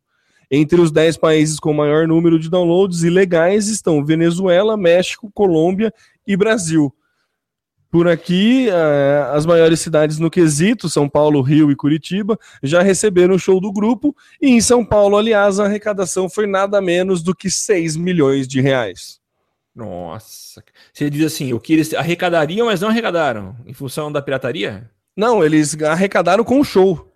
Entre 0.51 0.79
os 0.81 0.91
10 0.91 1.17
países 1.17 1.59
com 1.59 1.73
maior 1.73 2.07
número 2.07 2.39
de 2.39 2.51
downloads 2.51 3.03
ilegais 3.03 3.69
estão 3.69 4.05
Venezuela, 4.05 4.77
México, 4.77 5.31
Colômbia 5.33 5.93
e 6.27 6.37
Brasil. 6.37 6.95
Por 7.91 8.09
aqui, 8.09 8.69
é, 8.71 9.29
as 9.33 9.45
maiores 9.45 9.81
cidades 9.81 10.19
no 10.19 10.31
quesito, 10.31 10.89
São 10.89 11.09
Paulo, 11.09 11.43
Rio 11.43 11.71
e 11.71 11.77
Curitiba, 11.77 12.39
já 12.63 12.83
receberam 12.83 13.35
o 13.35 13.39
show 13.39 13.61
do 13.61 13.71
grupo, 13.71 14.17
e 14.41 14.49
em 14.49 14.63
São 14.63 14.83
Paulo, 14.83 15.17
aliás, 15.17 15.61
a 15.61 15.67
arrecadação 15.67 16.29
foi 16.29 16.47
nada 16.47 16.81
menos 16.81 17.23
do 17.23 17.35
que 17.35 17.51
6 17.51 17.97
milhões 17.97 18.49
de 18.49 18.63
reais. 18.63 19.22
Nossa. 19.75 20.63
Você 20.93 21.09
diz 21.09 21.25
assim, 21.25 21.53
o 21.53 21.61
que 21.61 21.73
eles 21.73 21.95
arrecadariam, 21.95 22.67
mas 22.67 22.81
não 22.81 22.89
arrecadaram, 22.89 23.57
em 23.67 23.73
função 23.73 24.13
da 24.13 24.21
pirataria? 24.21 24.91
Não, 25.17 25.45
eles 25.45 25.81
arrecadaram 25.83 26.45
com 26.45 26.61
o 26.61 26.65
show. 26.65 27.13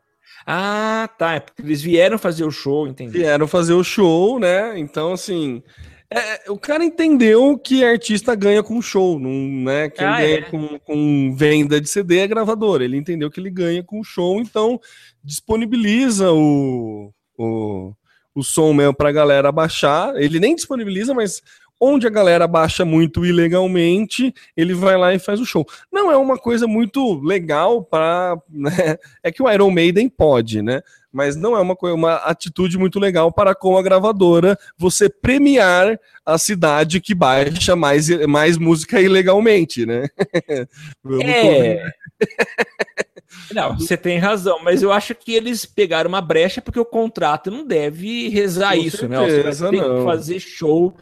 Ah, 0.47 1.09
tá. 1.19 1.37
É 1.37 1.43
eles 1.59 1.83
vieram 1.83 2.19
fazer 2.19 2.45
o 2.45 2.51
show, 2.51 2.87
entendi. 2.87 3.19
Vieram 3.19 3.49
fazer 3.49 3.73
o 3.73 3.83
show, 3.83 4.39
né? 4.39 4.79
Então, 4.79 5.13
assim. 5.13 5.63
É, 6.09 6.49
o 6.49 6.57
cara 6.57 6.85
entendeu 6.85 7.59
que 7.59 7.85
artista 7.85 8.33
ganha 8.37 8.63
com 8.63 8.81
show, 8.81 9.19
não, 9.19 9.65
né? 9.65 9.91
Quem 9.91 10.07
ah, 10.07 10.21
ganha 10.21 10.39
é. 10.39 10.43
com, 10.43 10.79
com, 10.79 11.35
venda 11.35 11.81
de 11.81 11.89
CD 11.89 12.19
é 12.19 12.29
gravador. 12.29 12.81
Ele 12.81 12.97
entendeu 12.97 13.29
que 13.29 13.41
ele 13.41 13.51
ganha 13.51 13.83
com 13.83 14.05
show, 14.05 14.41
então 14.41 14.81
disponibiliza 15.25 16.31
o, 16.31 17.13
o, 17.37 17.93
o 18.37 18.43
som 18.45 18.73
mesmo 18.73 18.95
pra 18.95 19.11
galera 19.11 19.51
baixar. 19.51 20.15
Ele 20.15 20.39
nem 20.39 20.55
disponibiliza, 20.55 21.13
mas 21.13 21.43
Onde 21.81 22.07
a 22.07 22.11
galera 22.11 22.47
baixa 22.47 22.85
muito 22.85 23.25
ilegalmente, 23.25 24.33
ele 24.57 24.75
vai 24.75 24.97
lá 24.97 25.15
e 25.15 25.19
faz 25.19 25.41
o 25.41 25.45
show. 25.45 25.67
Não 25.93 26.11
é 26.11 26.17
uma 26.17 26.39
coisa 26.39 26.67
muito 26.67 27.21
legal 27.21 27.83
para. 27.83 28.37
Né? 28.57 28.97
É 29.23 29.31
que 29.31 29.43
o 29.43 29.51
Iron 29.51 29.71
Maiden 29.71 30.09
pode, 30.09 30.63
né? 30.63 30.81
mas 31.17 31.35
não 31.35 31.57
é 31.57 31.61
uma, 31.61 31.75
uma 31.95 32.15
atitude 32.17 32.77
muito 32.77 32.99
legal 32.99 33.33
para 33.33 33.55
com 33.55 33.79
a 33.79 33.83
gravadora 33.83 34.59
você 34.77 35.09
premiar 35.09 35.99
a 36.27 36.37
cidade 36.37 37.01
que 37.01 37.15
baixa 37.15 37.75
mais, 37.75 38.11
mais 38.27 38.59
música 38.59 39.01
ilegalmente, 39.01 39.87
né? 39.87 40.09
é. 41.25 41.83
Não, 43.53 43.79
você 43.79 43.97
tem 43.97 44.19
razão, 44.19 44.59
mas 44.63 44.83
eu 44.83 44.93
acho 44.93 45.15
que 45.15 45.33
eles 45.33 45.65
pegaram 45.65 46.09
uma 46.09 46.21
brecha 46.21 46.61
porque 46.61 46.81
o 46.81 46.85
contrato 46.85 47.51
não 47.51 47.67
deve 47.67 48.29
rezar 48.29 48.75
com 48.75 48.83
isso, 48.83 48.99
certeza, 48.99 49.43
né? 49.45 49.53
Você 49.53 49.71
tem 49.71 49.81
que 49.81 50.05
fazer 50.05 50.41
show 50.41 50.97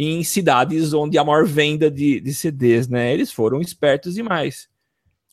em 0.00 0.22
cidades 0.22 0.92
onde 0.92 1.18
há 1.18 1.24
maior 1.24 1.44
venda 1.44 1.90
de, 1.90 2.20
de 2.20 2.32
CDs, 2.32 2.86
né? 2.86 3.12
Eles 3.12 3.32
foram 3.32 3.60
espertos 3.60 4.14
demais. 4.14 4.68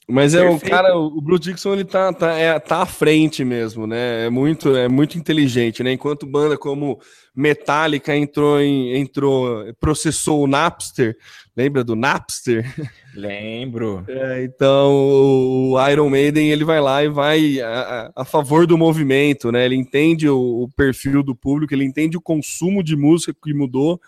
Mas 0.08 0.34
é 0.36 0.48
o 0.48 0.60
cara, 0.60 0.96
o 0.96 1.20
Bruce 1.20 1.44
Dixon 1.44 1.74
ele 1.74 1.84
tá, 1.84 2.14
tá, 2.14 2.32
é, 2.34 2.60
tá 2.60 2.82
à 2.82 2.86
frente 2.86 3.44
mesmo, 3.44 3.86
né? 3.86 4.26
É 4.26 4.30
muito, 4.30 4.76
é 4.76 4.88
muito 4.88 5.20
inteligente, 5.20 5.84
né? 5.84 5.92
Enquanto 5.92 6.28
banda 6.28 6.58
como 6.58 7.00
Metallica 7.36 8.16
entrou 8.16 8.60
em, 8.60 8.98
entrou, 8.98 9.66
processou 9.80 10.44
o 10.44 10.48
Napster, 10.48 11.16
lembra 11.56 11.84
do 11.84 11.96
Napster? 11.96 12.66
Lembro. 13.16 14.04
É, 14.08 14.44
então 14.44 14.92
o 14.94 15.90
Iron 15.90 16.10
Maiden 16.10 16.52
ele 16.52 16.66
vai 16.66 16.82
lá 16.82 17.04
e 17.04 17.08
vai 17.08 17.62
a, 17.62 18.12
a 18.14 18.26
favor 18.26 18.68
do 18.68 18.78
movimento, 18.78 19.52
né? 19.52 19.64
Ele 19.64 19.76
entende 19.76 20.28
o, 20.28 20.64
o 20.64 20.70
perfil 20.76 21.24
do 21.24 21.36
público, 21.36 21.74
ele 21.74 21.86
entende 21.86 22.18
o 22.18 22.22
consumo 22.22 22.84
de 22.84 22.96
música 22.96 23.34
que 23.42 23.54
mudou 23.54 24.00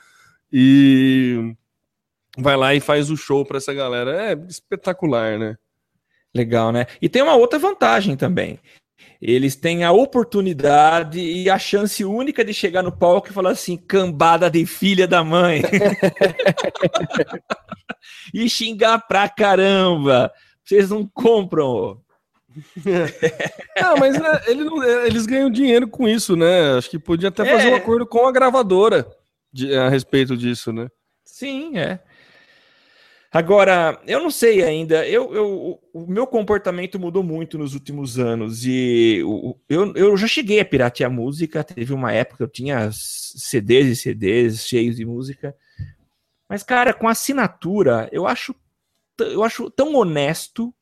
e 0.59 1.53
vai 2.35 2.57
lá 2.57 2.73
e 2.73 2.79
faz 2.79 3.11
o 3.11 3.15
show 3.15 3.45
para 3.45 3.57
essa 3.57 3.71
galera. 3.75 4.31
É 4.31 4.33
espetacular, 4.49 5.37
né? 5.37 5.55
Legal, 6.33 6.71
né? 6.71 6.87
E 6.99 7.07
tem 7.07 7.21
uma 7.21 7.35
outra 7.35 7.59
vantagem 7.59 8.17
também. 8.17 8.59
Eles 9.21 9.55
têm 9.55 9.83
a 9.83 9.91
oportunidade 9.91 11.19
e 11.19 11.47
a 11.47 11.59
chance 11.59 12.03
única 12.03 12.43
de 12.43 12.55
chegar 12.55 12.81
no 12.81 12.91
palco 12.91 13.29
e 13.29 13.33
falar 13.33 13.51
assim: 13.51 13.77
cambada 13.77 14.49
de 14.49 14.65
filha 14.65 15.07
da 15.07 15.23
mãe. 15.23 15.61
e 18.33 18.49
xingar 18.49 19.05
pra 19.07 19.29
caramba. 19.29 20.33
Vocês 20.63 20.89
não 20.89 21.05
compram. 21.05 22.01
não, 23.79 23.97
mas 23.99 24.19
né, 24.19 24.41
ele 24.47 24.63
não, 24.63 24.83
eles 25.05 25.27
ganham 25.27 25.51
dinheiro 25.51 25.87
com 25.87 26.07
isso, 26.07 26.35
né? 26.35 26.75
Acho 26.75 26.89
que 26.89 26.97
podia 26.97 27.29
até 27.29 27.45
fazer 27.45 27.67
é. 27.67 27.73
um 27.73 27.75
acordo 27.75 28.07
com 28.07 28.25
a 28.25 28.31
gravadora 28.31 29.05
a 29.79 29.89
respeito 29.89 30.35
disso, 30.35 30.71
né? 30.71 30.89
Sim, 31.25 31.77
é. 31.77 31.99
Agora, 33.31 34.01
eu 34.07 34.21
não 34.21 34.31
sei 34.31 34.63
ainda, 34.63 35.07
eu, 35.07 35.33
eu, 35.33 35.79
o 35.93 36.07
meu 36.07 36.25
comportamento 36.25 36.97
mudou 36.97 37.21
muito 37.21 37.57
nos 37.57 37.73
últimos 37.73 38.17
anos 38.17 38.65
e 38.65 39.19
eu, 39.67 39.93
eu 39.95 40.15
já 40.15 40.25
cheguei 40.25 40.61
a 40.61 40.65
piratear 40.65 41.11
música, 41.11 41.63
teve 41.63 41.93
uma 41.93 42.13
época 42.13 42.37
que 42.37 42.43
eu 42.43 42.47
tinha 42.47 42.89
CDs 42.91 43.87
e 43.87 43.95
CDs 43.95 44.65
cheios 44.65 44.95
de 44.95 45.05
música, 45.05 45.53
mas 46.49 46.63
cara, 46.63 46.93
com 46.93 47.07
assinatura, 47.07 48.09
eu 48.13 48.25
acho, 48.25 48.55
eu 49.19 49.43
acho 49.43 49.69
tão 49.71 49.93
honesto, 49.95 50.73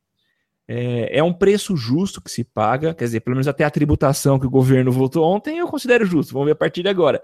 é, 0.68 1.20
é 1.20 1.24
um 1.24 1.34
preço 1.34 1.76
justo 1.76 2.22
que 2.22 2.32
se 2.32 2.44
paga, 2.44 2.94
quer 2.94 3.06
dizer, 3.06 3.20
pelo 3.20 3.36
menos 3.36 3.48
até 3.48 3.64
a 3.64 3.70
tributação 3.70 4.40
que 4.40 4.48
o 4.48 4.50
governo 4.50 4.92
votou 4.92 5.24
ontem, 5.24 5.58
eu 5.58 5.68
considero 5.68 6.06
justo, 6.06 6.34
vamos 6.34 6.48
ver 6.48 6.54
a 6.54 6.56
partir 6.56 6.82
de 6.82 6.90
agora. 6.90 7.22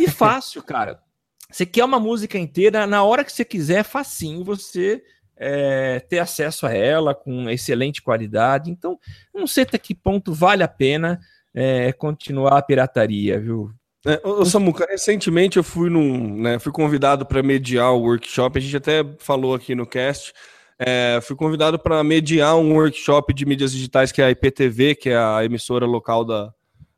E 0.00 0.08
fácil, 0.10 0.62
cara. 0.62 1.00
Você 1.50 1.64
quer 1.64 1.84
uma 1.84 1.98
música 1.98 2.38
inteira, 2.38 2.86
na 2.86 3.02
hora 3.02 3.24
que 3.24 3.32
você 3.32 3.44
quiser, 3.44 3.82
facinho 3.82 4.44
você 4.44 5.02
é, 5.36 6.00
ter 6.00 6.18
acesso 6.18 6.66
a 6.66 6.72
ela 6.74 7.14
com 7.14 7.48
excelente 7.48 8.02
qualidade. 8.02 8.70
Então, 8.70 8.98
não 9.34 9.46
sei 9.46 9.62
até 9.62 9.78
que 9.78 9.94
ponto 9.94 10.32
vale 10.32 10.62
a 10.62 10.68
pena 10.68 11.18
é, 11.54 11.92
continuar 11.92 12.58
a 12.58 12.62
pirataria, 12.62 13.40
viu? 13.40 13.70
É, 14.06 14.20
ô, 14.24 14.44
Samuca, 14.44 14.86
recentemente 14.88 15.56
eu 15.56 15.64
fui 15.64 15.90
num, 15.90 16.40
né, 16.40 16.58
fui 16.58 16.72
convidado 16.72 17.26
para 17.26 17.42
mediar 17.42 17.92
o 17.92 18.00
workshop, 18.00 18.58
a 18.58 18.62
gente 18.62 18.76
até 18.76 19.04
falou 19.18 19.54
aqui 19.54 19.74
no 19.74 19.86
cast, 19.86 20.32
é, 20.78 21.18
fui 21.22 21.34
convidado 21.34 21.78
para 21.78 22.02
mediar 22.04 22.56
um 22.56 22.74
workshop 22.74 23.34
de 23.34 23.44
mídias 23.44 23.72
digitais 23.72 24.12
que 24.12 24.22
é 24.22 24.26
a 24.26 24.30
IPTV, 24.30 24.94
que 24.94 25.10
é 25.10 25.16
a 25.16 25.44
emissora 25.44 25.84
local 25.84 26.24
da, 26.24 26.52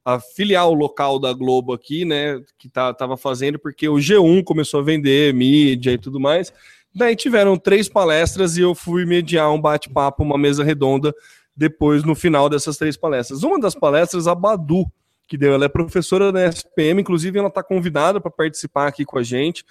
a 0.05 0.21
filial 0.21 0.75
local 0.75 1.19
da 1.19 1.33
Globo 1.33 1.73
aqui, 1.73 2.05
né, 2.05 2.41
que 2.59 2.69
tá, 2.69 2.93
tava 2.93 3.17
fazendo, 3.17 3.59
porque 3.59 3.89
o 3.89 3.95
G1 3.95 4.45
começou 4.45 4.81
a 4.81 4.85
vender 4.85 5.33
mídia 5.33 5.93
e 5.93 5.99
tudo 5.99 6.21
mais. 6.21 6.53
Daí 6.95 7.15
tiveram 7.15 7.57
três 7.57 7.89
palestras 7.89 8.57
e 8.57 8.63
eu 8.63 8.75
fui 8.75 9.07
mediar 9.07 9.51
um 9.53 9.61
bate-papo, 9.61 10.23
uma 10.23 10.37
mesa 10.37 10.65
redonda, 10.65 11.15
depois 11.57 12.03
no 12.03 12.15
final 12.15 12.49
dessas 12.49 12.77
três 12.77 12.97
palestras. 12.97 13.43
Uma 13.43 13.61
das 13.61 13.75
palestras, 13.75 14.27
a 14.27 14.35
Badu, 14.35 14.85
que 15.31 15.39
deu, 15.39 15.55
ela 15.55 15.67
é 15.67 15.69
professora 15.69 16.33
da 16.33 16.45
SPM, 16.45 17.01
inclusive 17.01 17.39
ela 17.39 17.47
está 17.47 17.63
convidada 17.63 18.21
para 18.21 18.33
participar 18.33 18.89
aqui 18.89 19.05
com 19.05 19.17
a 19.17 19.23
gente. 19.23 19.65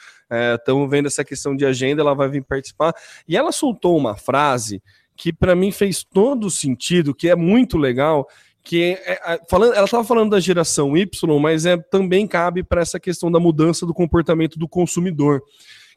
Estamos 0.55 0.87
é, 0.87 0.89
vendo 0.89 1.07
essa 1.07 1.21
questão 1.21 1.53
de 1.53 1.65
agenda, 1.65 2.01
ela 2.01 2.15
vai 2.15 2.29
vir 2.29 2.41
participar. 2.45 2.95
E 3.27 3.35
ela 3.35 3.51
soltou 3.51 3.97
uma 3.97 4.15
frase 4.15 4.81
que 5.17 5.33
para 5.33 5.57
mim 5.57 5.69
fez 5.69 6.01
todo 6.01 6.49
sentido, 6.49 7.13
que 7.13 7.27
é 7.27 7.35
muito 7.35 7.77
legal, 7.77 8.25
que 8.63 8.97
é, 9.05 9.33
é, 9.33 9.41
falando, 9.49 9.73
ela 9.73 9.83
estava 9.83 10.05
falando 10.05 10.29
da 10.29 10.39
geração 10.39 10.95
Y, 10.95 11.39
mas 11.41 11.65
é, 11.65 11.75
também 11.75 12.25
cabe 12.25 12.63
para 12.63 12.81
essa 12.81 12.97
questão 12.97 13.29
da 13.29 13.37
mudança 13.37 13.85
do 13.85 13.93
comportamento 13.93 14.57
do 14.57 14.67
consumidor, 14.67 15.43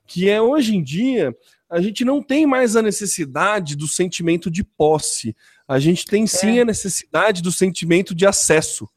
que 0.09 0.29
é 0.29 0.43
hoje 0.43 0.75
em 0.75 0.83
dia 0.83 1.33
a 1.71 1.81
gente 1.81 2.05
não 2.05 2.21
tem 2.21 2.47
mais 2.47 2.75
a 2.75 2.83
necessidade 2.83 3.77
do 3.77 3.87
sentimento 3.87 4.51
de 4.51 4.65
posse, 4.65 5.37
a 5.69 5.79
gente 5.79 6.05
tem 6.05 6.27
sim 6.27 6.59
é. 6.59 6.63
a 6.63 6.65
necessidade 6.65 7.41
do 7.41 7.53
sentimento 7.53 8.13
de 8.13 8.27
acesso. 8.27 8.89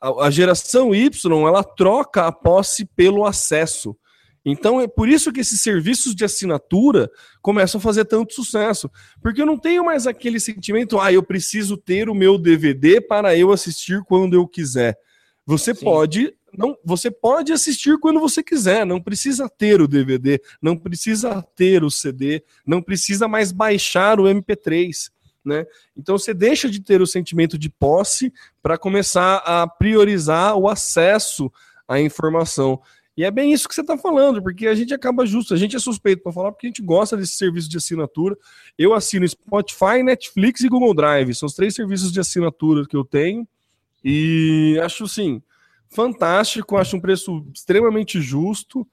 A, 0.00 0.26
a 0.26 0.30
geração 0.30 0.94
Y 0.94 1.10
ela 1.46 1.62
troca 1.62 2.26
a 2.26 2.32
posse 2.32 2.84
pelo 2.84 3.24
acesso. 3.24 3.96
Então 4.44 4.80
é 4.80 4.88
por 4.88 5.08
isso 5.08 5.32
que 5.32 5.40
esses 5.40 5.60
serviços 5.60 6.14
de 6.14 6.24
assinatura 6.24 7.10
começam 7.42 7.78
a 7.78 7.82
fazer 7.82 8.06
tanto 8.06 8.34
sucesso. 8.34 8.90
Porque 9.22 9.42
eu 9.42 9.46
não 9.46 9.58
tenho 9.58 9.84
mais 9.84 10.06
aquele 10.06 10.40
sentimento, 10.40 10.98
ah, 10.98 11.12
eu 11.12 11.22
preciso 11.22 11.76
ter 11.76 12.08
o 12.08 12.14
meu 12.14 12.38
DVD 12.38 13.00
para 13.00 13.36
eu 13.36 13.52
assistir 13.52 14.02
quando 14.04 14.34
eu 14.34 14.46
quiser. 14.48 14.96
Você 15.46 15.74
Sim. 15.74 15.84
pode 15.84 16.34
não, 16.56 16.76
você 16.84 17.10
pode 17.10 17.52
assistir 17.52 17.96
quando 17.98 18.18
você 18.18 18.42
quiser, 18.42 18.84
não 18.84 19.00
precisa 19.00 19.48
ter 19.48 19.80
o 19.80 19.86
DVD, 19.86 20.40
não 20.60 20.76
precisa 20.76 21.40
ter 21.54 21.84
o 21.84 21.90
CD, 21.90 22.42
não 22.66 22.82
precisa 22.82 23.28
mais 23.28 23.52
baixar 23.52 24.18
o 24.18 24.24
MP3. 24.24 25.10
Né? 25.44 25.64
Então 25.96 26.18
você 26.18 26.34
deixa 26.34 26.68
de 26.68 26.80
ter 26.80 27.00
o 27.00 27.06
sentimento 27.06 27.58
de 27.58 27.70
posse 27.70 28.32
para 28.62 28.76
começar 28.76 29.36
a 29.38 29.66
priorizar 29.66 30.56
o 30.56 30.68
acesso 30.68 31.50
à 31.88 32.00
informação. 32.00 32.80
E 33.16 33.24
é 33.24 33.30
bem 33.30 33.52
isso 33.52 33.68
que 33.68 33.74
você 33.74 33.80
está 33.80 33.98
falando, 33.98 34.42
porque 34.42 34.66
a 34.66 34.74
gente 34.74 34.94
acaba 34.94 35.26
justo, 35.26 35.52
a 35.52 35.56
gente 35.56 35.76
é 35.76 35.78
suspeito 35.78 36.22
para 36.22 36.32
falar 36.32 36.52
porque 36.52 36.66
a 36.66 36.70
gente 36.70 36.82
gosta 36.82 37.16
desse 37.16 37.34
serviço 37.34 37.68
de 37.68 37.76
assinatura. 37.76 38.36
Eu 38.78 38.94
assino 38.94 39.28
Spotify, 39.28 40.02
Netflix 40.02 40.62
e 40.62 40.68
Google 40.68 40.94
Drive, 40.94 41.34
são 41.34 41.46
os 41.46 41.54
três 41.54 41.74
serviços 41.74 42.12
de 42.12 42.20
assinatura 42.20 42.86
que 42.86 42.96
eu 42.96 43.04
tenho. 43.04 43.46
E 44.02 44.80
acho 44.82 45.06
sim, 45.06 45.42
fantástico, 45.88 46.76
acho 46.76 46.96
um 46.96 47.00
preço 47.00 47.46
extremamente 47.54 48.20
justo 48.20 48.86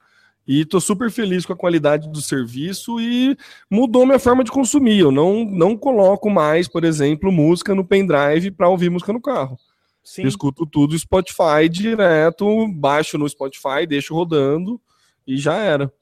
e 0.48 0.62
estou 0.62 0.80
super 0.80 1.10
feliz 1.10 1.44
com 1.44 1.52
a 1.52 1.56
qualidade 1.56 2.08
do 2.08 2.22
serviço 2.22 2.98
e 2.98 3.36
mudou 3.70 4.06
minha 4.06 4.18
forma 4.18 4.42
de 4.42 4.50
consumir. 4.50 5.00
Eu 5.00 5.12
não, 5.12 5.44
não 5.44 5.76
coloco 5.76 6.30
mais, 6.30 6.66
por 6.66 6.84
exemplo, 6.84 7.30
música 7.30 7.74
no 7.74 7.84
pendrive 7.84 8.50
para 8.50 8.70
ouvir 8.70 8.88
música 8.88 9.12
no 9.12 9.20
carro. 9.20 9.58
Sim. 10.02 10.22
Eu 10.22 10.28
escuto 10.28 10.64
tudo 10.64 10.98
Spotify 10.98 11.68
direto, 11.70 12.66
baixo 12.68 13.18
no 13.18 13.28
Spotify, 13.28 13.86
deixo 13.86 14.14
rodando 14.14 14.80
e 15.26 15.36
já 15.36 15.56
era. 15.56 15.92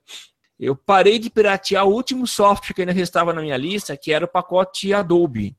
Eu 0.59 0.77
parei 0.77 1.19
de 1.19 1.29
piratear 1.29 1.85
o 1.85 1.93
último 1.93 2.25
software 2.25 2.73
que 2.73 2.83
ainda 2.83 2.93
restava 2.93 3.33
na 3.33 3.43
minha 3.43 3.57
lista, 3.57 3.97
que 3.97 4.13
era 4.13 4.27
o 4.27 4.29
pacote 4.29 4.95
Adobe. 4.95 5.57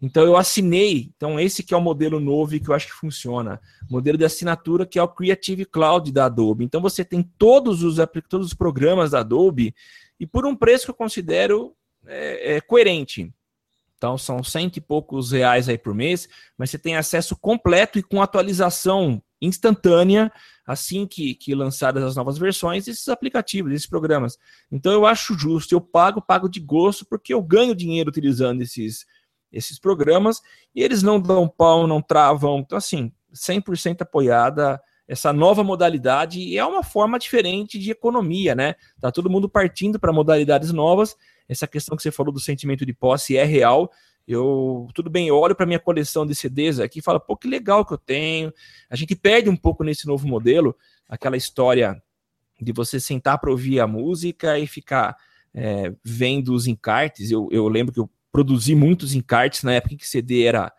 Então 0.00 0.24
eu 0.24 0.36
assinei. 0.36 1.10
Então 1.16 1.38
esse 1.38 1.62
que 1.62 1.74
é 1.74 1.76
o 1.76 1.80
modelo 1.80 2.18
novo 2.18 2.54
e 2.54 2.60
que 2.60 2.68
eu 2.68 2.74
acho 2.74 2.86
que 2.86 2.94
funciona. 2.94 3.60
Modelo 3.88 4.16
de 4.16 4.24
assinatura 4.24 4.86
que 4.86 4.98
é 4.98 5.02
o 5.02 5.08
Creative 5.08 5.64
Cloud 5.66 6.10
da 6.10 6.26
Adobe. 6.26 6.64
Então 6.64 6.80
você 6.80 7.04
tem 7.04 7.22
todos 7.22 7.82
os 7.82 7.96
todos 8.28 8.46
os 8.46 8.54
programas 8.54 9.10
da 9.10 9.20
Adobe 9.20 9.74
e 10.18 10.26
por 10.26 10.46
um 10.46 10.56
preço 10.56 10.86
que 10.86 10.90
eu 10.90 10.94
considero 10.94 11.74
é, 12.06 12.56
é, 12.56 12.60
coerente. 12.60 13.32
Então 13.96 14.16
são 14.16 14.42
cento 14.42 14.78
e 14.78 14.80
poucos 14.80 15.32
reais 15.32 15.68
aí 15.68 15.76
por 15.76 15.94
mês, 15.94 16.26
mas 16.56 16.70
você 16.70 16.78
tem 16.78 16.96
acesso 16.96 17.36
completo 17.36 17.98
e 17.98 18.02
com 18.02 18.22
atualização 18.22 19.22
instantânea 19.42 20.32
assim 20.66 21.06
que, 21.06 21.34
que 21.34 21.54
lançadas 21.54 22.02
as 22.04 22.16
novas 22.16 22.38
versões 22.38 22.84
desses 22.84 23.08
aplicativos, 23.08 23.72
desses 23.72 23.88
programas. 23.88 24.38
Então 24.70 24.92
eu 24.92 25.04
acho 25.04 25.36
justo, 25.36 25.74
eu 25.74 25.80
pago, 25.80 26.22
pago 26.22 26.48
de 26.48 26.60
gosto, 26.60 27.04
porque 27.04 27.34
eu 27.34 27.42
ganho 27.42 27.74
dinheiro 27.74 28.08
utilizando 28.08 28.62
esses, 28.62 29.04
esses 29.52 29.78
programas 29.78 30.40
e 30.74 30.82
eles 30.82 31.02
não 31.02 31.20
dão 31.20 31.48
pau, 31.48 31.86
não 31.86 32.00
travam. 32.00 32.60
Então, 32.60 32.78
assim, 32.78 33.12
100% 33.32 34.02
apoiada. 34.02 34.80
essa 35.08 35.32
nova 35.32 35.64
modalidade 35.64 36.38
e 36.38 36.56
é 36.56 36.64
uma 36.64 36.84
forma 36.84 37.18
diferente 37.18 37.78
de 37.78 37.90
economia, 37.90 38.54
né? 38.54 38.76
Tá 39.00 39.10
todo 39.10 39.28
mundo 39.28 39.48
partindo 39.48 39.98
para 39.98 40.12
modalidades 40.12 40.72
novas. 40.72 41.16
Essa 41.48 41.66
questão 41.66 41.96
que 41.96 42.02
você 42.02 42.12
falou 42.12 42.32
do 42.32 42.38
sentimento 42.38 42.86
de 42.86 42.92
posse 42.92 43.36
é 43.36 43.44
real. 43.44 43.90
Eu, 44.26 44.86
tudo 44.94 45.10
bem, 45.10 45.26
eu 45.26 45.36
olho 45.36 45.56
para 45.56 45.66
minha 45.66 45.80
coleção 45.80 46.24
de 46.24 46.32
CDs 46.32 46.78
aqui 46.78 47.00
e 47.00 47.02
falo, 47.02 47.18
pô, 47.18 47.36
que 47.36 47.48
legal 47.48 47.84
que 47.84 47.92
eu 47.92 47.98
tenho. 47.98 48.52
A 48.88 48.94
gente 48.94 49.16
perde 49.16 49.50
um 49.50 49.56
pouco 49.56 49.82
nesse 49.82 50.06
novo 50.06 50.28
modelo, 50.28 50.76
aquela 51.08 51.36
história 51.36 52.00
de 52.60 52.72
você 52.72 53.00
sentar 53.00 53.38
para 53.40 53.50
ouvir 53.50 53.80
a 53.80 53.86
música 53.88 54.58
e 54.58 54.66
ficar 54.66 55.16
é, 55.52 55.92
vendo 56.04 56.54
os 56.54 56.68
encartes. 56.68 57.32
Eu, 57.32 57.48
eu 57.50 57.66
lembro 57.66 57.92
que 57.92 57.98
eu 57.98 58.08
produzi 58.32 58.74
muitos 58.74 59.14
encartes 59.14 59.62
na 59.62 59.74
época 59.74 59.94
em 59.94 59.96
que 59.96 60.08
CD 60.08 60.44
era 60.44 60.72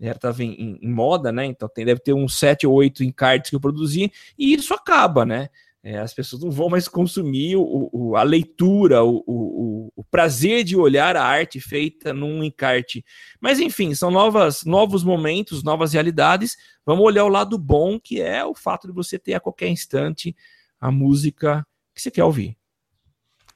estava 0.00 0.42
em, 0.42 0.78
em, 0.80 0.88
moda, 0.88 1.30
né? 1.30 1.44
Então 1.44 1.68
tem, 1.68 1.84
deve 1.84 2.00
ter 2.00 2.14
uns 2.14 2.38
sete 2.38 2.66
ou 2.66 2.72
oito 2.74 3.04
encartes 3.04 3.50
que 3.50 3.56
eu 3.56 3.60
produzi, 3.60 4.10
e 4.38 4.54
isso 4.54 4.72
acaba, 4.72 5.26
né? 5.26 5.48
É, 5.82 5.98
as 5.98 6.12
pessoas 6.12 6.42
não 6.42 6.50
vão 6.50 6.68
mais 6.68 6.86
consumir 6.86 7.56
o, 7.56 7.88
o, 7.90 8.16
a 8.16 8.22
leitura, 8.22 9.02
o, 9.02 9.24
o, 9.26 9.92
o, 9.96 10.04
prazer 10.04 10.62
de 10.62 10.76
olhar 10.76 11.16
a 11.16 11.24
arte 11.24 11.58
feita 11.58 12.12
num 12.12 12.44
encarte. 12.44 13.02
Mas 13.40 13.58
enfim, 13.58 13.94
são 13.94 14.10
novas, 14.10 14.62
novos 14.64 15.02
momentos, 15.02 15.62
novas 15.62 15.94
realidades. 15.94 16.54
Vamos 16.84 17.02
olhar 17.02 17.24
o 17.24 17.30
lado 17.30 17.56
bom, 17.56 17.98
que 17.98 18.20
é 18.20 18.44
o 18.44 18.54
fato 18.54 18.88
de 18.88 18.92
você 18.92 19.18
ter 19.18 19.32
a 19.32 19.40
qualquer 19.40 19.68
instante 19.68 20.36
a 20.78 20.90
música 20.90 21.66
que 21.94 22.02
você 22.02 22.10
quer 22.10 22.24
ouvir. 22.24 22.59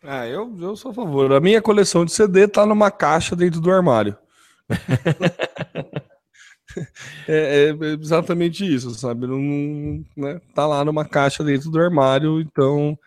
Ah, 0.07 0.27
eu, 0.27 0.55
eu 0.61 0.77
sou 0.77 0.91
a 0.91 0.95
favor. 0.95 1.33
A 1.33 1.41
minha 1.41 1.63
coleção 1.63 2.05
de 2.05 2.13
CD 2.13 2.47
tá 2.47 2.67
numa 2.67 2.91
caixa 2.91 3.35
dentro 3.35 3.61
do 3.61 3.71
armário. 3.71 4.17
É, 7.29 7.69
é, 7.71 7.87
exatamente 8.01 8.65
isso, 8.67 8.91
sabe? 8.95 9.29
Não, 9.29 10.05
né, 10.17 10.41
tá 10.53 10.67
lá 10.67 10.85
numa 10.85 11.05
caixa 11.05 11.45
dentro 11.45 11.71
do 11.71 11.79
armário, 11.79 12.41
então 12.41 12.99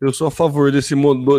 eu 0.00 0.12
sou 0.12 0.28
a 0.28 0.30
favor 0.30 0.70
desse, 0.70 0.94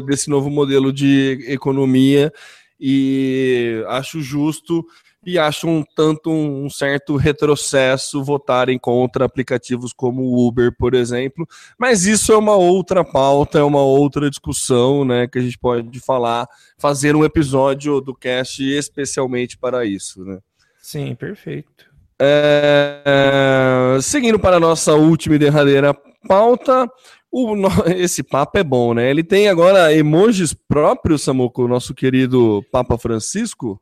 desse 0.05 0.29
novo 0.29 0.49
modelo 0.49 0.91
de 0.91 1.45
economia 1.47 2.29
e 2.77 3.81
acho 3.87 4.21
justo 4.21 4.85
e 5.25 5.37
acho 5.37 5.67
um 5.67 5.83
tanto 5.95 6.31
um 6.31 6.69
certo 6.69 7.15
retrocesso 7.15 8.23
votarem 8.23 8.77
contra 8.79 9.25
aplicativos 9.25 9.91
como 9.91 10.21
o 10.21 10.47
Uber, 10.47 10.71
por 10.77 10.93
exemplo. 10.93 11.47
Mas 11.77 12.05
isso 12.05 12.31
é 12.31 12.37
uma 12.37 12.55
outra 12.55 13.03
pauta, 13.03 13.59
é 13.59 13.63
uma 13.63 13.81
outra 13.81 14.29
discussão, 14.29 15.03
né, 15.03 15.27
que 15.27 15.37
a 15.37 15.41
gente 15.41 15.57
pode 15.57 15.99
falar, 15.99 16.47
fazer 16.77 17.15
um 17.15 17.25
episódio 17.25 17.99
do 17.99 18.15
cast 18.15 18.63
especialmente 18.63 19.57
para 19.57 19.85
isso, 19.85 20.23
né? 20.23 20.39
Sim, 20.81 21.15
perfeito. 21.15 21.87
É, 22.19 23.01
é, 23.05 24.01
seguindo 24.01 24.39
para 24.39 24.57
a 24.57 24.59
nossa 24.59 24.95
última 24.95 25.35
e 25.35 25.39
derradeira 25.39 25.93
pauta, 26.27 26.89
o, 27.31 27.53
esse 27.95 28.23
Papa 28.23 28.59
é 28.59 28.63
bom, 28.63 28.93
né? 28.93 29.09
Ele 29.09 29.23
tem 29.23 29.47
agora 29.47 29.93
emojis 29.93 30.53
próprios, 30.53 31.23
Samuco, 31.23 31.63
o 31.63 31.67
nosso 31.67 31.93
querido 31.93 32.63
Papa 32.71 32.97
Francisco. 32.97 33.81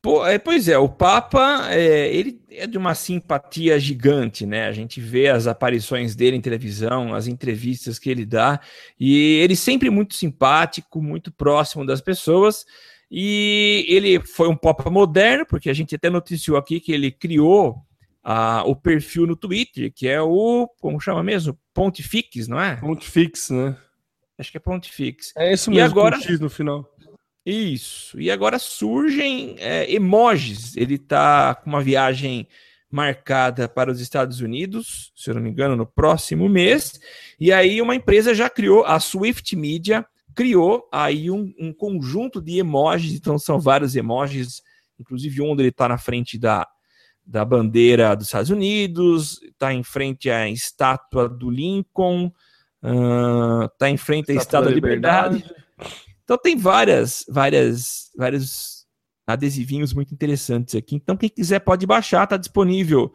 Pô, 0.00 0.26
é, 0.26 0.38
pois 0.38 0.68
é, 0.68 0.78
o 0.78 0.88
Papa 0.88 1.68
é, 1.70 2.14
ele 2.14 2.40
é 2.50 2.66
de 2.66 2.78
uma 2.78 2.94
simpatia 2.94 3.78
gigante, 3.80 4.46
né? 4.46 4.66
A 4.66 4.72
gente 4.72 5.00
vê 5.00 5.28
as 5.28 5.46
aparições 5.46 6.14
dele 6.14 6.36
em 6.36 6.40
televisão, 6.40 7.14
as 7.14 7.26
entrevistas 7.26 7.98
que 7.98 8.08
ele 8.08 8.24
dá, 8.24 8.60
e 9.00 9.40
ele 9.42 9.56
sempre 9.56 9.90
muito 9.90 10.14
simpático, 10.14 11.02
muito 11.02 11.32
próximo 11.32 11.84
das 11.84 12.00
pessoas. 12.00 12.64
E 13.10 13.84
ele 13.88 14.20
foi 14.20 14.48
um 14.48 14.56
pop 14.56 14.88
moderno, 14.90 15.46
porque 15.46 15.70
a 15.70 15.74
gente 15.74 15.94
até 15.94 16.10
noticiou 16.10 16.56
aqui 16.56 16.80
que 16.80 16.92
ele 16.92 17.10
criou 17.10 17.82
uh, 18.24 18.62
o 18.64 18.74
perfil 18.74 19.26
no 19.26 19.36
Twitter, 19.36 19.92
que 19.92 20.08
é 20.08 20.20
o, 20.20 20.68
como 20.80 21.00
chama 21.00 21.22
mesmo? 21.22 21.58
Pontifix, 21.72 22.48
não 22.48 22.60
é? 22.60 22.76
Pontifix, 22.76 23.50
né? 23.50 23.76
Acho 24.38 24.50
que 24.50 24.56
é 24.56 24.60
Pontifix. 24.60 25.32
É 25.36 25.52
isso 25.52 25.70
mesmo, 25.70 25.80
e 25.80 25.90
agora, 25.90 26.20
X 26.20 26.38
no 26.40 26.50
final. 26.50 26.88
Isso. 27.46 28.20
E 28.20 28.28
agora 28.28 28.58
surgem 28.58 29.54
é, 29.58 29.90
emojis. 29.92 30.76
Ele 30.76 30.98
tá 30.98 31.54
com 31.54 31.70
uma 31.70 31.80
viagem 31.80 32.48
marcada 32.90 33.68
para 33.68 33.90
os 33.90 34.00
Estados 34.00 34.40
Unidos, 34.40 35.12
se 35.14 35.30
eu 35.30 35.34
não 35.34 35.42
me 35.42 35.50
engano, 35.50 35.76
no 35.76 35.86
próximo 35.86 36.48
mês. 36.48 36.98
E 37.38 37.52
aí 37.52 37.80
uma 37.80 37.94
empresa 37.94 38.34
já 38.34 38.50
criou, 38.50 38.84
a 38.84 38.98
Swift 38.98 39.54
Media, 39.54 40.04
criou 40.34 40.88
aí 40.92 41.30
um, 41.30 41.54
um, 41.58 41.72
conjunto 41.72 42.42
de 42.42 42.58
emojis, 42.58 43.14
então 43.14 43.38
são 43.38 43.60
vários 43.60 43.94
emojis, 43.94 44.60
inclusive 44.98 45.40
um 45.40 45.52
ele 45.52 45.68
está 45.68 45.88
na 45.88 45.98
frente 45.98 46.38
da, 46.38 46.66
da 47.24 47.44
bandeira 47.44 48.14
dos 48.16 48.26
Estados 48.26 48.50
Unidos, 48.50 49.40
está 49.42 49.72
em 49.72 49.82
frente 49.82 50.30
à 50.30 50.48
estátua 50.48 51.28
do 51.28 51.48
Lincoln, 51.48 52.32
está 52.82 53.86
uh, 53.86 53.88
em 53.88 53.96
frente 53.96 54.32
à 54.32 54.34
estátua 54.34 54.68
da 54.68 54.74
Liberdade. 54.74 55.36
Liberdade. 55.36 55.66
Então 56.26 56.36
tem 56.36 56.56
várias, 56.56 57.24
várias, 57.28 58.10
vários 58.14 58.84
adesivinhos 59.26 59.94
muito 59.94 60.12
interessantes 60.12 60.74
aqui. 60.74 60.96
Então 60.96 61.16
quem 61.16 61.30
quiser 61.30 61.60
pode 61.60 61.86
baixar, 61.86 62.24
está 62.24 62.36
disponível 62.36 63.12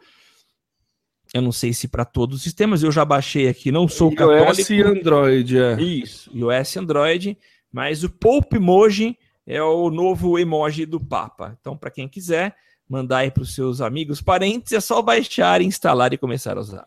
eu 1.34 1.40
não 1.40 1.52
sei 1.52 1.72
se 1.72 1.88
para 1.88 2.04
todos 2.04 2.36
os 2.36 2.42
sistemas, 2.42 2.82
eu 2.82 2.92
já 2.92 3.04
baixei 3.04 3.48
aqui, 3.48 3.72
não 3.72 3.88
sou 3.88 4.10
iOS 4.10 4.18
católico. 4.18 4.60
iOS 4.60 4.70
e 4.70 4.82
Android, 4.82 5.58
é. 5.58 5.80
Isso, 5.80 6.30
iOS 6.34 6.76
e 6.76 6.78
Android, 6.78 7.38
mas 7.72 8.04
o 8.04 8.10
Pope 8.10 8.56
Emoji 8.56 9.16
é 9.46 9.62
o 9.62 9.90
novo 9.90 10.38
emoji 10.38 10.84
do 10.84 11.00
Papa. 11.00 11.56
Então, 11.58 11.76
para 11.76 11.90
quem 11.90 12.06
quiser, 12.06 12.54
mandar 12.88 13.18
aí 13.18 13.30
para 13.30 13.42
os 13.42 13.54
seus 13.54 13.80
amigos, 13.80 14.20
parentes, 14.20 14.72
é 14.72 14.80
só 14.80 15.00
baixar, 15.00 15.62
instalar 15.62 16.12
e 16.12 16.18
começar 16.18 16.58
a 16.58 16.60
usar. 16.60 16.86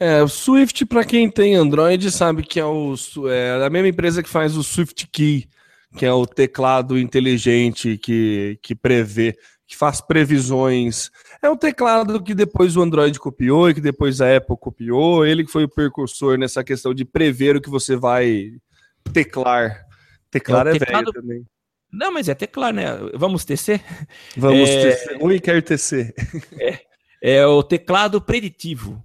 É, 0.00 0.20
o 0.22 0.28
Swift, 0.28 0.84
para 0.86 1.04
quem 1.04 1.30
tem 1.30 1.54
Android, 1.54 2.10
sabe 2.10 2.42
que 2.42 2.58
é, 2.58 2.64
o, 2.64 2.96
é 3.30 3.64
a 3.64 3.70
mesma 3.70 3.88
empresa 3.88 4.24
que 4.24 4.28
faz 4.28 4.56
o 4.56 4.64
Swift 4.64 5.06
Key, 5.06 5.48
que 5.96 6.04
é 6.04 6.12
o 6.12 6.26
teclado 6.26 6.98
inteligente 6.98 7.96
que, 7.98 8.58
que 8.62 8.74
prevê 8.74 9.36
que 9.66 9.76
faz 9.76 10.00
previsões. 10.00 11.10
É 11.42 11.48
um 11.48 11.56
teclado 11.56 12.22
que 12.22 12.34
depois 12.34 12.76
o 12.76 12.82
Android 12.82 13.18
copiou 13.18 13.70
e 13.70 13.74
que 13.74 13.80
depois 13.80 14.20
a 14.20 14.36
Apple 14.36 14.56
copiou. 14.58 15.24
Ele 15.26 15.44
que 15.44 15.50
foi 15.50 15.64
o 15.64 15.68
precursor 15.68 16.36
nessa 16.38 16.62
questão 16.62 16.94
de 16.94 17.04
prever 17.04 17.56
o 17.56 17.60
que 17.60 17.70
você 17.70 17.96
vai 17.96 18.52
teclar. 19.12 19.86
Teclar 20.30 20.66
é, 20.66 20.76
é 20.76 20.78
teclado... 20.78 21.12
velho 21.12 21.22
também. 21.22 21.46
Não, 21.90 22.12
mas 22.12 22.28
é 22.28 22.34
teclar, 22.34 22.72
né? 22.72 22.86
Vamos 23.14 23.44
tecer? 23.44 23.82
Vamos 24.36 24.68
é... 24.68 24.90
tecer. 24.90 25.18
Ui, 25.22 25.38
quer 25.38 25.62
tecer. 25.62 26.12
É, 26.58 26.80
é 27.22 27.46
o 27.46 27.62
teclado 27.62 28.20
preditivo. 28.20 29.02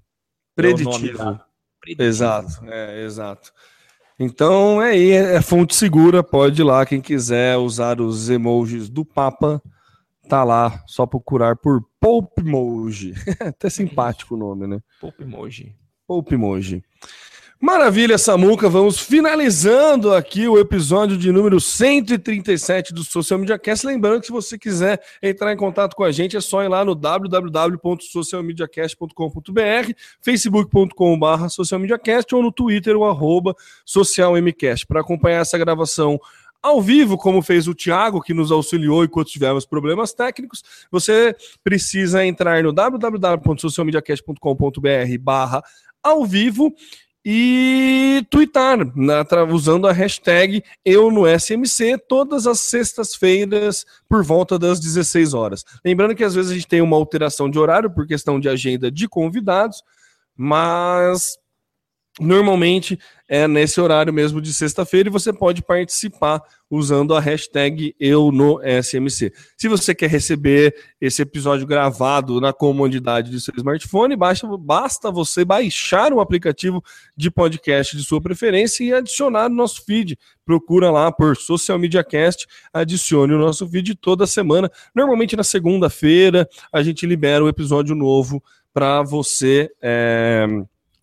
Preditivo. 0.55 1.21
É 1.21 1.39
preditivo. 1.79 2.03
Exato, 2.03 2.65
é, 2.65 3.03
exato. 3.05 3.53
Então 4.19 4.81
é 4.81 4.91
aí, 4.91 5.11
é 5.11 5.41
fonte 5.41 5.75
segura, 5.75 6.21
pode 6.21 6.61
ir 6.61 6.65
lá 6.65 6.85
quem 6.85 6.99
quiser 6.99 7.57
usar 7.57 8.01
os 8.01 8.29
emojis 8.29 8.89
do 8.89 9.05
Papa 9.05 9.61
tá 10.29 10.43
lá, 10.43 10.83
só 10.85 11.07
procurar 11.07 11.55
por 11.55 11.83
Pope 11.99 12.41
Emoji. 12.41 13.13
Até 13.41 13.69
simpático 13.69 14.35
o 14.35 14.37
nome, 14.37 14.67
né? 14.67 14.79
Pope 15.01 15.23
Emoji. 15.23 15.75
Pope 16.07 16.35
Emoji. 16.35 16.83
Maravilha, 17.61 18.17
Samuca. 18.17 18.69
Vamos 18.69 19.01
finalizando 19.01 20.13
aqui 20.13 20.47
o 20.47 20.57
episódio 20.57 21.17
de 21.17 21.29
número 21.29 21.59
137 21.59 22.93
do 22.93 23.03
Social 23.03 23.37
Media 23.37 23.59
Cast. 23.59 23.85
Lembrando 23.85 24.21
que 24.21 24.27
se 24.27 24.31
você 24.31 24.57
quiser 24.57 25.01
entrar 25.21 25.51
em 25.51 25.57
contato 25.57 25.93
com 25.93 26.05
a 26.05 26.11
gente, 26.11 26.37
é 26.37 26.41
só 26.41 26.63
ir 26.63 26.69
lá 26.69 26.85
no 26.85 26.95
www.socialmediacast.com.br, 26.95 29.91
facebook.com.br 30.21 31.49
socialmediacast 31.49 32.33
ou 32.33 32.41
no 32.41 32.49
Twitter, 32.49 32.95
o 32.95 33.03
arroba 33.03 33.53
socialmcast. 33.83 34.87
Para 34.87 35.01
acompanhar 35.01 35.41
essa 35.41 35.57
gravação 35.57 36.17
ao 36.63 36.81
vivo, 36.81 37.17
como 37.17 37.41
fez 37.41 37.67
o 37.67 37.75
Thiago, 37.75 38.21
que 38.21 38.33
nos 38.33 38.53
auxiliou 38.53 39.03
enquanto 39.03 39.31
tivemos 39.31 39.65
problemas 39.65 40.13
técnicos, 40.13 40.63
você 40.89 41.35
precisa 41.61 42.25
entrar 42.25 42.63
no 42.63 42.71
www.socialmediacast.com.br 42.71 45.17
barra 45.19 45.61
ao 46.01 46.25
vivo 46.25 46.73
e 47.23 48.25
twittar, 48.29 48.77
né, 48.95 49.23
usando 49.51 49.87
a 49.87 49.91
hashtag 49.91 50.63
eu 50.85 51.11
no 51.11 51.25
SMC 51.27 51.97
todas 52.07 52.47
as 52.47 52.59
sextas-feiras 52.59 53.85
por 54.07 54.23
volta 54.23 54.57
das 54.57 54.79
16 54.79 55.33
horas. 55.33 55.65
Lembrando 55.83 56.15
que 56.15 56.23
às 56.23 56.33
vezes 56.33 56.51
a 56.51 56.53
gente 56.53 56.67
tem 56.67 56.81
uma 56.81 56.95
alteração 56.95 57.49
de 57.49 57.59
horário 57.59 57.89
por 57.89 58.07
questão 58.07 58.39
de 58.39 58.47
agenda 58.47 58.89
de 58.89 59.07
convidados, 59.07 59.83
mas 60.35 61.37
Normalmente 62.19 62.99
é 63.27 63.47
nesse 63.47 63.79
horário 63.79 64.11
mesmo 64.11 64.41
de 64.41 64.53
sexta-feira 64.53 65.07
e 65.07 65.11
você 65.11 65.31
pode 65.31 65.61
participar 65.61 66.41
usando 66.69 67.15
a 67.15 67.19
hashtag 67.19 67.95
eu 67.99 68.31
no 68.31 68.59
SMC. 68.61 69.31
Se 69.57 69.67
você 69.67 69.95
quer 69.95 70.09
receber 70.09 70.75
esse 70.99 71.21
episódio 71.21 71.65
gravado 71.65 72.41
na 72.41 72.51
comodidade 72.51 73.31
do 73.31 73.39
seu 73.39 73.53
smartphone, 73.55 74.15
basta, 74.15 74.47
basta 74.57 75.11
você 75.11 75.45
baixar 75.45 76.11
o 76.11 76.19
aplicativo 76.19 76.83
de 77.15 77.31
podcast 77.31 77.95
de 77.95 78.03
sua 78.03 78.19
preferência 78.19 78.83
e 78.83 78.93
adicionar 78.93 79.45
o 79.45 79.53
nosso 79.53 79.85
feed. 79.85 80.17
Procura 80.43 80.91
lá 80.91 81.11
por 81.11 81.37
Social 81.37 81.79
Media 81.79 82.03
Cast, 82.03 82.47
adicione 82.73 83.33
o 83.33 83.39
nosso 83.39 83.67
feed 83.69 83.95
toda 83.95 84.27
semana. 84.27 84.69
Normalmente 84.93 85.35
na 85.35 85.43
segunda-feira 85.43 86.49
a 86.73 86.83
gente 86.83 87.05
libera 87.05 87.43
o 87.43 87.45
um 87.45 87.49
episódio 87.49 87.95
novo 87.95 88.43
para 88.73 89.03
você. 89.03 89.71
É 89.81 90.45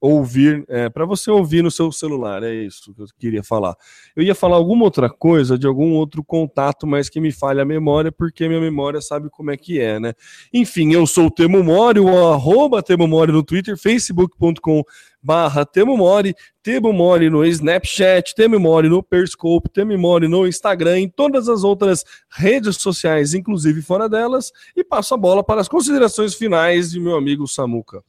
ouvir, 0.07 0.65
é, 0.69 0.89
para 0.89 1.05
você 1.05 1.31
ouvir 1.31 1.63
no 1.63 1.71
seu 1.71 1.91
celular, 1.91 2.43
é 2.43 2.55
isso 2.55 2.95
que 2.95 3.03
eu 3.03 3.07
queria 3.19 3.43
falar. 3.43 3.75
Eu 4.15 4.23
ia 4.23 4.35
falar 4.35 4.57
alguma 4.57 4.85
outra 4.85 5.11
coisa 5.11 5.59
de 5.59 5.67
algum 5.67 5.93
outro 5.93 6.25
contato, 6.25 6.87
mas 6.87 7.09
que 7.09 7.21
me 7.21 7.33
falha 7.33 7.63
a 7.63 7.67
memória, 7.67 8.13
porque 8.13 8.49
minha 8.49 8.61
memória 8.61 9.01
sabe 9.01 9.29
como 9.31 9.51
é 9.51 9.57
que 9.57 9.81
é, 9.81 9.99
né? 10.01 10.15
Enfim, 10.53 10.93
eu 10.93 11.07
sou 11.07 11.27
o 11.27 11.31
Temo 11.31 11.63
Mori, 11.63 12.01
o 12.01 12.33
arroba 12.33 12.83
Temo 12.83 13.07
Mori 13.07 13.33
no 13.33 13.43
Twitter, 13.43 13.77
facebook.com 13.77 14.83
barra 15.27 15.67
Temo 15.67 15.97
Mori, 15.97 16.37
Temo 16.63 16.93
Mori 16.93 17.29
no 17.29 17.45
Snapchat, 17.45 18.33
Temo 18.37 18.61
Mori 18.61 18.89
no 18.89 19.03
Periscope, 19.03 19.69
Temo 19.69 19.99
Mori 19.99 20.29
no 20.29 20.47
Instagram, 20.47 21.01
em 21.01 21.09
todas 21.09 21.49
as 21.49 21.65
outras 21.65 22.05
redes 22.31 22.77
sociais, 22.77 23.35
inclusive 23.35 23.83
fora 23.83 24.09
delas, 24.09 24.53
e 24.77 24.85
passo 24.85 25.15
a 25.15 25.17
bola 25.17 25.43
para 25.43 25.61
as 25.61 25.69
considerações 25.69 26.35
finais 26.35 26.93
de 26.93 27.01
meu 27.01 27.17
amigo 27.17 27.49
Samuca. 27.49 28.05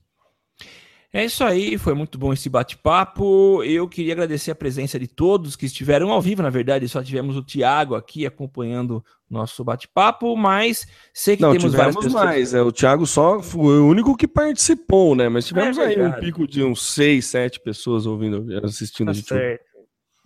É 1.14 1.24
isso 1.24 1.44
aí, 1.44 1.78
foi 1.78 1.94
muito 1.94 2.18
bom 2.18 2.34
esse 2.34 2.50
bate-papo. 2.50 3.64
Eu 3.64 3.88
queria 3.88 4.14
agradecer 4.14 4.52
a 4.52 4.56
presença 4.56 5.00
de 5.00 5.08
todos 5.08 5.56
que 5.56 5.66
estiveram 5.66 6.12
ao 6.12 6.22
vivo. 6.22 6.44
Na 6.44 6.50
verdade, 6.50 6.88
só 6.90 7.02
tivemos 7.02 7.38
o 7.38 7.44
Thiago 7.44 7.96
aqui 7.96 8.26
acompanhando 8.26 9.04
nosso 9.30 9.64
bate-papo, 9.64 10.36
mas 10.36 10.86
sei 11.14 11.36
que 11.36 11.42
Não, 11.42 11.52
temos 11.52 11.74
várias 11.74 11.96
pessoas. 11.96 12.14
mais. 12.14 12.54
É, 12.54 12.62
o 12.62 12.72
Thiago 12.72 13.06
só 13.06 13.42
foi 13.42 13.80
o 13.80 13.88
único 13.88 14.16
que 14.18 14.28
participou, 14.28 15.16
né? 15.16 15.30
Mas 15.30 15.48
tivemos 15.48 15.78
é 15.78 15.86
aí 15.88 16.02
um 16.02 16.12
pico 16.14 16.46
de 16.48 16.64
uns 16.64 16.94
seis, 16.94 17.26
sete 17.26 17.60
pessoas 17.60 18.06
ouvindo, 18.06 18.46
assistindo 18.64 19.08
tá. 19.08 19.14
Certo. 19.14 19.67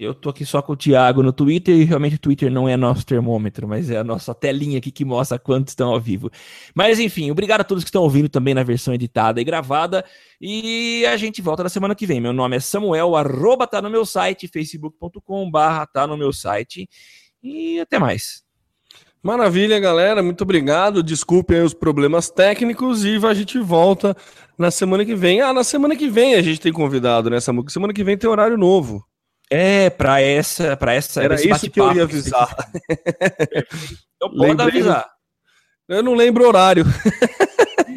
Eu 0.01 0.15
tô 0.15 0.29
aqui 0.29 0.43
só 0.43 0.63
com 0.63 0.73
o 0.73 0.75
Thiago 0.75 1.21
no 1.21 1.31
Twitter 1.31 1.75
e 1.75 1.83
realmente 1.83 2.15
o 2.15 2.19
Twitter 2.19 2.51
não 2.51 2.67
é 2.67 2.75
nosso 2.75 3.05
termômetro, 3.05 3.67
mas 3.67 3.91
é 3.91 3.99
a 3.99 4.03
nossa 4.03 4.33
telinha 4.33 4.79
aqui 4.79 4.89
que 4.89 5.05
mostra 5.05 5.37
quantos 5.37 5.73
estão 5.73 5.93
ao 5.93 6.01
vivo. 6.01 6.31
Mas 6.73 6.99
enfim, 6.99 7.29
obrigado 7.29 7.61
a 7.61 7.63
todos 7.63 7.83
que 7.83 7.89
estão 7.89 8.01
ouvindo 8.01 8.27
também 8.27 8.55
na 8.55 8.63
versão 8.63 8.95
editada 8.95 9.39
e 9.39 9.43
gravada. 9.43 10.03
E 10.41 11.05
a 11.05 11.15
gente 11.17 11.39
volta 11.39 11.61
na 11.61 11.69
semana 11.69 11.93
que 11.93 12.07
vem. 12.07 12.19
Meu 12.19 12.33
nome 12.33 12.55
é 12.55 12.59
Samuel, 12.59 13.15
arroba 13.15 13.67
tá 13.67 13.79
no 13.79 13.91
meu 13.91 14.03
site, 14.03 14.47
facebook.com 14.47 15.51
barra 15.51 15.85
tá 15.85 16.07
no 16.07 16.17
meu 16.17 16.33
site. 16.33 16.89
E 17.43 17.79
até 17.79 17.99
mais. 17.99 18.43
Maravilha, 19.21 19.79
galera. 19.79 20.23
Muito 20.23 20.41
obrigado. 20.41 21.03
Desculpem 21.03 21.61
os 21.61 21.75
problemas 21.75 22.27
técnicos 22.27 23.05
e 23.05 23.23
a 23.23 23.35
gente 23.35 23.59
volta 23.59 24.17
na 24.57 24.71
semana 24.71 25.05
que 25.05 25.13
vem. 25.13 25.41
Ah, 25.41 25.53
na 25.53 25.63
semana 25.63 25.95
que 25.95 26.09
vem 26.09 26.33
a 26.33 26.41
gente 26.41 26.59
tem 26.59 26.73
convidado, 26.73 27.29
né, 27.29 27.39
Samu? 27.39 27.69
Semana 27.69 27.93
que 27.93 28.03
vem 28.03 28.17
tem 28.17 28.27
horário 28.27 28.57
novo. 28.57 29.05
É, 29.53 29.89
para 29.89 30.21
essa, 30.21 30.77
para 30.77 30.93
essa. 30.93 31.21
Era 31.21 31.35
isso 31.35 31.69
que 31.69 31.77
eu 31.77 31.93
ia 31.93 32.03
avisar. 32.03 32.55
eu 34.21 34.29
posso 34.29 34.61
avisar. 34.61 35.11
Eu 35.89 36.01
não 36.01 36.13
lembro 36.13 36.45
o 36.45 36.47
horário. 36.47 36.85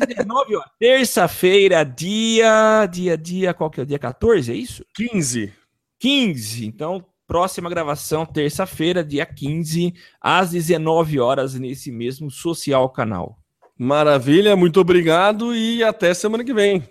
19 0.04 0.56
horas. 0.56 0.70
Terça-feira, 0.80 1.84
dia, 1.84 2.86
dia, 2.90 3.16
dia, 3.16 3.54
qual 3.54 3.70
que 3.70 3.78
é 3.78 3.84
o 3.84 3.86
dia? 3.86 4.00
14, 4.00 4.50
é 4.50 4.56
isso? 4.56 4.84
15. 4.96 5.52
15. 6.00 6.66
Então, 6.66 7.04
próxima 7.24 7.70
gravação, 7.70 8.26
terça-feira, 8.26 9.04
dia 9.04 9.24
15, 9.24 9.94
às 10.20 10.50
19 10.50 11.20
horas, 11.20 11.54
nesse 11.54 11.92
mesmo 11.92 12.32
social 12.32 12.88
canal. 12.90 13.38
Maravilha, 13.78 14.56
muito 14.56 14.80
obrigado 14.80 15.54
e 15.54 15.84
até 15.84 16.12
semana 16.14 16.42
que 16.42 16.52
vem. 16.52 16.82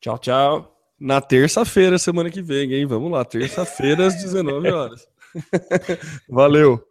Tchau, 0.00 0.18
tchau. 0.18 0.75
Na 0.98 1.20
terça-feira, 1.20 1.98
semana 1.98 2.30
que 2.30 2.40
vem, 2.40 2.72
hein? 2.72 2.86
Vamos 2.86 3.10
lá, 3.10 3.24
terça-feira 3.24 4.06
às 4.06 4.14
19 4.14 4.70
horas. 4.70 5.06
Valeu. 6.28 6.82